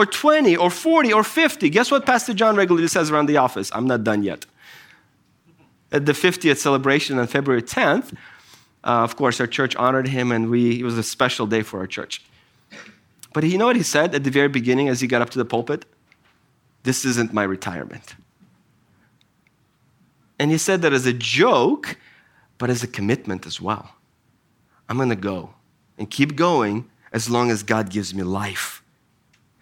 or 0.00 0.06
20 0.06 0.56
or 0.56 0.70
40 0.70 1.12
or 1.12 1.22
50. 1.22 1.68
Guess 1.68 1.90
what 1.90 2.06
Pastor 2.06 2.32
John 2.32 2.56
regularly 2.56 2.88
says 2.88 3.10
around 3.10 3.26
the 3.26 3.36
office? 3.36 3.70
I'm 3.74 3.86
not 3.86 4.02
done 4.02 4.22
yet. 4.22 4.46
At 5.92 6.06
the 6.06 6.12
50th 6.12 6.56
celebration 6.56 7.18
on 7.18 7.26
February 7.26 7.60
10th, 7.60 8.14
uh, 8.82 9.04
of 9.04 9.16
course, 9.16 9.38
our 9.40 9.46
church 9.46 9.76
honored 9.76 10.08
him, 10.08 10.32
and 10.32 10.48
we, 10.48 10.80
it 10.80 10.84
was 10.84 10.96
a 10.96 11.02
special 11.02 11.46
day 11.46 11.60
for 11.60 11.80
our 11.80 11.86
church. 11.86 12.24
But 13.34 13.44
you 13.44 13.58
know 13.58 13.66
what 13.66 13.76
he 13.76 13.82
said 13.82 14.14
at 14.14 14.24
the 14.24 14.30
very 14.30 14.48
beginning 14.48 14.88
as 14.88 15.02
he 15.02 15.06
got 15.06 15.20
up 15.20 15.28
to 15.30 15.38
the 15.38 15.44
pulpit? 15.44 15.84
This 16.82 17.04
isn't 17.04 17.34
my 17.34 17.42
retirement. 17.42 18.14
And 20.38 20.50
he 20.50 20.56
said 20.56 20.80
that 20.80 20.94
as 20.94 21.04
a 21.04 21.12
joke, 21.12 21.98
but 22.56 22.70
as 22.70 22.82
a 22.82 22.86
commitment 22.86 23.44
as 23.44 23.60
well. 23.60 23.96
I'm 24.88 24.96
going 24.96 25.10
to 25.10 25.14
go 25.14 25.52
and 25.98 26.10
keep 26.10 26.36
going 26.36 26.88
as 27.12 27.28
long 27.28 27.50
as 27.50 27.62
God 27.62 27.90
gives 27.90 28.14
me 28.14 28.22
life. 28.22 28.79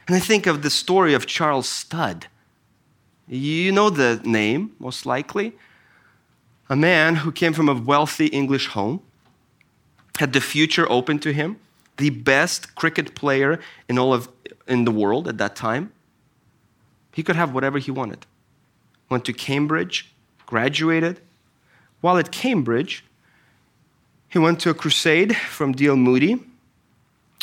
And 0.08 0.16
I 0.16 0.20
think 0.20 0.46
of 0.46 0.62
the 0.62 0.70
story 0.70 1.12
of 1.12 1.26
Charles 1.26 1.68
Studd. 1.68 2.28
You 3.28 3.70
know 3.70 3.90
the 3.90 4.20
name, 4.24 4.74
most 4.80 5.04
likely. 5.04 5.52
a 6.70 6.76
man 6.76 7.16
who 7.16 7.32
came 7.32 7.52
from 7.52 7.68
a 7.68 7.74
wealthy 7.74 8.26
English 8.26 8.68
home, 8.68 9.00
had 10.18 10.32
the 10.32 10.40
future 10.40 10.90
open 10.90 11.18
to 11.20 11.32
him, 11.32 11.56
the 11.96 12.10
best 12.10 12.74
cricket 12.74 13.14
player 13.14 13.58
in 13.88 13.98
all 13.98 14.12
of 14.12 14.28
in 14.66 14.84
the 14.84 14.90
world 14.90 15.28
at 15.28 15.38
that 15.38 15.56
time. 15.56 15.92
He 17.12 17.22
could 17.22 17.36
have 17.36 17.54
whatever 17.54 17.78
he 17.78 17.90
wanted. 17.90 18.26
Went 19.08 19.24
to 19.24 19.32
Cambridge, 19.32 20.12
graduated. 20.46 21.20
While 22.00 22.18
at 22.18 22.30
Cambridge, 22.30 23.04
he 24.28 24.38
went 24.38 24.60
to 24.60 24.70
a 24.70 24.74
crusade 24.74 25.34
from 25.36 25.72
D.L. 25.72 25.96
Moody, 25.96 26.38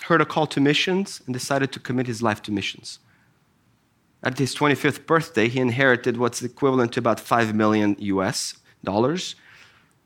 heard 0.03 0.21
a 0.21 0.25
call 0.25 0.47
to 0.47 0.61
missions, 0.61 1.21
and 1.25 1.33
decided 1.33 1.71
to 1.71 1.79
commit 1.79 2.07
his 2.07 2.21
life 2.21 2.41
to 2.43 2.51
missions. 2.51 2.99
At 4.23 4.39
his 4.39 4.55
25th 4.55 5.05
birthday, 5.05 5.47
he 5.47 5.59
inherited 5.59 6.17
what's 6.17 6.41
equivalent 6.41 6.93
to 6.93 6.99
about 6.99 7.19
5 7.19 7.53
million 7.53 7.95
US 7.99 8.57
dollars. 8.83 9.35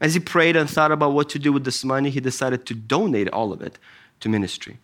As 0.02 0.14
he 0.14 0.20
prayed 0.20 0.56
and 0.56 0.70
thought 0.70 0.92
about 0.92 1.14
what 1.14 1.30
to 1.30 1.40
do 1.40 1.52
with 1.54 1.64
this 1.64 1.84
money, 1.84 2.10
he 2.10 2.20
decided 2.20 2.66
to 2.66 2.74
donate 2.74 3.30
all 3.30 3.54
of 3.54 3.62
it 3.62 3.80
to 4.20 4.30
ministry. 4.30 4.78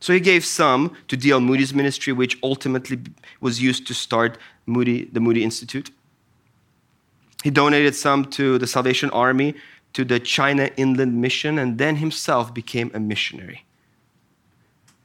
So 0.00 0.12
he 0.12 0.20
gave 0.20 0.44
some 0.44 0.96
to 1.08 1.16
D.L. 1.16 1.40
Moody's 1.40 1.74
ministry, 1.74 2.12
which 2.12 2.38
ultimately 2.42 2.98
was 3.40 3.60
used 3.60 3.86
to 3.88 3.94
start 3.94 4.38
Moody, 4.66 5.04
the 5.12 5.20
Moody 5.20 5.42
Institute. 5.42 5.90
He 7.42 7.50
donated 7.50 7.94
some 7.94 8.24
to 8.32 8.58
the 8.58 8.66
Salvation 8.66 9.10
Army, 9.10 9.54
to 9.92 10.04
the 10.04 10.20
China 10.20 10.70
Inland 10.76 11.20
Mission, 11.20 11.58
and 11.58 11.78
then 11.78 11.96
himself 11.96 12.54
became 12.54 12.90
a 12.94 13.00
missionary. 13.00 13.64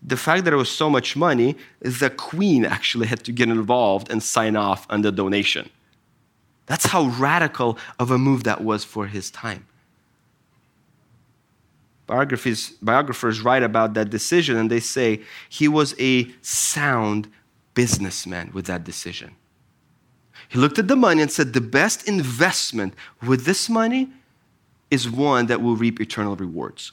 The 0.06 0.18
fact 0.18 0.44
that 0.44 0.52
there 0.52 0.58
was 0.58 0.70
so 0.70 0.90
much 0.90 1.16
money 1.16 1.56
the 1.80 2.10
queen 2.10 2.66
actually 2.66 3.08
had 3.08 3.24
to 3.24 3.32
get 3.32 3.50
involved 3.50 4.12
and 4.12 4.22
sign 4.22 4.56
off 4.56 4.86
on 4.90 5.02
the 5.02 5.12
donation. 5.12 5.70
That's 6.66 6.88
how 6.88 7.06
radical 7.06 7.78
of 8.00 8.12
a 8.12 8.18
move 8.18 8.44
that 8.44 8.64
was 8.64 8.84
for 8.84 9.08
his 9.08 9.32
time. 9.32 9.66
Biographies, 12.06 12.72
biographers 12.82 13.42
write 13.42 13.64
about 13.64 13.94
that 13.94 14.10
decision 14.10 14.58
and 14.58 14.70
they 14.70 14.82
say 14.82 15.22
he 15.50 15.68
was 15.68 15.96
a 16.00 16.30
sound 16.42 17.30
businessman 17.74 18.52
with 18.54 18.66
that 18.66 18.84
decision. 18.84 19.36
He 20.50 20.60
looked 20.60 20.78
at 20.78 20.88
the 20.88 20.96
money 20.96 21.22
and 21.22 21.32
said, 21.32 21.54
The 21.54 21.62
best 21.62 22.08
investment 22.08 22.94
with 23.26 23.46
this 23.46 23.70
money 23.70 24.12
is 24.92 25.10
one 25.10 25.48
that 25.48 25.62
will 25.62 25.76
reap 25.76 26.00
eternal 26.00 26.36
rewards. 26.36 26.92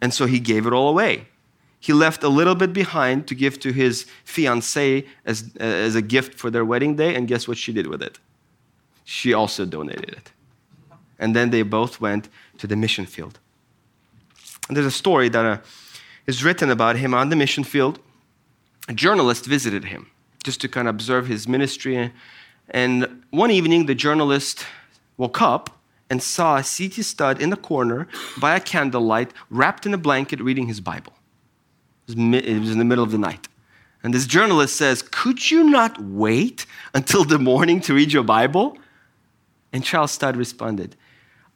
And 0.00 0.12
so 0.12 0.26
he 0.26 0.40
gave 0.40 0.66
it 0.66 0.72
all 0.72 0.88
away. 0.88 1.28
He 1.82 1.92
left 1.92 2.22
a 2.22 2.28
little 2.28 2.54
bit 2.54 2.72
behind 2.72 3.26
to 3.26 3.34
give 3.34 3.58
to 3.58 3.72
his 3.72 4.06
fiancee 4.24 5.04
as, 5.24 5.50
as 5.58 5.96
a 5.96 6.00
gift 6.00 6.38
for 6.38 6.48
their 6.48 6.64
wedding 6.64 6.94
day, 6.94 7.16
and 7.16 7.26
guess 7.26 7.48
what 7.48 7.58
she 7.58 7.72
did 7.72 7.88
with 7.88 8.00
it? 8.00 8.20
She 9.02 9.34
also 9.34 9.66
donated 9.66 10.10
it. 10.10 10.30
And 11.18 11.34
then 11.34 11.50
they 11.50 11.62
both 11.62 12.00
went 12.00 12.28
to 12.58 12.68
the 12.68 12.76
mission 12.76 13.04
field. 13.04 13.40
And 14.68 14.76
there's 14.76 14.86
a 14.86 14.92
story 14.92 15.28
that 15.30 15.44
uh, 15.44 15.58
is 16.28 16.44
written 16.44 16.70
about 16.70 16.94
him 16.94 17.14
on 17.14 17.30
the 17.30 17.36
mission 17.36 17.64
field. 17.64 17.98
A 18.88 18.94
journalist 18.94 19.46
visited 19.46 19.86
him 19.86 20.06
just 20.44 20.60
to 20.60 20.68
kind 20.68 20.86
of 20.86 20.94
observe 20.94 21.26
his 21.26 21.48
ministry. 21.48 22.12
And 22.70 23.24
one 23.30 23.50
evening, 23.50 23.86
the 23.86 23.96
journalist 23.96 24.64
woke 25.16 25.42
up 25.42 25.80
and 26.08 26.22
saw 26.22 26.58
a 26.58 26.62
C.T. 26.62 27.02
Studd 27.02 27.42
in 27.42 27.50
the 27.50 27.56
corner 27.56 28.06
by 28.40 28.54
a 28.54 28.60
candlelight, 28.60 29.32
wrapped 29.50 29.84
in 29.84 29.92
a 29.92 29.98
blanket, 29.98 30.40
reading 30.40 30.68
his 30.68 30.80
Bible. 30.80 31.14
It 32.08 32.16
was, 32.60 32.70
in 32.70 32.78
the 32.78 32.84
middle 32.84 33.04
of 33.04 33.12
the 33.12 33.18
night. 33.18 33.48
And 34.02 34.12
this 34.12 34.26
journalist 34.26 34.76
says, 34.76 35.02
Could 35.02 35.50
you 35.50 35.64
not 35.64 36.00
wait 36.00 36.66
until 36.94 37.24
the 37.24 37.38
morning 37.38 37.80
to 37.82 37.94
read 37.94 38.12
your 38.12 38.24
Bible? 38.24 38.76
And 39.72 39.84
Charles 39.84 40.10
Studd 40.10 40.36
responded, 40.36 40.96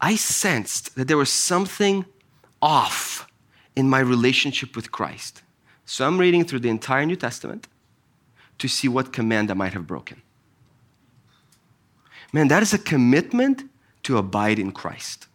I 0.00 0.16
sensed 0.16 0.94
that 0.96 1.08
there 1.08 1.16
was 1.16 1.30
something 1.30 2.04
off 2.62 3.26
in 3.74 3.88
my 3.88 4.00
relationship 4.00 4.74
with 4.74 4.90
Christ. 4.90 5.42
So 5.84 6.06
I'm 6.06 6.18
reading 6.18 6.44
through 6.44 6.60
the 6.60 6.68
entire 6.68 7.06
New 7.06 7.16
Testament 7.16 7.68
to 8.58 8.68
see 8.68 8.88
what 8.88 9.12
command 9.12 9.50
I 9.50 9.54
might 9.54 9.72
have 9.74 9.86
broken. 9.86 10.22
Man, 12.32 12.48
that 12.48 12.62
is 12.62 12.74
a 12.74 12.78
commitment 12.78 13.64
to 14.02 14.18
abide 14.18 14.58
in 14.58 14.72
Christ. 14.72 15.26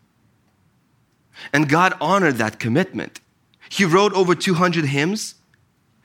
And 1.54 1.70
God 1.70 1.94
honored 2.02 2.36
that 2.36 2.60
commitment. 2.60 3.21
He 3.72 3.86
wrote 3.86 4.12
over 4.12 4.36
200 4.36 4.84
hymns. 4.84 5.36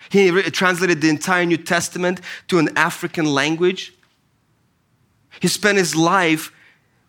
He 0.09 0.31
translated 0.53 1.01
the 1.01 1.09
entire 1.09 1.45
New 1.45 1.57
Testament 1.57 2.21
to 2.47 2.61
an 2.61 2.69
African 2.77 3.27
language. 3.27 3.93
He 5.41 5.49
spent 5.49 5.77
his 5.77 5.97
life 5.97 6.53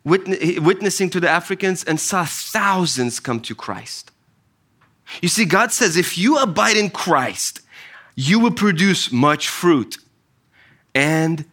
witnessing 0.03 1.11
to 1.11 1.19
the 1.19 1.29
Africans 1.29 1.83
and 1.83 1.99
saw 1.99 2.25
thousands 2.25 3.19
come 3.19 3.39
to 3.41 3.53
Christ. 3.53 4.09
You 5.21 5.29
see, 5.29 5.45
God 5.45 5.71
says 5.71 5.95
if 5.95 6.17
you 6.17 6.39
abide 6.39 6.75
in 6.75 6.89
Christ, 6.89 7.61
you 8.15 8.39
will 8.39 8.51
produce 8.51 9.11
much 9.11 9.47
fruit, 9.47 9.99
and 10.95 11.45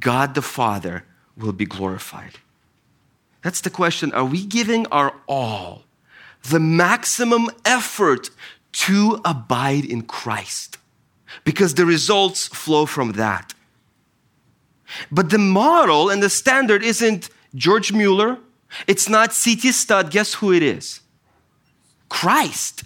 God 0.00 0.34
the 0.34 0.42
Father 0.42 1.04
will 1.36 1.52
be 1.52 1.66
glorified. 1.66 2.40
That's 3.42 3.60
the 3.60 3.70
question. 3.70 4.12
Are 4.12 4.24
we 4.24 4.44
giving 4.44 4.88
our 4.88 5.14
all, 5.28 5.84
the 6.44 6.60
maximum 6.60 7.50
effort 7.64 8.30
to 8.72 9.20
abide 9.24 9.84
in 9.84 10.02
Christ? 10.02 10.78
Because 11.44 11.74
the 11.74 11.86
results 11.86 12.48
flow 12.48 12.86
from 12.86 13.12
that. 13.12 13.54
But 15.10 15.30
the 15.30 15.38
model 15.38 16.10
and 16.10 16.22
the 16.22 16.30
standard 16.30 16.82
isn't 16.82 17.30
George 17.54 17.92
Mueller. 17.92 18.38
It's 18.86 19.08
not 19.08 19.32
C.T. 19.32 19.72
Studd. 19.72 20.10
Guess 20.10 20.34
who 20.34 20.52
it 20.52 20.62
is? 20.62 21.00
Christ. 22.08 22.84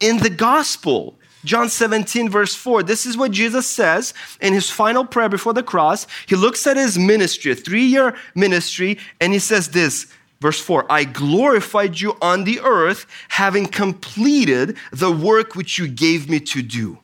In 0.00 0.18
the 0.18 0.30
gospel, 0.30 1.18
John 1.44 1.68
17, 1.68 2.28
verse 2.28 2.54
4, 2.54 2.82
this 2.82 3.04
is 3.04 3.16
what 3.16 3.32
Jesus 3.32 3.66
says 3.66 4.14
in 4.40 4.52
his 4.52 4.70
final 4.70 5.04
prayer 5.04 5.28
before 5.28 5.52
the 5.52 5.62
cross. 5.62 6.06
He 6.26 6.36
looks 6.36 6.66
at 6.66 6.76
his 6.76 6.98
ministry, 6.98 7.52
a 7.52 7.54
three 7.54 7.84
year 7.84 8.14
ministry, 8.34 8.98
and 9.20 9.32
he 9.32 9.38
says 9.38 9.70
this, 9.70 10.06
verse 10.42 10.60
4 10.60 10.90
I 10.90 11.04
glorified 11.04 12.00
you 12.00 12.18
on 12.20 12.44
the 12.44 12.60
earth, 12.60 13.06
having 13.28 13.66
completed 13.66 14.76
the 14.90 15.10
work 15.10 15.54
which 15.54 15.78
you 15.78 15.88
gave 15.88 16.28
me 16.28 16.40
to 16.40 16.60
do. 16.60 16.98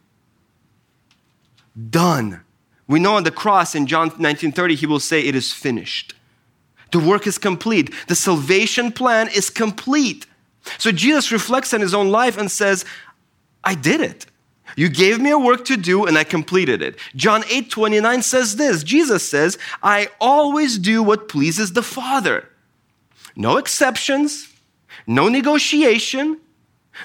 Done. 1.91 2.41
We 2.86 2.99
know 2.99 3.14
on 3.14 3.24
the 3.24 3.30
cross 3.30 3.74
in 3.74 3.86
John 3.86 4.11
19:30 4.11 4.74
he 4.74 4.86
will 4.86 5.01
say 5.01 5.20
it 5.20 5.34
is 5.34 5.53
finished. 5.53 6.14
The 6.91 6.99
work 6.99 7.26
is 7.26 7.39
complete. 7.39 7.95
The 8.09 8.14
salvation 8.14 8.93
plan 8.93 9.28
is 9.28 9.51
complete. 9.51 10.26
So 10.78 10.91
Jesus 10.91 11.32
reflects 11.32 11.72
on 11.72 11.80
his 11.80 11.95
own 11.95 12.11
life 12.11 12.36
and 12.36 12.51
says, 12.51 12.84
I 13.62 13.74
did 13.74 14.01
it. 14.01 14.26
You 14.76 14.89
gave 14.89 15.20
me 15.20 15.30
a 15.30 15.39
work 15.39 15.64
to 15.66 15.76
do 15.76 16.07
and 16.07 16.16
I 16.16 16.24
completed 16.24 16.82
it. 16.82 16.99
John 17.14 17.45
8 17.51 17.70
29 17.70 18.22
says 18.22 18.57
this 18.57 18.82
Jesus 18.82 19.28
says, 19.28 19.59
I 19.82 20.09
always 20.20 20.78
do 20.78 21.03
what 21.03 21.28
pleases 21.28 21.72
the 21.72 21.82
Father. 21.82 22.49
No 23.39 23.57
exceptions, 23.57 24.53
no 25.07 25.28
negotiation, 25.28 26.41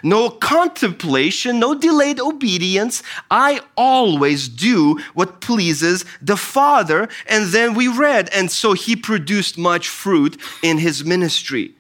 no 0.01 0.31
contemplation, 0.31 1.59
no 1.59 1.75
delayed 1.75 2.19
obedience. 2.19 3.03
I 3.29 3.61
always 3.77 4.49
do 4.49 4.99
what 5.13 5.41
pleases 5.41 6.05
the 6.23 6.35
Father. 6.35 7.07
And 7.27 7.49
then 7.53 7.75
we 7.75 7.87
read, 7.87 8.29
and 8.33 8.49
so 8.49 8.73
he 8.73 8.95
produced 8.95 9.59
much 9.59 9.87
fruit 9.87 10.41
in 10.63 10.79
his 10.79 11.05
ministry. 11.05 11.75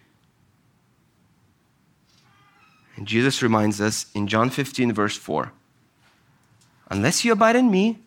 And 2.95 3.07
Jesus 3.07 3.41
reminds 3.41 3.81
us 3.81 4.05
in 4.13 4.27
John 4.27 4.51
15, 4.51 4.93
verse 4.93 5.17
4 5.17 5.51
Unless 6.91 7.25
you 7.25 7.31
abide 7.31 7.55
in 7.55 7.71
me, 7.71 7.97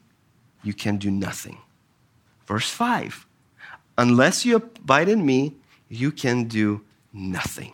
you 0.62 0.72
can 0.72 0.96
do 0.96 1.10
nothing. 1.10 1.58
Verse 2.46 2.70
5 2.70 3.26
Unless 3.98 4.44
you 4.44 4.54
abide 4.56 5.08
in 5.08 5.26
me, 5.26 5.56
you 5.88 6.10
can 6.10 6.44
do 6.44 6.82
nothing 7.12 7.72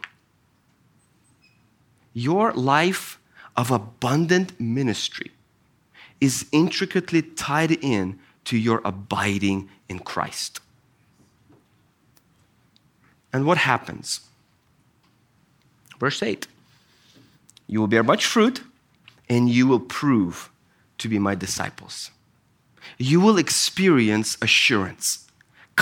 your 2.13 2.53
life 2.53 3.19
of 3.57 3.71
abundant 3.71 4.59
ministry 4.61 5.31
is 6.21 6.47
intricately 6.53 7.23
tied 7.23 7.73
in 7.73 8.19
to 8.45 8.57
your 8.57 8.81
abiding 8.85 9.69
in 9.89 9.99
Christ. 9.99 10.61
And 13.33 13.47
what 13.47 13.59
happens? 13.59 14.21
Verse 15.99 16.23
8 16.23 16.47
You 17.67 17.81
will 17.81 17.87
bear 17.89 18.03
much 18.03 18.27
fruit, 18.27 18.63
and 19.29 19.49
you 19.49 19.67
will 19.67 19.81
prove 19.81 20.51
to 20.99 21.09
be 21.09 21.19
my 21.19 21.35
disciples. 21.35 22.11
You 22.99 23.21
will 23.21 23.39
experience 23.39 24.37
assurance 24.43 25.27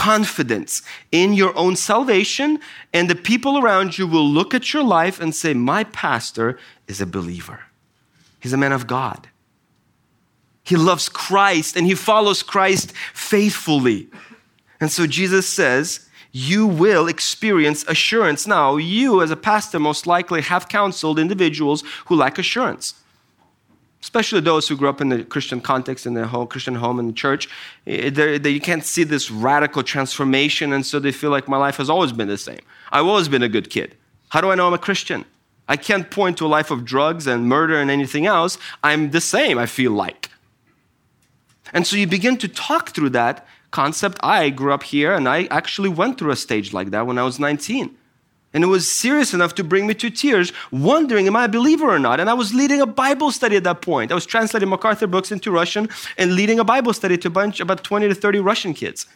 confidence 0.00 0.80
in 1.12 1.34
your 1.34 1.54
own 1.58 1.76
salvation, 1.76 2.58
and 2.94 3.10
the 3.10 3.14
people 3.14 3.58
around 3.58 3.98
you 3.98 4.06
will 4.06 4.26
look 4.26 4.54
at 4.54 4.72
your 4.72 4.82
life 4.82 5.20
and 5.20 5.34
say, 5.34 5.52
My 5.52 5.84
pastor 5.84 6.58
is 6.88 7.02
a 7.02 7.06
believer. 7.06 7.60
He's 8.40 8.54
a 8.54 8.56
man 8.56 8.72
of 8.72 8.86
God. 8.86 9.28
He 10.62 10.76
loves 10.76 11.10
Christ 11.10 11.76
and 11.76 11.86
he 11.86 11.94
follows 11.94 12.42
Christ 12.42 12.94
faithfully. 13.12 14.08
And 14.80 14.90
so 14.90 15.06
Jesus 15.06 15.46
says 15.46 16.08
you 16.32 16.66
will 16.66 17.06
experience 17.06 17.84
assurance. 17.88 18.46
Now, 18.46 18.76
you 18.76 19.20
as 19.20 19.30
a 19.30 19.36
pastor 19.36 19.78
most 19.78 20.06
likely 20.06 20.40
have 20.40 20.68
counseled 20.68 21.18
individuals 21.18 21.82
who 22.06 22.16
lack 22.16 22.38
assurance 22.38 22.94
especially 24.02 24.40
those 24.40 24.66
who 24.68 24.76
grew 24.76 24.88
up 24.88 25.00
in 25.00 25.08
the 25.08 25.24
Christian 25.24 25.60
context, 25.60 26.06
in 26.06 26.14
the 26.14 26.26
whole 26.26 26.46
Christian 26.46 26.74
home 26.74 26.98
and 26.98 27.16
church, 27.16 27.48
eh, 27.86 28.10
they, 28.10 28.58
can't 28.58 28.84
see 28.84 29.04
this 29.04 29.30
radical 29.30 29.82
transformation, 29.82 30.72
and 30.72 30.84
so 30.84 30.98
they 30.98 31.12
feel 31.12 31.30
like 31.30 31.48
my 31.48 31.56
life 31.56 31.76
has 31.76 31.90
always 31.90 32.12
been 32.12 32.28
the 32.28 32.38
same. 32.38 32.60
I've 32.90 33.06
always 33.06 33.28
been 33.28 33.42
a 33.42 33.48
good 33.48 33.70
kid. 33.70 33.96
How 34.30 34.40
do 34.40 34.50
I 34.50 34.54
know 34.54 34.66
I'm 34.66 34.74
a 34.74 34.78
Christian? 34.78 35.24
I 35.68 35.76
can't 35.76 36.10
point 36.10 36.38
to 36.38 36.46
a 36.46 36.48
life 36.48 36.70
of 36.70 36.84
drugs 36.84 37.26
and 37.26 37.46
murder 37.46 37.80
and 37.80 37.90
anything 37.90 38.26
else. 38.26 38.58
I'm 38.82 39.10
the 39.10 39.20
same, 39.20 39.58
I 39.58 39.66
feel 39.66 39.92
like. 39.92 40.30
And 41.72 41.86
so 41.86 41.96
you 41.96 42.06
begin 42.06 42.36
to 42.38 42.48
talk 42.48 42.90
through 42.90 43.10
that 43.10 43.46
concept. 43.70 44.18
I 44.22 44.50
grew 44.50 44.72
up 44.72 44.82
here, 44.82 45.14
and 45.14 45.28
I 45.28 45.44
actually 45.44 45.88
went 45.88 46.18
through 46.18 46.32
a 46.32 46.36
stage 46.36 46.72
like 46.72 46.90
that 46.90 47.06
when 47.06 47.18
I 47.18 47.22
was 47.22 47.38
19. 47.38 47.96
And 48.52 48.64
it 48.64 48.66
was 48.66 48.90
serious 48.90 49.32
enough 49.32 49.54
to 49.56 49.64
bring 49.64 49.86
me 49.86 49.94
to 49.94 50.10
tears, 50.10 50.52
wondering, 50.72 51.28
am 51.28 51.36
I 51.36 51.44
a 51.44 51.48
believer 51.48 51.88
or 51.88 52.00
not? 52.00 52.18
And 52.18 52.28
I 52.28 52.34
was 52.34 52.52
leading 52.52 52.80
a 52.80 52.86
Bible 52.86 53.30
study 53.30 53.56
at 53.56 53.64
that 53.64 53.80
point. 53.80 54.10
I 54.10 54.14
was 54.16 54.26
translating 54.26 54.68
MacArthur 54.68 55.06
books 55.06 55.30
into 55.30 55.52
Russian 55.52 55.88
and 56.18 56.34
leading 56.34 56.58
a 56.58 56.64
Bible 56.64 56.92
study 56.92 57.16
to 57.18 57.28
a 57.28 57.30
bunch, 57.30 57.60
about 57.60 57.84
20 57.84 58.08
to 58.08 58.14
30 58.14 58.40
Russian 58.40 58.74
kids, 58.74 59.06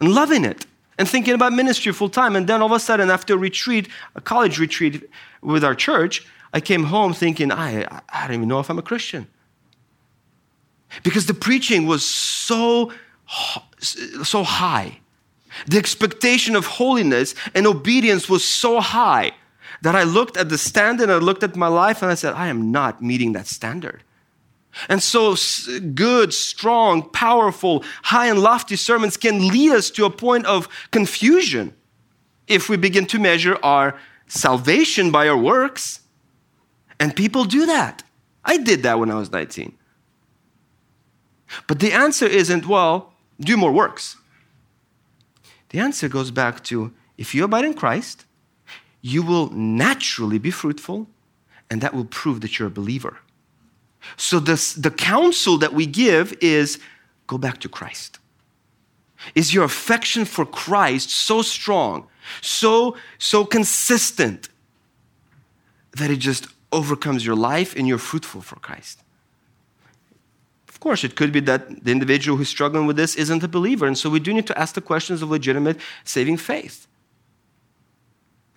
and 0.00 0.12
loving 0.12 0.44
it 0.44 0.66
and 0.98 1.08
thinking 1.08 1.34
about 1.34 1.52
ministry 1.52 1.92
full 1.92 2.08
time. 2.08 2.34
And 2.34 2.48
then 2.48 2.60
all 2.60 2.66
of 2.66 2.72
a 2.72 2.80
sudden, 2.80 3.08
after 3.08 3.34
a 3.34 3.38
retreat, 3.38 3.88
a 4.16 4.20
college 4.20 4.58
retreat 4.58 5.08
with 5.42 5.62
our 5.62 5.74
church, 5.74 6.26
I 6.52 6.60
came 6.60 6.84
home 6.84 7.12
thinking, 7.12 7.52
I, 7.52 7.86
I 8.08 8.26
don't 8.26 8.36
even 8.36 8.48
know 8.48 8.58
if 8.58 8.68
I'm 8.68 8.78
a 8.78 8.82
Christian. 8.82 9.28
Because 11.04 11.26
the 11.26 11.34
preaching 11.34 11.86
was 11.86 12.04
so, 12.04 12.92
so 13.78 14.42
high 14.42 15.00
the 15.66 15.78
expectation 15.78 16.56
of 16.56 16.66
holiness 16.66 17.34
and 17.54 17.66
obedience 17.66 18.28
was 18.28 18.44
so 18.44 18.80
high 18.80 19.32
that 19.82 19.94
I 19.94 20.04
looked 20.04 20.36
at 20.36 20.48
the 20.48 20.58
standard 20.58 21.10
I 21.10 21.16
looked 21.16 21.42
at 21.42 21.56
my 21.56 21.68
life 21.68 22.02
and 22.02 22.10
I 22.10 22.14
said, 22.14 22.34
I 22.34 22.48
am 22.48 22.70
not 22.70 23.02
meeting 23.02 23.32
that 23.32 23.46
standard. 23.46 24.02
And 24.88 25.02
so, 25.02 25.34
good, 25.94 26.34
strong, 26.34 27.08
powerful, 27.10 27.82
high 28.02 28.26
and 28.26 28.40
lofty 28.40 28.76
sermons 28.76 29.16
can 29.16 29.48
lead 29.48 29.72
us 29.72 29.90
to 29.90 30.04
a 30.04 30.10
point 30.10 30.44
of 30.44 30.68
confusion 30.90 31.74
if 32.46 32.68
we 32.68 32.76
begin 32.76 33.06
to 33.06 33.18
measure 33.18 33.58
our 33.62 33.98
salvation 34.26 35.10
by 35.10 35.28
our 35.28 35.36
works. 35.36 36.00
And 37.00 37.16
people 37.16 37.44
do 37.44 37.66
that. 37.66 38.02
I 38.44 38.58
did 38.58 38.82
that 38.82 38.98
when 38.98 39.10
I 39.10 39.14
was 39.14 39.32
19. 39.32 39.76
But 41.66 41.80
the 41.80 41.92
answer 41.92 42.26
isn't, 42.26 42.66
well, 42.66 43.14
do 43.40 43.56
more 43.56 43.72
works. 43.72 44.16
The 45.76 45.82
answer 45.82 46.08
goes 46.08 46.30
back 46.30 46.64
to 46.64 46.94
if 47.18 47.34
you 47.34 47.44
abide 47.44 47.66
in 47.66 47.74
Christ, 47.74 48.24
you 49.02 49.22
will 49.22 49.50
naturally 49.50 50.38
be 50.38 50.50
fruitful, 50.50 51.06
and 51.68 51.82
that 51.82 51.92
will 51.92 52.06
prove 52.06 52.40
that 52.40 52.58
you're 52.58 52.68
a 52.68 52.70
believer. 52.70 53.18
So, 54.16 54.40
this, 54.40 54.72
the 54.72 54.90
counsel 54.90 55.58
that 55.58 55.74
we 55.74 55.84
give 55.84 56.32
is 56.40 56.78
go 57.26 57.36
back 57.36 57.58
to 57.58 57.68
Christ. 57.68 58.18
Is 59.34 59.52
your 59.52 59.64
affection 59.64 60.24
for 60.24 60.46
Christ 60.46 61.10
so 61.10 61.42
strong, 61.42 62.06
so, 62.40 62.96
so 63.18 63.44
consistent, 63.44 64.48
that 65.98 66.10
it 66.10 66.20
just 66.20 66.46
overcomes 66.72 67.26
your 67.26 67.36
life 67.36 67.76
and 67.76 67.86
you're 67.86 67.98
fruitful 67.98 68.40
for 68.40 68.56
Christ? 68.56 69.02
Of 70.76 70.80
course, 70.80 71.04
it 71.04 71.16
could 71.16 71.32
be 71.32 71.40
that 71.40 71.84
the 71.84 71.90
individual 71.90 72.36
who's 72.36 72.50
struggling 72.50 72.86
with 72.86 72.96
this 72.96 73.16
isn't 73.16 73.42
a 73.42 73.48
believer, 73.48 73.86
and 73.86 73.96
so 73.96 74.10
we 74.10 74.20
do 74.20 74.34
need 74.34 74.46
to 74.48 74.58
ask 74.58 74.74
the 74.74 74.82
questions 74.82 75.22
of 75.22 75.30
legitimate 75.30 75.78
saving 76.04 76.36
faith. 76.36 76.86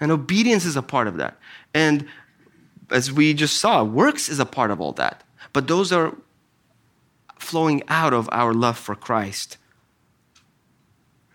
And 0.01 0.11
obedience 0.11 0.65
is 0.65 0.75
a 0.75 0.81
part 0.81 1.07
of 1.07 1.15
that. 1.15 1.39
And 1.73 2.05
as 2.91 3.09
we 3.09 3.33
just 3.33 3.55
saw, 3.57 3.85
works 3.85 4.27
is 4.27 4.37
a 4.37 4.45
part 4.45 4.69
of 4.69 4.81
all 4.81 4.91
that. 4.93 5.23
But 5.53 5.69
those 5.69 5.93
are 5.93 6.13
flowing 7.37 7.83
out 7.87 8.13
of 8.13 8.27
our 8.33 8.53
love 8.53 8.77
for 8.77 8.95
Christ. 8.95 9.57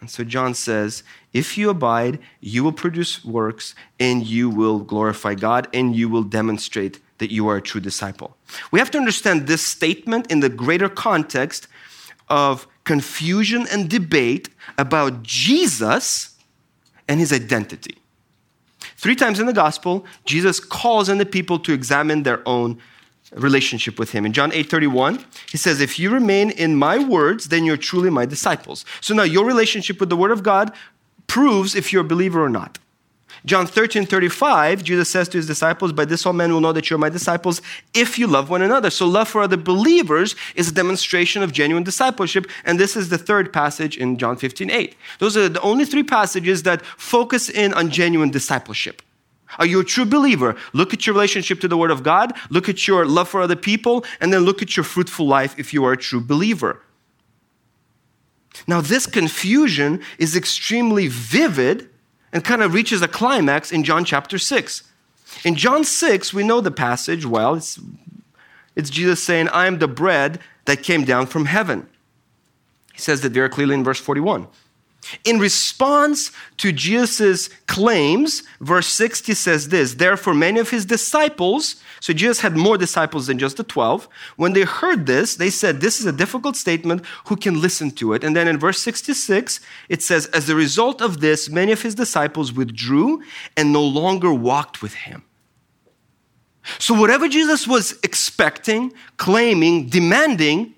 And 0.01 0.11
so 0.11 0.22
John 0.22 0.53
says, 0.53 1.03
if 1.32 1.57
you 1.57 1.70
abide, 1.70 2.18
you 2.43 2.62
will 2.62 2.72
produce 2.72 3.24
works 3.24 3.74
and 3.99 4.26
you 4.26 4.51
will 4.51 4.80
glorify 4.80 5.35
God 5.35 5.66
and 5.72 5.97
you 5.97 6.11
will 6.11 6.24
demonstrate 6.24 7.01
that 7.19 7.33
you 7.33 7.49
are 7.49 7.57
a 7.57 7.62
true 7.62 7.81
disciple. 7.81 8.37
We 8.71 8.79
have 8.79 8.91
to 8.93 8.99
understand 8.99 9.47
this 9.47 9.62
statement 9.62 10.31
in 10.31 10.41
the 10.41 10.49
greater 10.49 10.89
context 10.89 11.69
of 12.29 12.67
confusion 12.85 13.67
and 13.71 13.89
debate 13.89 14.49
about 14.79 15.23
Jesus 15.23 16.37
and 17.09 17.21
his 17.21 17.33
identity. 17.33 17.97
Three 18.97 19.17
times 19.17 19.41
in 19.41 19.47
the 19.47 19.53
gospel, 19.53 20.05
Jesus 20.25 20.61
calls 20.61 21.09
on 21.09 21.19
the 21.19 21.27
people 21.27 21.59
to 21.61 21.73
examine 21.73 22.23
their 22.23 22.47
own 22.47 22.79
relationship 23.33 23.99
with 23.99 24.12
him. 24.12 24.25
In 24.25 24.33
John 24.33 24.53
8 24.53 24.69
31, 24.71 25.25
he 25.51 25.59
says, 25.59 25.81
If 25.81 25.99
you 25.99 26.11
remain 26.11 26.51
in 26.51 26.77
my 26.77 26.99
words, 26.99 27.49
then 27.49 27.65
you're 27.65 27.77
truly 27.77 28.11
my 28.11 28.27
disciples. 28.27 28.85
So 29.01 29.15
now 29.15 29.25
your 29.25 29.45
relationship 29.45 30.01
with 30.01 30.09
the 30.09 30.17
word 30.17 30.31
of 30.31 30.43
God 30.43 30.73
proves 31.27 31.75
if 31.75 31.93
you're 31.93 32.03
a 32.03 32.09
believer 32.09 32.43
or 32.43 32.49
not. 32.49 32.79
John 33.47 33.66
13, 33.66 34.07
35, 34.07 34.82
Jesus 34.82 35.11
says 35.11 35.28
to 35.28 35.36
his 35.36 35.47
disciples, 35.47 35.92
By 35.92 36.07
this 36.07 36.24
all 36.24 36.32
men 36.32 36.51
will 36.51 36.62
know 36.62 36.72
that 36.72 36.88
you're 36.88 36.99
my 36.99 37.11
disciples 37.11 37.61
if 37.92 38.18
you 38.18 38.26
love 38.26 38.49
one 38.49 38.62
another. 38.62 38.88
So, 38.88 39.07
love 39.07 39.28
for 39.28 39.42
other 39.42 39.59
believers 39.59 40.34
is 40.55 40.70
a 40.70 40.74
demonstration 40.74 41.42
of 41.42 41.53
genuine 41.53 41.82
discipleship. 41.82 42.47
And 42.64 42.80
this 42.80 42.97
is 42.97 43.11
the 43.11 43.18
third 43.18 43.53
passage 43.53 43.99
in 43.99 44.16
John 44.16 44.36
15, 44.36 44.70
8. 44.70 44.97
Those 45.18 45.36
are 45.36 45.51
the 45.51 45.61
only 45.61 45.84
three 45.84 46.03
passages 46.03 46.62
that 46.62 46.84
focus 46.86 47.51
in 47.51 47.74
on 47.74 47.90
genuine 47.90 48.30
discipleship. 48.30 49.03
Are 49.59 49.66
you 49.66 49.80
a 49.80 49.84
true 49.84 50.07
believer? 50.07 50.57
Look 50.72 50.95
at 50.95 51.07
your 51.07 51.14
relationship 51.14 51.61
to 51.61 51.68
the 51.68 51.76
Word 51.76 51.90
of 51.90 52.03
God, 52.03 52.32
look 52.49 52.70
at 52.70 52.88
your 52.88 53.05
love 53.05 53.28
for 53.28 53.42
other 53.42 53.57
people, 53.57 54.07
and 54.20 54.32
then 54.32 54.40
look 54.40 54.62
at 54.62 54.74
your 54.74 54.84
fruitful 54.84 55.26
life 55.26 55.55
if 55.59 55.74
you 55.74 55.84
are 55.84 55.92
a 55.92 55.99
true 55.99 56.20
believer. 56.20 56.80
Now, 58.66 58.80
this 58.80 59.07
confusion 59.07 60.01
is 60.18 60.34
extremely 60.34 61.09
vivid 61.09 61.90
and 62.35 62.45
kind 62.45 62.62
of 62.62 62.74
reaches 62.74 63.01
a 63.01 63.09
climax 63.09 63.70
in 63.70 63.85
John 63.85 64.05
chapter 64.05 64.39
6. 64.39 64.82
In 65.45 65.55
John 65.55 65.85
6, 65.85 66.35
we 66.35 66.43
know 66.43 66.61
the 66.61 66.72
passage 66.72 67.24
well. 67.24 67.55
It's, 67.55 67.78
it's 68.74 68.91
Jesus 68.91 69.22
saying, 69.22 69.49
I 69.49 69.66
am 69.66 69.78
the 69.78 69.89
bread 69.89 70.41
that 70.64 70.82
came 70.82 71.05
down 71.05 71.28
from 71.28 71.47
heaven. 71.47 71.89
He 72.93 72.99
says 72.99 73.20
that 73.20 73.32
very 73.32 73.49
clearly 73.49 73.74
in 73.74 73.85
verse 73.85 74.01
41. 74.01 74.49
In 75.24 75.38
response 75.38 76.32
to 76.59 76.72
Jesus' 76.72 77.48
claims, 77.66 78.42
verse 78.61 78.86
60 78.88 79.34
says 79.34 79.68
this 79.68 79.94
Therefore, 79.94 80.34
many 80.34 80.61
of 80.61 80.70
his 80.70 80.84
disciples, 80.84 81.76
so 82.00 82.12
Jesus 82.12 82.40
had 82.40 82.57
more 82.57 82.78
disciples 82.78 83.26
than 83.26 83.38
just 83.38 83.57
the 83.57 83.64
12, 83.64 84.09
when 84.36 84.52
they 84.52 84.62
heard 84.62 85.07
this, 85.07 85.36
they 85.36 85.50
said, 85.50 85.80
This 85.80 86.00
is 86.00 86.07
a 86.07 86.12
difficult 86.12 86.57
statement. 86.57 87.05
Who 87.26 87.36
can 87.36 87.61
listen 87.61 87.90
to 87.92 88.12
it? 88.14 88.24
And 88.24 88.34
then 88.34 88.48
in 88.48 88.59
verse 88.59 88.80
66, 88.80 89.61
it 89.88 90.02
says, 90.02 90.26
As 90.26 90.48
a 90.48 90.55
result 90.55 91.00
of 91.00 91.20
this, 91.20 91.48
many 91.48 91.72
of 91.72 91.82
his 91.82 91.94
disciples 91.94 92.52
withdrew 92.52 93.22
and 93.57 93.72
no 93.72 93.82
longer 93.82 94.32
walked 94.32 94.82
with 94.82 94.94
him. 94.94 95.24
So, 96.78 96.94
whatever 96.94 97.28
Jesus 97.28 97.68
was 97.68 97.98
expecting, 98.02 98.92
claiming, 99.18 99.88
demanding, 99.88 100.74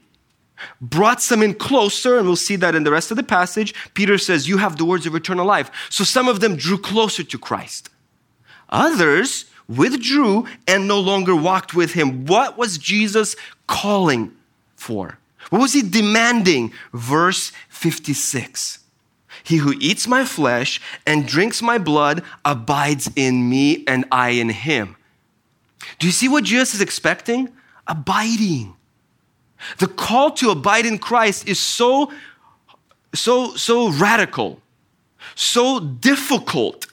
brought 0.81 1.23
some 1.23 1.43
in 1.43 1.55
closer, 1.55 2.19
and 2.19 2.27
we'll 2.27 2.37
see 2.37 2.57
that 2.57 2.75
in 2.75 2.85
the 2.85 2.91
rest 2.91 3.11
of 3.11 3.17
the 3.17 3.23
passage. 3.23 3.75
Peter 3.95 4.19
says, 4.19 4.49
You 4.49 4.59
have 4.59 4.77
the 4.77 4.85
words 4.85 5.07
of 5.07 5.15
eternal 5.15 5.47
life. 5.47 5.71
So 5.91 6.05
some 6.05 6.29
of 6.29 6.41
them 6.41 6.57
drew 6.57 6.79
closer 6.79 7.23
to 7.23 7.39
Christ. 7.39 7.91
Others 8.69 9.47
withdrew 9.69 10.47
and 10.67 10.87
no 10.87 11.01
longer 11.01 11.35
walked 11.35 11.75
with 11.75 11.93
him. 11.93 12.27
What 12.27 12.57
was 12.57 12.79
Jesus 12.79 13.37
calling 13.67 14.33
for? 14.77 15.19
What 15.51 15.61
was 15.61 15.73
he 15.73 15.83
demanding? 15.83 16.73
Verse 16.93 17.53
56. 17.69 18.81
He 19.43 19.59
who 19.59 19.75
eats 19.81 20.09
my 20.09 20.25
flesh 20.25 20.81
and 21.07 21.27
drinks 21.27 21.63
my 21.63 21.79
blood 21.79 22.25
abides 22.45 23.11
in 23.15 23.49
me 23.49 23.85
and 23.87 24.05
I 24.11 24.31
in 24.31 24.49
him. 24.49 24.97
Do 25.99 26.07
you 26.07 26.13
see 26.13 26.29
what 26.29 26.45
Jesus 26.45 26.75
is 26.75 26.81
expecting? 26.81 27.53
Abiding. 27.87 28.76
The 29.79 29.87
call 29.87 30.31
to 30.33 30.51
abide 30.51 30.87
in 30.87 30.99
Christ 30.99 31.49
is 31.49 31.59
so, 31.59 32.13
so, 33.15 33.55
so 33.57 33.91
radical, 33.91 34.61
so 35.35 35.81
difficult. 35.81 36.87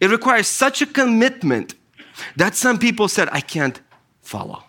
It 0.00 0.10
requires 0.10 0.46
such 0.46 0.82
a 0.82 0.86
commitment 0.86 1.74
that 2.36 2.54
some 2.54 2.78
people 2.78 3.08
said, 3.08 3.28
I 3.32 3.40
can't 3.40 3.80
follow. 4.22 4.64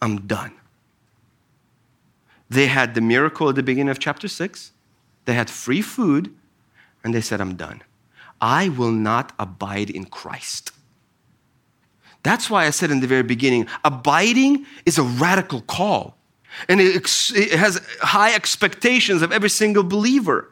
I'm 0.00 0.26
done. 0.26 0.52
They 2.50 2.66
had 2.66 2.94
the 2.94 3.00
miracle 3.00 3.48
at 3.48 3.54
the 3.54 3.62
beginning 3.62 3.90
of 3.90 3.98
chapter 3.98 4.28
6. 4.28 4.72
They 5.24 5.34
had 5.34 5.48
free 5.48 5.82
food, 5.82 6.34
and 7.02 7.14
they 7.14 7.20
said, 7.20 7.40
I'm 7.40 7.56
done. 7.56 7.82
I 8.40 8.68
will 8.68 8.92
not 8.92 9.32
abide 9.38 9.90
in 9.90 10.04
Christ. 10.04 10.70
That's 12.24 12.50
why 12.50 12.66
I 12.66 12.70
said 12.70 12.90
in 12.90 12.98
the 12.98 13.06
very 13.06 13.22
beginning 13.22 13.68
abiding 13.84 14.66
is 14.84 14.98
a 14.98 15.04
radical 15.04 15.60
call. 15.60 16.16
And 16.68 16.80
it, 16.80 16.96
ex- 16.96 17.32
it 17.32 17.52
has 17.52 17.80
high 18.00 18.34
expectations 18.34 19.22
of 19.22 19.30
every 19.30 19.50
single 19.50 19.84
believer. 19.84 20.50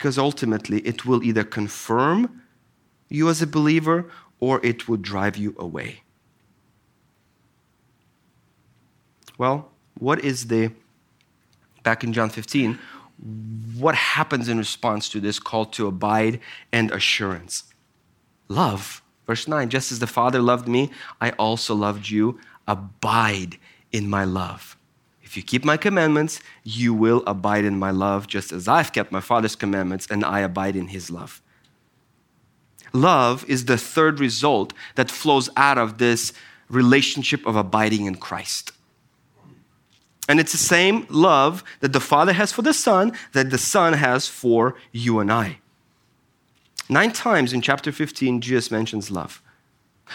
because 0.00 0.16
ultimately 0.16 0.78
it 0.86 1.04
will 1.04 1.22
either 1.22 1.44
confirm 1.44 2.40
you 3.10 3.28
as 3.28 3.42
a 3.42 3.46
believer 3.46 4.10
or 4.38 4.58
it 4.64 4.88
will 4.88 4.96
drive 4.96 5.36
you 5.36 5.54
away. 5.58 6.00
Well, 9.36 9.68
what 9.98 10.24
is 10.24 10.46
the, 10.46 10.72
back 11.82 12.02
in 12.02 12.14
John 12.14 12.30
15, 12.30 12.78
what 13.76 13.94
happens 13.94 14.48
in 14.48 14.56
response 14.56 15.10
to 15.10 15.20
this 15.20 15.38
call 15.38 15.66
to 15.66 15.86
abide 15.86 16.40
and 16.72 16.90
assurance? 16.90 17.64
Love. 18.50 19.00
Verse 19.26 19.46
9, 19.46 19.70
just 19.70 19.92
as 19.92 20.00
the 20.00 20.08
Father 20.08 20.40
loved 20.40 20.66
me, 20.66 20.90
I 21.20 21.30
also 21.30 21.72
loved 21.74 22.10
you. 22.10 22.40
Abide 22.66 23.58
in 23.92 24.10
my 24.10 24.24
love. 24.24 24.76
If 25.22 25.36
you 25.36 25.44
keep 25.44 25.64
my 25.64 25.76
commandments, 25.76 26.40
you 26.64 26.92
will 26.92 27.22
abide 27.28 27.64
in 27.64 27.78
my 27.78 27.92
love, 27.92 28.26
just 28.26 28.50
as 28.50 28.66
I've 28.66 28.92
kept 28.92 29.12
my 29.12 29.20
Father's 29.20 29.54
commandments 29.54 30.08
and 30.10 30.24
I 30.24 30.40
abide 30.40 30.74
in 30.74 30.88
his 30.88 31.12
love. 31.12 31.40
Love 32.92 33.48
is 33.48 33.66
the 33.66 33.78
third 33.78 34.18
result 34.18 34.72
that 34.96 35.12
flows 35.12 35.48
out 35.56 35.78
of 35.78 35.98
this 35.98 36.32
relationship 36.68 37.46
of 37.46 37.54
abiding 37.54 38.06
in 38.06 38.16
Christ. 38.16 38.72
And 40.28 40.40
it's 40.40 40.52
the 40.52 40.58
same 40.58 41.06
love 41.08 41.62
that 41.78 41.92
the 41.92 42.00
Father 42.00 42.32
has 42.32 42.50
for 42.50 42.62
the 42.62 42.74
Son 42.74 43.12
that 43.32 43.50
the 43.50 43.58
Son 43.58 43.92
has 43.92 44.26
for 44.26 44.74
you 44.90 45.20
and 45.20 45.30
I. 45.30 45.59
Nine 46.90 47.12
times 47.12 47.52
in 47.52 47.62
chapter 47.62 47.92
15, 47.92 48.40
Jesus 48.40 48.70
mentions 48.70 49.12
love. 49.12 49.40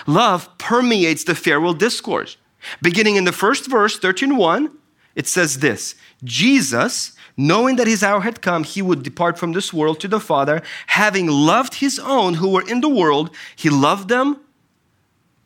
Love 0.06 0.50
permeates 0.58 1.24
the 1.24 1.34
farewell 1.34 1.74
discourse. 1.74 2.36
Beginning 2.82 3.16
in 3.16 3.24
the 3.24 3.32
first 3.32 3.68
verse, 3.68 3.98
13:1, 3.98 4.72
it 5.16 5.26
says 5.26 5.60
this 5.60 5.96
Jesus, 6.26 7.14
knowing 7.38 7.78
that 7.78 7.88
his 7.88 8.04
hour 8.04 8.20
had 8.20 8.42
come, 8.42 8.66
he 8.66 8.82
would 8.82 9.04
depart 9.04 9.40
from 9.40 9.54
this 9.54 9.72
world 9.72 10.02
to 10.02 10.10
the 10.10 10.20
Father, 10.20 10.62
having 10.88 11.28
loved 11.28 11.76
his 11.76 11.98
own 11.98 12.36
who 12.36 12.50
were 12.50 12.68
in 12.68 12.82
the 12.82 12.90
world, 12.90 13.30
he 13.56 13.70
loved 13.70 14.10
them 14.10 14.42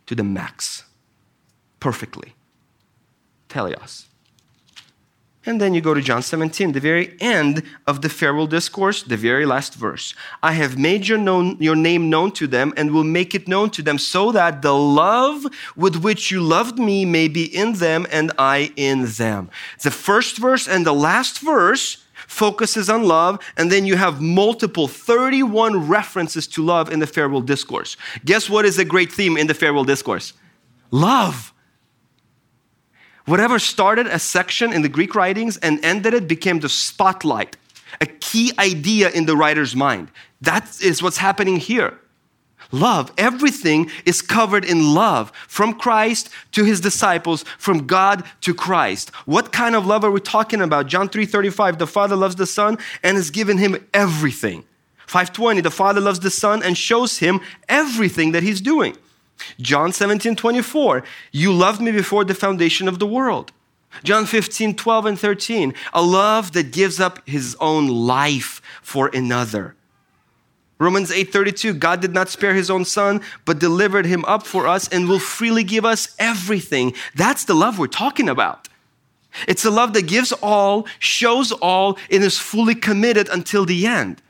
to 0.07 0.15
the 0.15 0.23
max, 0.23 0.85
perfectly. 1.79 2.33
Teleos. 3.49 4.08
And 5.49 5.59
then 5.59 5.73
you 5.73 5.81
go 5.81 5.95
to 5.95 6.01
John 6.01 6.21
17, 6.21 6.73
the 6.73 6.79
very 6.79 7.17
end 7.19 7.63
of 7.87 8.03
the 8.03 8.07
farewell 8.07 8.45
discourse, 8.45 9.01
the 9.01 9.17
very 9.17 9.47
last 9.47 9.73
verse. 9.73 10.13
I 10.43 10.51
have 10.51 10.77
made 10.77 11.07
your, 11.07 11.17
known, 11.17 11.57
your 11.59 11.75
name 11.75 12.07
known 12.07 12.33
to 12.33 12.45
them 12.45 12.71
and 12.77 12.91
will 12.91 13.03
make 13.03 13.33
it 13.33 13.47
known 13.47 13.71
to 13.71 13.81
them 13.81 13.97
so 13.97 14.31
that 14.31 14.61
the 14.61 14.75
love 14.75 15.47
with 15.75 16.03
which 16.03 16.29
you 16.29 16.39
loved 16.39 16.77
me 16.77 17.03
may 17.03 17.27
be 17.27 17.45
in 17.45 17.73
them 17.73 18.05
and 18.11 18.31
I 18.37 18.71
in 18.75 19.05
them. 19.05 19.49
The 19.81 19.89
first 19.89 20.37
verse 20.37 20.67
and 20.67 20.85
the 20.85 20.93
last 20.93 21.39
verse 21.39 21.97
focuses 22.27 22.87
on 22.87 23.05
love, 23.05 23.39
and 23.57 23.71
then 23.71 23.87
you 23.87 23.95
have 23.95 24.21
multiple 24.21 24.87
31 24.87 25.87
references 25.87 26.45
to 26.49 26.63
love 26.63 26.91
in 26.91 26.99
the 26.99 27.07
farewell 27.07 27.41
discourse. 27.41 27.97
Guess 28.23 28.51
what 28.51 28.65
is 28.65 28.77
a 28.77 28.85
great 28.85 29.11
theme 29.11 29.35
in 29.35 29.47
the 29.47 29.55
farewell 29.55 29.83
discourse? 29.83 30.33
Love. 30.91 31.51
Whatever 33.29 33.59
started 33.59 34.07
a 34.07 34.17
section 34.17 34.73
in 34.73 34.81
the 34.81 34.89
Greek 34.89 35.13
writings 35.13 35.57
and 35.57 35.85
ended 35.85 36.15
it 36.15 36.27
became 36.27 36.61
the 36.61 36.67
spotlight, 36.67 37.57
a 38.01 38.07
key 38.07 38.51
idea 38.57 39.11
in 39.11 39.27
the 39.27 39.37
writer's 39.37 39.75
mind. 39.75 40.09
That 40.41 40.81
is 40.81 41.03
what's 41.03 41.17
happening 41.17 41.57
here. 41.57 41.99
Love, 42.71 43.13
everything 43.19 43.91
is 44.03 44.23
covered 44.23 44.65
in 44.65 44.95
love 44.95 45.31
from 45.47 45.75
Christ 45.75 46.29
to 46.53 46.63
his 46.63 46.81
disciples, 46.81 47.45
from 47.59 47.85
God 47.85 48.23
to 48.41 48.51
Christ. 48.55 49.11
What 49.27 49.51
kind 49.51 49.75
of 49.75 49.85
love 49.85 50.03
are 50.03 50.09
we 50.09 50.21
talking 50.21 50.59
about? 50.59 50.87
John 50.87 51.07
3:35, 51.07 51.77
the 51.77 51.85
Father 51.85 52.15
loves 52.15 52.35
the 52.35 52.47
Son 52.47 52.79
and 53.03 53.15
has 53.15 53.29
given 53.29 53.59
him 53.59 53.77
everything. 53.93 54.63
520, 55.05 55.61
the 55.61 55.69
Father 55.69 56.01
loves 56.01 56.19
the 56.19 56.31
Son 56.31 56.63
and 56.63 56.75
shows 56.75 57.19
him 57.19 57.41
everything 57.67 58.31
that 58.31 58.41
he's 58.41 58.59
doing. 58.59 58.97
John 59.59 59.91
17, 59.91 60.35
24, 60.35 61.03
you 61.31 61.53
loved 61.53 61.81
me 61.81 61.91
before 61.91 62.25
the 62.25 62.33
foundation 62.33 62.87
of 62.87 62.99
the 62.99 63.07
world. 63.07 63.51
John 64.03 64.25
15, 64.25 64.75
12, 64.75 65.05
and 65.05 65.19
13, 65.19 65.73
a 65.93 66.01
love 66.01 66.51
that 66.51 66.71
gives 66.71 66.99
up 66.99 67.27
his 67.27 67.55
own 67.59 67.87
life 67.87 68.61
for 68.81 69.09
another. 69.13 69.75
Romans 70.79 71.11
8:32 71.11 71.73
God 71.77 71.99
did 71.99 72.13
not 72.13 72.29
spare 72.29 72.53
his 72.53 72.69
own 72.69 72.85
son 72.85 73.21
but 73.43 73.59
delivered 73.59 74.05
him 74.05 74.23
up 74.25 74.47
for 74.47 74.65
us 74.65 74.87
and 74.87 75.09
will 75.09 75.19
freely 75.19 75.63
give 75.63 75.83
us 75.83 76.15
everything. 76.17 76.93
That's 77.15 77.43
the 77.43 77.53
love 77.53 77.77
we're 77.77 77.87
talking 77.87 78.29
about. 78.29 78.69
It's 79.47 79.65
a 79.65 79.71
love 79.71 79.93
that 79.93 80.07
gives 80.07 80.31
all, 80.31 80.87
shows 80.97 81.51
all 81.51 81.97
and 82.09 82.23
is 82.23 82.39
fully 82.39 82.75
committed 82.75 83.27
until 83.29 83.65
the 83.65 83.85
end. 83.85 84.21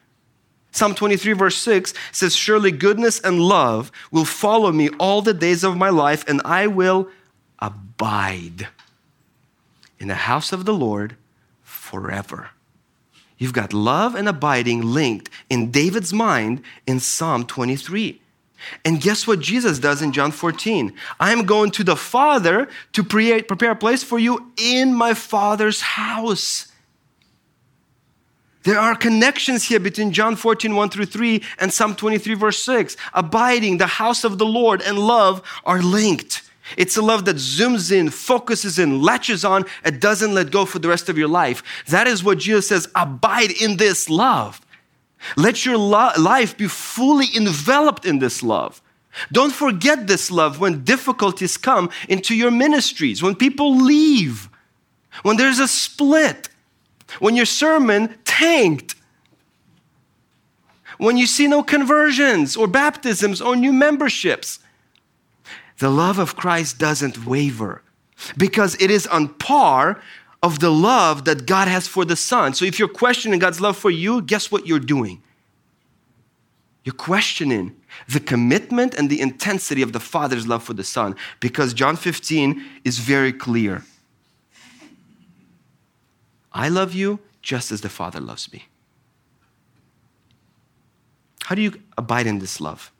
Psalm 0.72 0.94
23, 0.94 1.34
verse 1.34 1.58
6 1.58 1.94
says, 2.12 2.36
Surely 2.36 2.72
goodness 2.72 3.20
and 3.20 3.42
love 3.42 3.92
will 4.12 4.26
follow 4.26 4.72
me 4.72 4.90
all 5.00 5.22
the 5.22 5.34
days 5.34 5.64
of 5.64 5.78
my 5.78 5.90
life, 5.90 6.24
and 6.28 6.42
I 6.46 6.68
will 6.68 7.10
abide 7.60 8.68
in 10.00 10.08
the 10.08 10.16
house 10.16 10.54
of 10.54 10.66
the 10.66 10.74
Lord 10.74 11.16
forever. 11.64 12.52
You've 13.38 13.54
got 13.54 13.74
love 13.74 14.16
and 14.16 14.28
abiding 14.28 14.82
linked 14.82 15.30
in 15.50 15.72
David's 15.72 16.14
mind 16.14 16.62
in 16.86 17.00
Psalm 17.00 17.46
23. 17.46 18.22
And 18.84 19.02
guess 19.02 19.26
what 19.26 19.40
Jesus 19.40 19.80
does 19.80 20.02
in 20.02 20.12
John 20.12 20.32
14? 20.32 20.94
I 21.20 21.32
am 21.32 21.46
going 21.46 21.72
to 21.72 21.84
the 21.84 21.96
Father 21.96 22.68
to 22.92 23.04
prepare 23.04 23.72
a 23.72 23.76
place 23.76 24.04
for 24.04 24.20
you 24.20 24.52
in 24.62 24.94
my 24.94 25.14
Father's 25.14 25.80
house. 25.80 26.69
There 28.64 28.80
are 28.80 28.95
connections 28.95 29.64
here 29.64 29.80
between 29.80 30.12
John 30.12 30.36
14, 30.36 30.76
1 30.76 30.89
through 30.89 31.05
3 31.05 31.41
and 31.60 31.72
Psalm 31.72 31.95
23, 31.95 32.34
verse 32.34 32.62
6. 32.64 32.97
Abiding, 33.14 33.78
the 33.78 33.88
house 33.88 34.24
of 34.24 34.38
the 34.38 34.45
Lord, 34.45 34.82
and 34.82 34.99
love 34.99 35.41
are 35.66 35.82
linked. 35.82 36.43
It's 36.78 36.97
a 36.97 37.01
love 37.01 37.26
that 37.26 37.38
zooms 37.38 37.91
in, 37.91 38.10
focuses 38.10 38.78
in, 38.78 39.01
latches 39.01 39.43
on, 39.43 39.66
and 39.84 39.99
doesn't 39.99 40.34
let 40.34 40.51
go 40.51 40.66
for 40.66 40.80
the 40.80 40.88
rest 40.89 41.10
of 41.10 41.18
your 41.18 41.28
life. 41.28 41.64
That 41.88 42.07
is 42.07 42.24
what 42.24 42.39
Jesus 42.39 42.68
says 42.68 42.88
abide 42.95 43.51
in 43.51 43.78
this 43.78 44.10
love. 44.10 44.62
Let 45.36 45.66
your 45.66 45.78
lo- 45.78 46.12
life 46.18 46.57
be 46.57 46.68
fully 46.68 47.28
enveloped 47.36 48.05
in 48.05 48.20
this 48.20 48.43
love. 48.43 48.82
Don't 49.32 49.53
forget 49.53 50.07
this 50.07 50.30
love 50.30 50.60
when 50.60 50.84
difficulties 50.84 51.57
come 51.57 51.89
into 52.07 52.36
your 52.36 52.51
ministries, 52.51 53.24
when 53.24 53.36
people 53.36 53.76
leave, 53.76 54.49
when 55.24 55.38
there's 55.38 55.60
a 55.60 55.68
split, 55.68 56.49
when 57.20 57.36
your 57.36 57.45
sermon 57.45 58.16
tanked, 58.40 58.96
when 60.98 61.18
you 61.18 61.26
see 61.26 61.48
no 61.48 61.64
conversions 61.64 62.56
or 62.56 62.68
baptisms 62.68 63.42
or 63.42 63.56
new 63.56 63.74
memberships. 63.74 64.60
The 65.78 65.90
love 65.90 66.20
of 66.20 66.36
Christ 66.36 66.78
doesn't 66.78 67.26
waver 67.26 67.82
because 68.38 68.76
it 68.82 68.92
is 68.92 69.08
on 69.08 69.30
par 69.30 70.02
of 70.44 70.60
the 70.60 70.70
love 70.70 71.24
that 71.26 71.46
God 71.46 71.68
has 71.68 71.88
for 71.88 72.04
the 72.04 72.16
Son. 72.16 72.54
So 72.54 72.66
if 72.66 72.80
you're 72.80 72.90
questioning 73.04 73.40
God's 73.40 73.62
love 73.62 73.78
for 73.78 73.90
you, 73.90 74.22
guess 74.22 74.52
what 74.52 74.68
you're 74.68 74.80
doing? 74.80 75.22
You're 76.84 76.96
questioning 76.96 77.76
the 78.08 78.20
commitment 78.20 78.94
and 78.96 79.10
the 79.10 79.22
intensity 79.22 79.82
of 79.82 79.94
the 79.94 80.00
Father's 80.00 80.48
love 80.48 80.64
for 80.64 80.74
the 80.74 80.84
Son 80.84 81.16
because 81.40 81.74
John 81.74 81.96
15 81.96 82.62
is 82.84 83.00
very 83.00 83.32
clear. 83.32 83.84
I 86.52 86.68
love 86.70 86.94
you 86.94 87.20
just 87.42 87.72
as 87.72 87.82
the 87.82 87.90
Father 87.90 88.20
loves 88.20 88.52
me. 88.52 88.66
How 91.46 91.56
do 91.56 91.62
you 91.62 91.82
abide 91.98 92.28
in 92.28 92.40
this 92.40 92.62
love? 92.62 92.92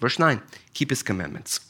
Verse 0.00 0.18
9 0.18 0.42
keep 0.74 0.90
his 0.90 1.02
commandments. 1.02 1.60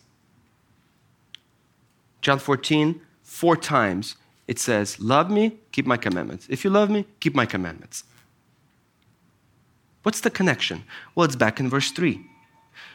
John 2.21 2.39
14, 2.39 3.01
four 3.23 3.57
times 3.57 4.17
it 4.49 4.59
says, 4.59 5.01
Love 5.01 5.31
me, 5.31 5.59
keep 5.73 5.87
my 5.87 5.97
commandments. 5.97 6.47
If 6.49 6.65
you 6.65 6.71
love 6.71 6.91
me, 6.91 7.05
keep 7.21 7.35
my 7.35 7.47
commandments. 7.47 8.05
What's 10.03 10.21
the 10.21 10.31
connection? 10.31 10.85
Well, 11.15 11.25
it's 11.25 11.37
back 11.37 11.61
in 11.61 11.69
verse 11.69 11.91
3. 11.91 12.21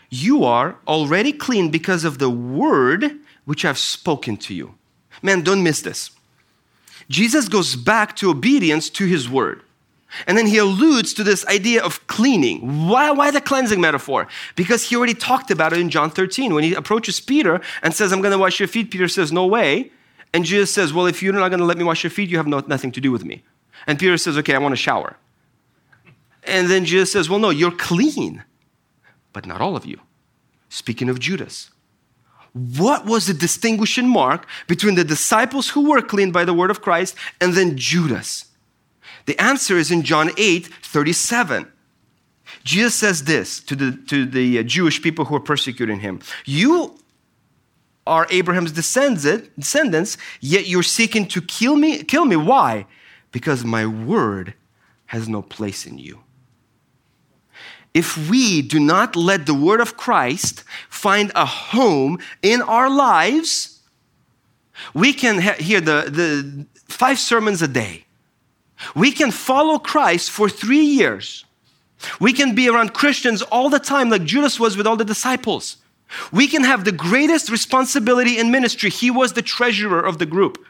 You 0.09 0.43
are 0.43 0.77
already 0.87 1.33
clean 1.33 1.69
because 1.69 2.03
of 2.03 2.19
the 2.19 2.29
word 2.29 3.19
which 3.45 3.65
I've 3.65 3.77
spoken 3.77 4.37
to 4.37 4.53
you. 4.53 4.75
Man, 5.21 5.41
don't 5.41 5.63
miss 5.63 5.81
this. 5.81 6.11
Jesus 7.09 7.47
goes 7.47 7.75
back 7.75 8.15
to 8.17 8.29
obedience 8.29 8.89
to 8.91 9.05
his 9.05 9.29
word. 9.29 9.61
And 10.25 10.37
then 10.37 10.47
he 10.47 10.57
alludes 10.57 11.13
to 11.15 11.23
this 11.23 11.45
idea 11.47 11.83
of 11.83 12.05
cleaning. 12.07 12.87
Why, 12.87 13.11
why 13.11 13.29
the 13.29 13.41
cleansing 13.41 13.81
metaphor? 13.81 14.27
Because 14.55 14.83
he 14.83 14.95
already 14.95 15.13
talked 15.13 15.51
about 15.51 15.73
it 15.73 15.79
in 15.79 15.89
John 15.89 16.09
13. 16.09 16.53
When 16.53 16.63
he 16.63 16.73
approaches 16.73 17.19
Peter 17.19 17.61
and 17.83 17.93
says, 17.93 18.11
I'm 18.11 18.21
going 18.21 18.31
to 18.31 18.37
wash 18.37 18.59
your 18.59 18.67
feet, 18.67 18.89
Peter 18.89 19.07
says, 19.07 19.31
No 19.31 19.45
way. 19.45 19.91
And 20.33 20.45
Jesus 20.45 20.73
says, 20.73 20.93
Well, 20.93 21.07
if 21.07 21.21
you're 21.21 21.33
not 21.33 21.49
going 21.49 21.59
to 21.59 21.65
let 21.65 21.77
me 21.77 21.83
wash 21.83 22.03
your 22.03 22.11
feet, 22.11 22.29
you 22.29 22.37
have 22.37 22.47
no, 22.47 22.59
nothing 22.67 22.91
to 22.93 23.01
do 23.01 23.11
with 23.11 23.25
me. 23.25 23.43
And 23.85 23.99
Peter 23.99 24.17
says, 24.17 24.37
Okay, 24.37 24.55
I 24.55 24.59
want 24.59 24.71
to 24.71 24.77
shower. 24.77 25.17
And 26.43 26.69
then 26.69 26.85
Jesus 26.85 27.11
says, 27.11 27.29
Well, 27.29 27.39
no, 27.39 27.49
you're 27.49 27.71
clean, 27.71 28.43
but 29.33 29.45
not 29.45 29.59
all 29.61 29.75
of 29.75 29.85
you. 29.85 29.99
Speaking 30.69 31.09
of 31.09 31.19
Judas. 31.19 31.69
What 32.57 33.05
was 33.05 33.27
the 33.27 33.33
distinguishing 33.33 34.09
mark 34.09 34.47
between 34.67 34.95
the 34.95 35.03
disciples 35.03 35.69
who 35.69 35.89
were 35.89 36.01
cleaned 36.01 36.33
by 36.33 36.43
the 36.43 36.53
word 36.53 36.71
of 36.71 36.81
Christ 36.81 37.15
and 37.39 37.53
then 37.53 37.77
Judas? 37.77 38.45
The 39.25 39.39
answer 39.39 39.77
is 39.77 39.91
in 39.91 40.03
John 40.03 40.31
8 40.37 40.67
37. 40.67 41.71
Jesus 42.63 42.95
says 42.95 43.25
this 43.25 43.59
to 43.61 43.75
the, 43.75 43.91
to 44.07 44.25
the 44.25 44.59
uh, 44.59 44.63
Jewish 44.63 45.01
people 45.01 45.25
who 45.25 45.35
are 45.35 45.41
persecuting 45.41 45.99
him 45.99 46.21
You 46.45 46.97
are 48.05 48.25
Abraham's 48.29 48.71
descendants, 48.71 50.17
yet 50.39 50.67
you're 50.67 50.83
seeking 50.83 51.27
to 51.27 51.41
kill 51.41 51.75
me. 51.75 52.03
Kill 52.03 52.25
me. 52.25 52.37
Why? 52.37 52.87
Because 53.31 53.65
my 53.65 53.85
word 53.85 54.53
has 55.07 55.27
no 55.27 55.41
place 55.41 55.85
in 55.85 55.97
you. 55.97 56.19
If 57.97 58.29
we 58.29 58.61
do 58.61 58.79
not 58.79 59.15
let 59.15 59.47
the 59.47 59.55
word 59.55 59.81
of 59.81 59.97
Christ 59.97 60.63
find 60.87 61.31
a 61.33 61.47
home 61.47 62.19
in 62.43 62.61
our 62.61 62.91
lives, 62.91 63.79
we 64.93 65.13
can 65.13 65.41
hear 65.59 65.81
the, 65.81 66.05
the 66.07 66.67
five 66.87 67.17
sermons 67.17 67.63
a 67.63 67.67
day. 67.67 68.05
We 68.93 69.11
can 69.11 69.31
follow 69.31 69.79
Christ 69.79 70.29
for 70.29 70.47
three 70.47 70.85
years. 71.01 71.43
We 72.19 72.33
can 72.33 72.53
be 72.53 72.69
around 72.69 72.93
Christians 72.93 73.41
all 73.41 73.67
the 73.67 73.79
time, 73.79 74.11
like 74.11 74.25
Judas 74.25 74.59
was 74.59 74.77
with 74.77 74.85
all 74.85 74.95
the 74.95 75.03
disciples. 75.03 75.77
We 76.31 76.47
can 76.47 76.63
have 76.63 76.85
the 76.85 76.91
greatest 76.91 77.49
responsibility 77.49 78.37
in 78.37 78.51
ministry. 78.51 78.91
He 78.91 79.09
was 79.09 79.33
the 79.33 79.41
treasurer 79.41 80.05
of 80.05 80.19
the 80.19 80.27
group. 80.27 80.63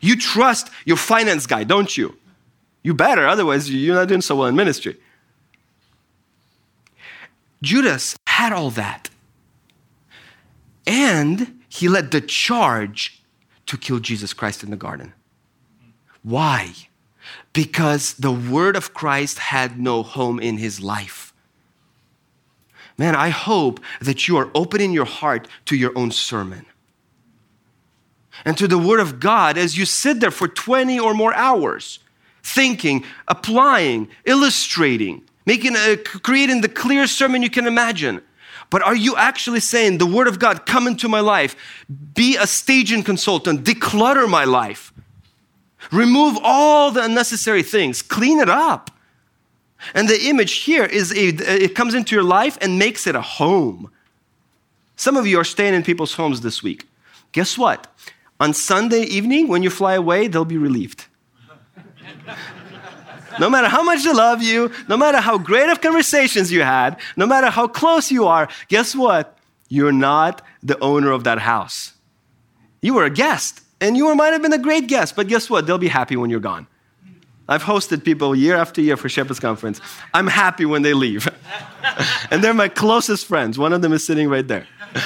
You 0.00 0.16
trust 0.16 0.70
your 0.86 0.96
finance 0.96 1.46
guy, 1.46 1.64
don't 1.64 1.94
you? 1.94 2.16
You 2.82 2.94
better, 2.94 3.26
otherwise, 3.26 3.70
you're 3.70 3.96
not 3.96 4.08
doing 4.08 4.22
so 4.22 4.36
well 4.36 4.48
in 4.48 4.56
ministry. 4.56 4.96
Judas 7.64 8.16
had 8.26 8.52
all 8.52 8.70
that. 8.70 9.10
And 10.86 11.62
he 11.68 11.88
led 11.88 12.10
the 12.10 12.20
charge 12.20 13.22
to 13.66 13.78
kill 13.78 13.98
Jesus 13.98 14.32
Christ 14.32 14.62
in 14.62 14.70
the 14.70 14.76
garden. 14.76 15.12
Why? 16.22 16.72
Because 17.52 18.14
the 18.14 18.32
word 18.32 18.76
of 18.76 18.94
Christ 18.94 19.38
had 19.38 19.80
no 19.80 20.02
home 20.02 20.38
in 20.38 20.58
his 20.58 20.80
life. 20.80 21.32
Man, 22.96 23.16
I 23.16 23.30
hope 23.30 23.80
that 24.00 24.28
you 24.28 24.36
are 24.36 24.50
opening 24.54 24.92
your 24.92 25.04
heart 25.06 25.48
to 25.66 25.76
your 25.76 25.92
own 25.96 26.10
sermon 26.10 26.66
and 28.44 28.56
to 28.58 28.68
the 28.68 28.78
Word 28.78 29.00
of 29.00 29.20
God 29.20 29.56
as 29.58 29.76
you 29.76 29.84
sit 29.84 30.20
there 30.20 30.30
for 30.30 30.48
20 30.48 30.98
or 30.98 31.14
more 31.14 31.34
hours, 31.34 31.98
thinking, 32.42 33.04
applying, 33.26 34.08
illustrating, 34.24 35.22
making 35.46 35.76
a, 35.76 35.96
creating 35.96 36.60
the 36.60 36.68
clearest 36.68 37.16
sermon 37.16 37.42
you 37.42 37.50
can 37.50 37.66
imagine. 37.66 38.22
But 38.70 38.82
are 38.82 38.96
you 38.96 39.16
actually 39.16 39.60
saying, 39.60 39.98
the 39.98 40.06
Word 40.06 40.26
of 40.26 40.38
God, 40.38 40.66
come 40.66 40.86
into 40.86 41.08
my 41.08 41.20
life, 41.20 41.54
be 42.14 42.36
a 42.36 42.46
staging 42.46 43.02
consultant, 43.02 43.64
declutter 43.64 44.28
my 44.28 44.44
life, 44.44 44.92
remove 45.92 46.38
all 46.42 46.90
the 46.90 47.04
unnecessary 47.04 47.62
things, 47.62 48.02
clean 48.02 48.40
it 48.40 48.48
up? 48.48 48.90
And 49.92 50.08
the 50.08 50.28
image 50.28 50.54
here 50.62 50.84
is 50.84 51.12
a, 51.12 51.28
it 51.62 51.74
comes 51.74 51.94
into 51.94 52.14
your 52.14 52.24
life 52.24 52.56
and 52.60 52.78
makes 52.78 53.06
it 53.06 53.14
a 53.14 53.20
home. 53.20 53.90
Some 54.96 55.16
of 55.16 55.26
you 55.26 55.38
are 55.38 55.44
staying 55.44 55.74
in 55.74 55.82
people's 55.82 56.14
homes 56.14 56.40
this 56.40 56.62
week. 56.62 56.86
Guess 57.32 57.58
what? 57.58 57.92
On 58.40 58.54
Sunday 58.54 59.02
evening, 59.02 59.48
when 59.48 59.62
you 59.62 59.70
fly 59.70 59.94
away, 59.94 60.28
they'll 60.28 60.44
be 60.44 60.56
relieved. 60.56 61.06
No 63.38 63.50
matter 63.50 63.68
how 63.68 63.82
much 63.82 64.04
they 64.04 64.12
love 64.12 64.42
you, 64.42 64.70
no 64.88 64.96
matter 64.96 65.18
how 65.18 65.38
great 65.38 65.68
of 65.68 65.80
conversations 65.80 66.50
you 66.52 66.62
had, 66.62 66.98
no 67.16 67.26
matter 67.26 67.50
how 67.50 67.66
close 67.68 68.10
you 68.10 68.26
are, 68.26 68.48
guess 68.68 68.94
what? 68.94 69.38
You're 69.68 69.92
not 69.92 70.42
the 70.62 70.78
owner 70.80 71.10
of 71.10 71.24
that 71.24 71.38
house. 71.38 71.94
You 72.80 72.94
were 72.94 73.04
a 73.04 73.10
guest, 73.10 73.60
and 73.80 73.96
you 73.96 74.14
might 74.14 74.32
have 74.32 74.42
been 74.42 74.52
a 74.52 74.58
great 74.58 74.86
guest, 74.86 75.16
but 75.16 75.26
guess 75.28 75.48
what? 75.48 75.66
They'll 75.66 75.78
be 75.78 75.88
happy 75.88 76.16
when 76.16 76.30
you're 76.30 76.40
gone. 76.40 76.66
I've 77.48 77.62
hosted 77.62 78.04
people 78.04 78.34
year 78.34 78.56
after 78.56 78.80
year 78.80 78.96
for 78.96 79.08
Shepherd's 79.08 79.40
Conference. 79.40 79.80
I'm 80.14 80.26
happy 80.26 80.64
when 80.64 80.82
they 80.82 80.94
leave. 80.94 81.28
and 82.30 82.42
they're 82.42 82.54
my 82.54 82.68
closest 82.68 83.26
friends. 83.26 83.58
One 83.58 83.74
of 83.74 83.82
them 83.82 83.92
is 83.92 84.06
sitting 84.06 84.28
right 84.28 84.48
there. 84.48 84.66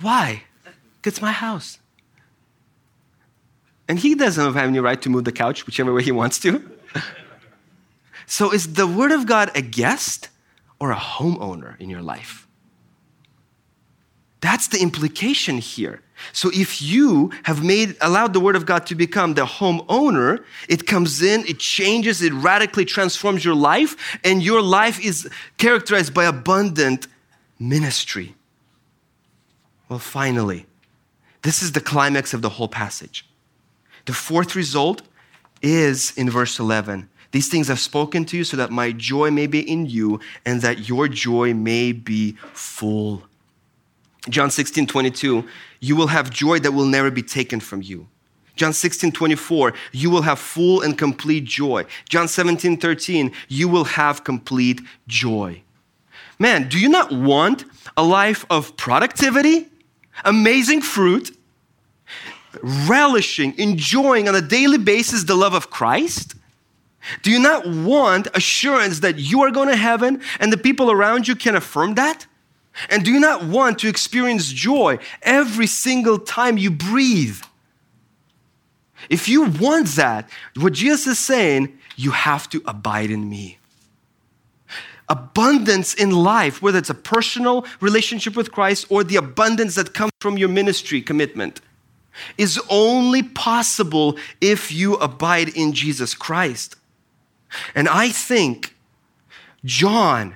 Why? 0.00 0.44
It's 1.04 1.20
my 1.20 1.32
house. 1.32 1.78
And 3.88 3.98
he 3.98 4.14
doesn't 4.14 4.44
have 4.44 4.56
any 4.56 4.78
right 4.80 5.00
to 5.02 5.10
move 5.10 5.24
the 5.24 5.32
couch 5.32 5.66
whichever 5.66 5.92
way 5.92 6.02
he 6.02 6.12
wants 6.12 6.38
to. 6.40 6.62
so, 8.26 8.52
is 8.52 8.74
the 8.74 8.86
Word 8.86 9.12
of 9.12 9.26
God 9.26 9.50
a 9.54 9.62
guest 9.62 10.28
or 10.78 10.92
a 10.92 10.96
homeowner 10.96 11.78
in 11.80 11.90
your 11.90 12.02
life? 12.02 12.46
That's 14.42 14.66
the 14.66 14.80
implication 14.80 15.58
here. 15.58 16.02
So 16.32 16.50
if 16.52 16.82
you 16.82 17.30
have 17.44 17.64
made 17.64 17.96
allowed 18.00 18.32
the 18.32 18.40
word 18.40 18.56
of 18.56 18.66
God 18.66 18.86
to 18.86 18.94
become 18.94 19.34
the 19.34 19.46
homeowner, 19.46 20.44
it 20.68 20.86
comes 20.86 21.22
in, 21.22 21.46
it 21.46 21.58
changes, 21.58 22.22
it 22.22 22.32
radically 22.32 22.84
transforms 22.84 23.44
your 23.44 23.54
life, 23.54 24.18
and 24.24 24.42
your 24.42 24.60
life 24.60 25.04
is 25.04 25.28
characterized 25.58 26.12
by 26.12 26.24
abundant 26.24 27.06
ministry. 27.58 28.34
Well, 29.88 30.00
finally, 30.00 30.66
this 31.42 31.62
is 31.62 31.72
the 31.72 31.80
climax 31.80 32.34
of 32.34 32.42
the 32.42 32.48
whole 32.48 32.68
passage. 32.68 33.24
The 34.06 34.12
fourth 34.12 34.56
result 34.56 35.02
is 35.62 36.12
in 36.16 36.28
verse 36.28 36.58
11. 36.58 37.08
These 37.30 37.48
things 37.48 37.70
I've 37.70 37.80
spoken 37.80 38.24
to 38.26 38.36
you 38.36 38.44
so 38.44 38.56
that 38.56 38.70
my 38.70 38.92
joy 38.92 39.30
may 39.30 39.46
be 39.46 39.60
in 39.60 39.86
you 39.86 40.20
and 40.44 40.60
that 40.62 40.88
your 40.88 41.08
joy 41.08 41.54
may 41.54 41.92
be 41.92 42.32
full. 42.52 43.22
John 44.28 44.50
16, 44.50 44.86
22, 44.86 45.44
you 45.80 45.96
will 45.96 46.08
have 46.08 46.30
joy 46.30 46.58
that 46.60 46.72
will 46.72 46.86
never 46.86 47.10
be 47.10 47.22
taken 47.22 47.58
from 47.58 47.82
you. 47.82 48.06
John 48.54 48.72
16, 48.72 49.12
24, 49.12 49.72
you 49.92 50.10
will 50.10 50.22
have 50.22 50.38
full 50.38 50.82
and 50.82 50.96
complete 50.96 51.44
joy. 51.44 51.86
John 52.08 52.28
17, 52.28 52.76
13, 52.76 53.32
you 53.48 53.66
will 53.66 53.84
have 53.84 54.24
complete 54.24 54.80
joy. 55.08 55.62
Man, 56.38 56.68
do 56.68 56.78
you 56.78 56.88
not 56.88 57.10
want 57.10 57.64
a 57.96 58.04
life 58.04 58.44
of 58.50 58.76
productivity, 58.76 59.68
amazing 60.24 60.82
fruit, 60.82 61.36
relishing, 62.62 63.58
enjoying 63.58 64.28
on 64.28 64.34
a 64.34 64.40
daily 64.40 64.78
basis 64.78 65.24
the 65.24 65.34
love 65.34 65.54
of 65.54 65.70
Christ? 65.70 66.34
Do 67.22 67.30
you 67.30 67.40
not 67.40 67.66
want 67.66 68.28
assurance 68.34 69.00
that 69.00 69.18
you 69.18 69.42
are 69.42 69.50
going 69.50 69.68
to 69.68 69.76
heaven 69.76 70.22
and 70.38 70.52
the 70.52 70.56
people 70.56 70.90
around 70.90 71.26
you 71.26 71.34
can 71.34 71.56
affirm 71.56 71.94
that? 71.94 72.26
And 72.88 73.04
do 73.04 73.10
you 73.10 73.20
not 73.20 73.44
want 73.44 73.80
to 73.80 73.88
experience 73.88 74.50
joy 74.50 74.98
every 75.22 75.66
single 75.66 76.18
time 76.18 76.56
you 76.56 76.70
breathe? 76.70 77.38
If 79.10 79.28
you 79.28 79.42
want 79.42 79.88
that, 79.88 80.30
what 80.56 80.72
Jesus 80.72 81.06
is 81.06 81.18
saying, 81.18 81.76
you 81.96 82.12
have 82.12 82.48
to 82.50 82.62
abide 82.66 83.10
in 83.10 83.28
me. 83.28 83.58
Abundance 85.08 85.92
in 85.92 86.10
life, 86.10 86.62
whether 86.62 86.78
it's 86.78 86.88
a 86.88 86.94
personal 86.94 87.66
relationship 87.80 88.36
with 88.36 88.52
Christ 88.52 88.86
or 88.88 89.04
the 89.04 89.16
abundance 89.16 89.74
that 89.74 89.92
comes 89.92 90.12
from 90.20 90.38
your 90.38 90.48
ministry 90.48 91.02
commitment, 91.02 91.60
is 92.36 92.60
only 92.68 93.22
possible 93.22 94.16
if 94.40 94.70
you 94.72 94.94
abide 94.94 95.48
in 95.50 95.72
Jesus 95.72 96.14
Christ. 96.14 96.76
And 97.74 97.88
I 97.88 98.10
think 98.10 98.74
John, 99.64 100.34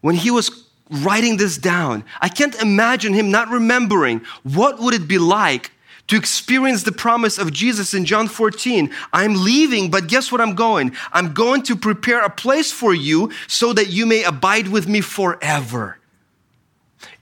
when 0.00 0.14
he 0.14 0.30
was 0.30 0.66
writing 0.90 1.36
this 1.36 1.58
down. 1.58 2.04
I 2.20 2.28
can't 2.28 2.60
imagine 2.60 3.12
him 3.12 3.30
not 3.30 3.48
remembering 3.48 4.22
what 4.42 4.78
would 4.78 4.94
it 4.94 5.08
be 5.08 5.18
like 5.18 5.72
to 6.08 6.16
experience 6.16 6.84
the 6.84 6.92
promise 6.92 7.38
of 7.38 7.52
Jesus 7.52 7.92
in 7.92 8.04
John 8.04 8.28
14. 8.28 8.92
I'm 9.12 9.34
leaving, 9.34 9.90
but 9.90 10.06
guess 10.06 10.30
what 10.30 10.40
I'm 10.40 10.54
going? 10.54 10.94
I'm 11.12 11.34
going 11.34 11.62
to 11.64 11.74
prepare 11.74 12.24
a 12.24 12.30
place 12.30 12.70
for 12.70 12.94
you 12.94 13.32
so 13.48 13.72
that 13.72 13.88
you 13.88 14.06
may 14.06 14.22
abide 14.22 14.68
with 14.68 14.86
me 14.86 15.00
forever. 15.00 15.98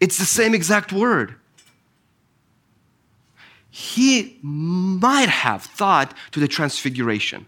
It's 0.00 0.18
the 0.18 0.26
same 0.26 0.54
exact 0.54 0.92
word. 0.92 1.36
He 3.76 4.38
might 4.42 5.28
have 5.28 5.64
thought 5.64 6.14
to 6.32 6.40
the 6.40 6.46
transfiguration. 6.48 7.46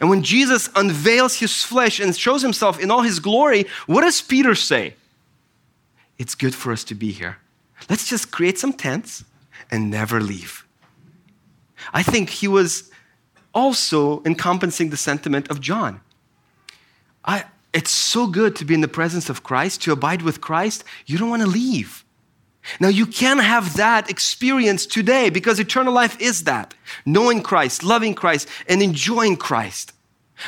And 0.00 0.08
when 0.08 0.22
Jesus 0.22 0.68
unveils 0.76 1.36
his 1.36 1.64
flesh 1.64 1.98
and 1.98 2.16
shows 2.16 2.42
himself 2.42 2.78
in 2.78 2.90
all 2.90 3.02
his 3.02 3.18
glory, 3.18 3.66
what 3.86 4.02
does 4.02 4.20
Peter 4.20 4.54
say? 4.54 4.94
it's 6.18 6.34
good 6.34 6.54
for 6.54 6.72
us 6.72 6.84
to 6.84 6.94
be 6.94 7.12
here. 7.12 7.38
Let's 7.88 8.08
just 8.08 8.30
create 8.30 8.58
some 8.58 8.72
tents 8.72 9.24
and 9.70 9.90
never 9.90 10.20
leave. 10.20 10.66
I 11.92 12.02
think 12.02 12.28
he 12.28 12.48
was 12.48 12.90
also 13.54 14.22
encompassing 14.24 14.90
the 14.90 14.96
sentiment 14.96 15.48
of 15.48 15.60
John. 15.60 16.00
I, 17.24 17.44
it's 17.72 17.90
so 17.90 18.26
good 18.26 18.56
to 18.56 18.64
be 18.64 18.74
in 18.74 18.80
the 18.80 18.88
presence 18.88 19.30
of 19.30 19.42
Christ, 19.42 19.82
to 19.82 19.92
abide 19.92 20.22
with 20.22 20.40
Christ. 20.40 20.84
You 21.06 21.18
don't 21.18 21.30
want 21.30 21.42
to 21.42 21.48
leave. 21.48 22.04
Now, 22.80 22.88
you 22.88 23.06
can 23.06 23.38
have 23.38 23.76
that 23.76 24.10
experience 24.10 24.86
today 24.86 25.30
because 25.30 25.58
eternal 25.58 25.92
life 25.92 26.20
is 26.20 26.44
that 26.44 26.74
knowing 27.06 27.42
Christ, 27.42 27.82
loving 27.82 28.14
Christ, 28.14 28.48
and 28.68 28.82
enjoying 28.82 29.36
Christ. 29.36 29.92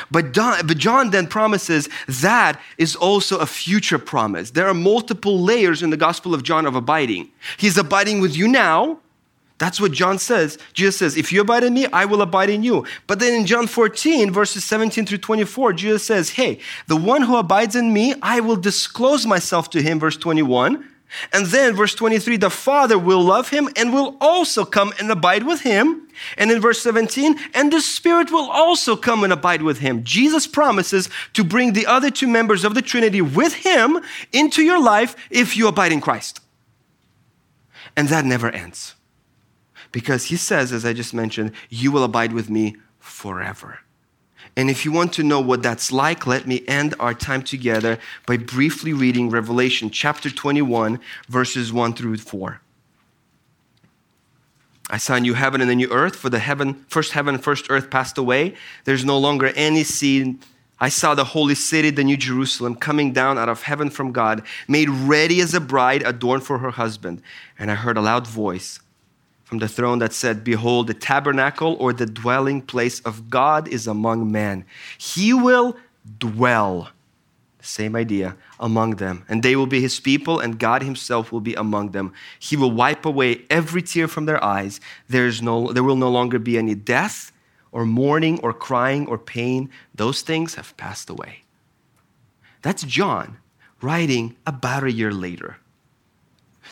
But, 0.09 0.33
but 0.33 0.77
John 0.77 1.09
then 1.09 1.27
promises 1.27 1.89
that 2.07 2.61
is 2.77 2.95
also 2.95 3.39
a 3.39 3.45
future 3.45 3.99
promise. 3.99 4.51
There 4.51 4.67
are 4.67 4.73
multiple 4.73 5.41
layers 5.41 5.83
in 5.83 5.89
the 5.89 5.97
Gospel 5.97 6.33
of 6.33 6.43
John 6.43 6.65
of 6.65 6.75
abiding. 6.75 7.29
He's 7.57 7.77
abiding 7.77 8.21
with 8.21 8.35
you 8.35 8.47
now, 8.47 8.99
That's 9.61 9.79
what 9.79 9.91
John 9.91 10.17
says. 10.17 10.57
Jesus 10.73 10.97
says, 10.97 11.15
If 11.15 11.31
you 11.31 11.41
abide 11.41 11.63
in 11.63 11.75
me, 11.75 11.85
I 11.93 12.05
will 12.05 12.23
abide 12.23 12.49
in 12.49 12.63
you. 12.63 12.83
But 13.05 13.19
then 13.19 13.39
in 13.39 13.45
John 13.45 13.67
14, 13.67 14.31
verses 14.31 14.65
17 14.65 15.05
through 15.05 15.19
24, 15.19 15.73
Jesus 15.73 16.03
says, 16.03 16.31
Hey, 16.31 16.59
the 16.87 16.97
one 16.97 17.21
who 17.21 17.37
abides 17.37 17.75
in 17.75 17.93
me, 17.93 18.15
I 18.23 18.39
will 18.39 18.55
disclose 18.55 19.27
myself 19.27 19.69
to 19.69 19.81
him, 19.83 19.99
verse 19.99 20.17
21. 20.17 20.83
And 21.33 21.47
then, 21.47 21.75
verse 21.75 21.93
23, 21.95 22.37
the 22.37 22.49
Father 22.49 22.97
will 22.97 23.21
love 23.21 23.49
him 23.49 23.69
and 23.75 23.93
will 23.93 24.17
also 24.21 24.63
come 24.63 24.93
and 24.99 25.11
abide 25.11 25.43
with 25.43 25.61
him. 25.61 26.07
And 26.37 26.51
in 26.51 26.61
verse 26.61 26.81
17, 26.81 27.35
and 27.53 27.71
the 27.71 27.81
Spirit 27.81 28.31
will 28.31 28.49
also 28.49 28.95
come 28.95 29.23
and 29.23 29.33
abide 29.33 29.61
with 29.61 29.79
him. 29.79 30.03
Jesus 30.03 30.47
promises 30.47 31.09
to 31.33 31.43
bring 31.43 31.73
the 31.73 31.85
other 31.85 32.11
two 32.11 32.27
members 32.27 32.63
of 32.63 32.75
the 32.75 32.81
Trinity 32.81 33.21
with 33.21 33.53
him 33.53 33.99
into 34.31 34.61
your 34.61 34.81
life 34.81 35.15
if 35.29 35.57
you 35.57 35.67
abide 35.67 35.91
in 35.91 36.01
Christ. 36.01 36.39
And 37.97 38.07
that 38.07 38.25
never 38.25 38.49
ends. 38.49 38.95
Because 39.91 40.25
he 40.25 40.37
says, 40.37 40.71
as 40.71 40.85
I 40.85 40.93
just 40.93 41.13
mentioned, 41.13 41.51
you 41.69 41.91
will 41.91 42.03
abide 42.03 42.31
with 42.31 42.49
me 42.49 42.77
forever. 42.99 43.79
And 44.57 44.69
if 44.69 44.83
you 44.83 44.91
want 44.91 45.13
to 45.13 45.23
know 45.23 45.39
what 45.39 45.63
that's 45.63 45.91
like, 45.91 46.27
let 46.27 46.45
me 46.45 46.63
end 46.67 46.93
our 46.99 47.13
time 47.13 47.41
together 47.41 47.97
by 48.25 48.37
briefly 48.37 48.91
reading 48.91 49.29
Revelation 49.29 49.89
chapter 49.89 50.29
21, 50.29 50.99
verses 51.29 51.71
1 51.71 51.93
through 51.93 52.17
4. 52.17 52.61
I 54.89 54.97
saw 54.97 55.15
a 55.15 55.19
new 55.21 55.35
heaven 55.35 55.61
and 55.61 55.71
a 55.71 55.75
new 55.75 55.89
earth, 55.89 56.17
for 56.17 56.29
the 56.29 56.39
heaven, 56.39 56.85
first 56.89 57.13
heaven 57.13 57.37
first 57.37 57.67
earth 57.69 57.89
passed 57.89 58.17
away. 58.17 58.55
There's 58.83 59.05
no 59.05 59.17
longer 59.17 59.47
any 59.55 59.85
sea. 59.85 60.37
I 60.81 60.89
saw 60.89 61.15
the 61.15 61.23
holy 61.23 61.55
city, 61.55 61.89
the 61.89 62.03
new 62.03 62.17
Jerusalem, 62.17 62.75
coming 62.75 63.13
down 63.13 63.37
out 63.37 63.47
of 63.47 63.63
heaven 63.63 63.89
from 63.89 64.11
God, 64.11 64.43
made 64.67 64.89
ready 64.89 65.39
as 65.39 65.53
a 65.53 65.61
bride 65.61 66.03
adorned 66.03 66.43
for 66.43 66.57
her 66.57 66.71
husband. 66.71 67.21
And 67.57 67.71
I 67.71 67.75
heard 67.75 67.95
a 67.95 68.01
loud 68.01 68.27
voice 68.27 68.81
from 69.51 69.59
the 69.59 69.67
throne 69.67 69.99
that 69.99 70.13
said, 70.13 70.45
Behold, 70.45 70.87
the 70.87 70.93
tabernacle 70.93 71.75
or 71.77 71.91
the 71.91 72.05
dwelling 72.05 72.61
place 72.61 73.01
of 73.01 73.29
God 73.29 73.67
is 73.67 73.85
among 73.85 74.31
men. 74.31 74.63
He 74.97 75.33
will 75.33 75.75
dwell, 76.19 76.91
same 77.59 77.97
idea, 77.97 78.37
among 78.61 78.91
them. 78.91 79.25
And 79.27 79.43
they 79.43 79.57
will 79.57 79.67
be 79.67 79.81
his 79.81 79.99
people, 79.99 80.39
and 80.39 80.57
God 80.57 80.83
himself 80.83 81.33
will 81.33 81.41
be 81.41 81.53
among 81.55 81.91
them. 81.91 82.13
He 82.39 82.55
will 82.55 82.71
wipe 82.71 83.05
away 83.05 83.41
every 83.49 83.81
tear 83.81 84.07
from 84.07 84.25
their 84.25 84.41
eyes. 84.41 84.79
There, 85.09 85.27
is 85.27 85.41
no, 85.41 85.73
there 85.73 85.83
will 85.83 85.97
no 85.97 86.09
longer 86.09 86.39
be 86.39 86.57
any 86.57 86.73
death, 86.73 87.33
or 87.73 87.85
mourning, 87.85 88.39
or 88.39 88.53
crying, 88.53 89.05
or 89.05 89.17
pain. 89.17 89.69
Those 89.93 90.21
things 90.21 90.55
have 90.55 90.77
passed 90.77 91.09
away. 91.09 91.43
That's 92.61 92.83
John 92.83 93.35
writing 93.81 94.37
about 94.47 94.85
a 94.85 94.93
year 94.93 95.11
later. 95.11 95.57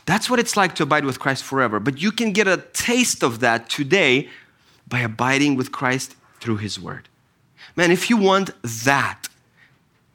That's 0.10 0.28
what 0.28 0.40
it's 0.40 0.58
like 0.58 0.74
to 0.74 0.84
abide 0.84 1.06
with 1.06 1.20
Christ 1.20 1.44
forever. 1.44 1.80
But 1.80 2.02
you 2.02 2.12
can 2.12 2.32
get 2.32 2.48
a 2.48 2.66
taste 2.74 3.24
of 3.24 3.42
that 3.42 3.70
today 3.70 4.28
by 4.88 5.02
abiding 5.02 5.56
with 5.56 5.72
Christ 5.72 6.16
through 6.40 6.58
His 6.58 6.80
Word. 6.80 7.08
Man, 7.76 7.92
if 7.92 8.10
you 8.10 8.18
want 8.18 8.50
that 8.64 9.28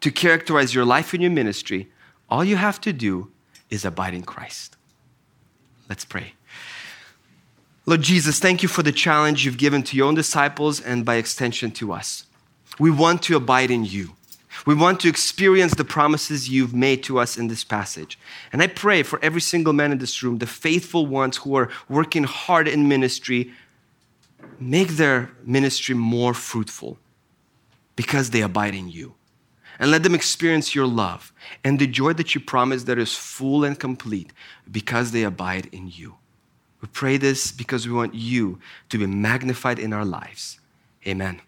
to 0.00 0.10
characterize 0.10 0.74
your 0.74 0.84
life 0.84 1.14
and 1.14 1.22
your 1.22 1.30
ministry, 1.30 1.92
all 2.28 2.42
you 2.42 2.56
have 2.56 2.80
to 2.80 2.92
do 2.92 3.30
is 3.70 3.84
abide 3.84 4.14
in 4.14 4.24
Christ. 4.24 4.76
Let's 5.88 6.04
pray. 6.04 6.32
Lord 7.86 8.02
Jesus, 8.02 8.40
thank 8.40 8.64
you 8.64 8.68
for 8.68 8.82
the 8.82 8.90
challenge 8.90 9.44
you've 9.44 9.58
given 9.58 9.84
to 9.84 9.96
your 9.96 10.08
own 10.08 10.16
disciples 10.16 10.80
and 10.80 11.04
by 11.04 11.14
extension 11.14 11.70
to 11.70 11.92
us. 11.92 12.26
We 12.80 12.90
want 12.90 13.22
to 13.22 13.36
abide 13.36 13.70
in 13.70 13.84
you. 13.84 14.16
We 14.64 14.74
want 14.74 15.00
to 15.00 15.08
experience 15.08 15.74
the 15.74 15.84
promises 15.84 16.48
you've 16.48 16.74
made 16.74 17.02
to 17.04 17.18
us 17.18 17.36
in 17.36 17.48
this 17.48 17.64
passage. 17.64 18.18
And 18.52 18.62
I 18.62 18.66
pray 18.66 19.02
for 19.02 19.18
every 19.22 19.40
single 19.40 19.72
man 19.72 19.92
in 19.92 19.98
this 19.98 20.22
room, 20.22 20.38
the 20.38 20.46
faithful 20.46 21.06
ones 21.06 21.36
who 21.38 21.54
are 21.56 21.68
working 21.88 22.24
hard 22.24 22.66
in 22.66 22.88
ministry, 22.88 23.52
make 24.58 24.88
their 24.88 25.30
ministry 25.44 25.94
more 25.94 26.32
fruitful 26.32 26.98
because 27.96 28.30
they 28.30 28.40
abide 28.40 28.74
in 28.74 28.88
you. 28.88 29.14
And 29.78 29.90
let 29.90 30.02
them 30.04 30.14
experience 30.14 30.74
your 30.74 30.86
love 30.86 31.32
and 31.64 31.78
the 31.78 31.86
joy 31.86 32.12
that 32.14 32.34
you 32.34 32.40
promise 32.40 32.84
that 32.84 32.98
is 32.98 33.14
full 33.14 33.64
and 33.64 33.78
complete 33.78 34.32
because 34.70 35.10
they 35.10 35.24
abide 35.24 35.68
in 35.72 35.88
you. 35.88 36.14
We 36.80 36.88
pray 36.88 37.16
this 37.16 37.50
because 37.50 37.86
we 37.88 37.92
want 37.92 38.14
you 38.14 38.60
to 38.90 38.98
be 38.98 39.06
magnified 39.06 39.78
in 39.78 39.92
our 39.92 40.04
lives. 40.04 40.60
Amen. 41.06 41.40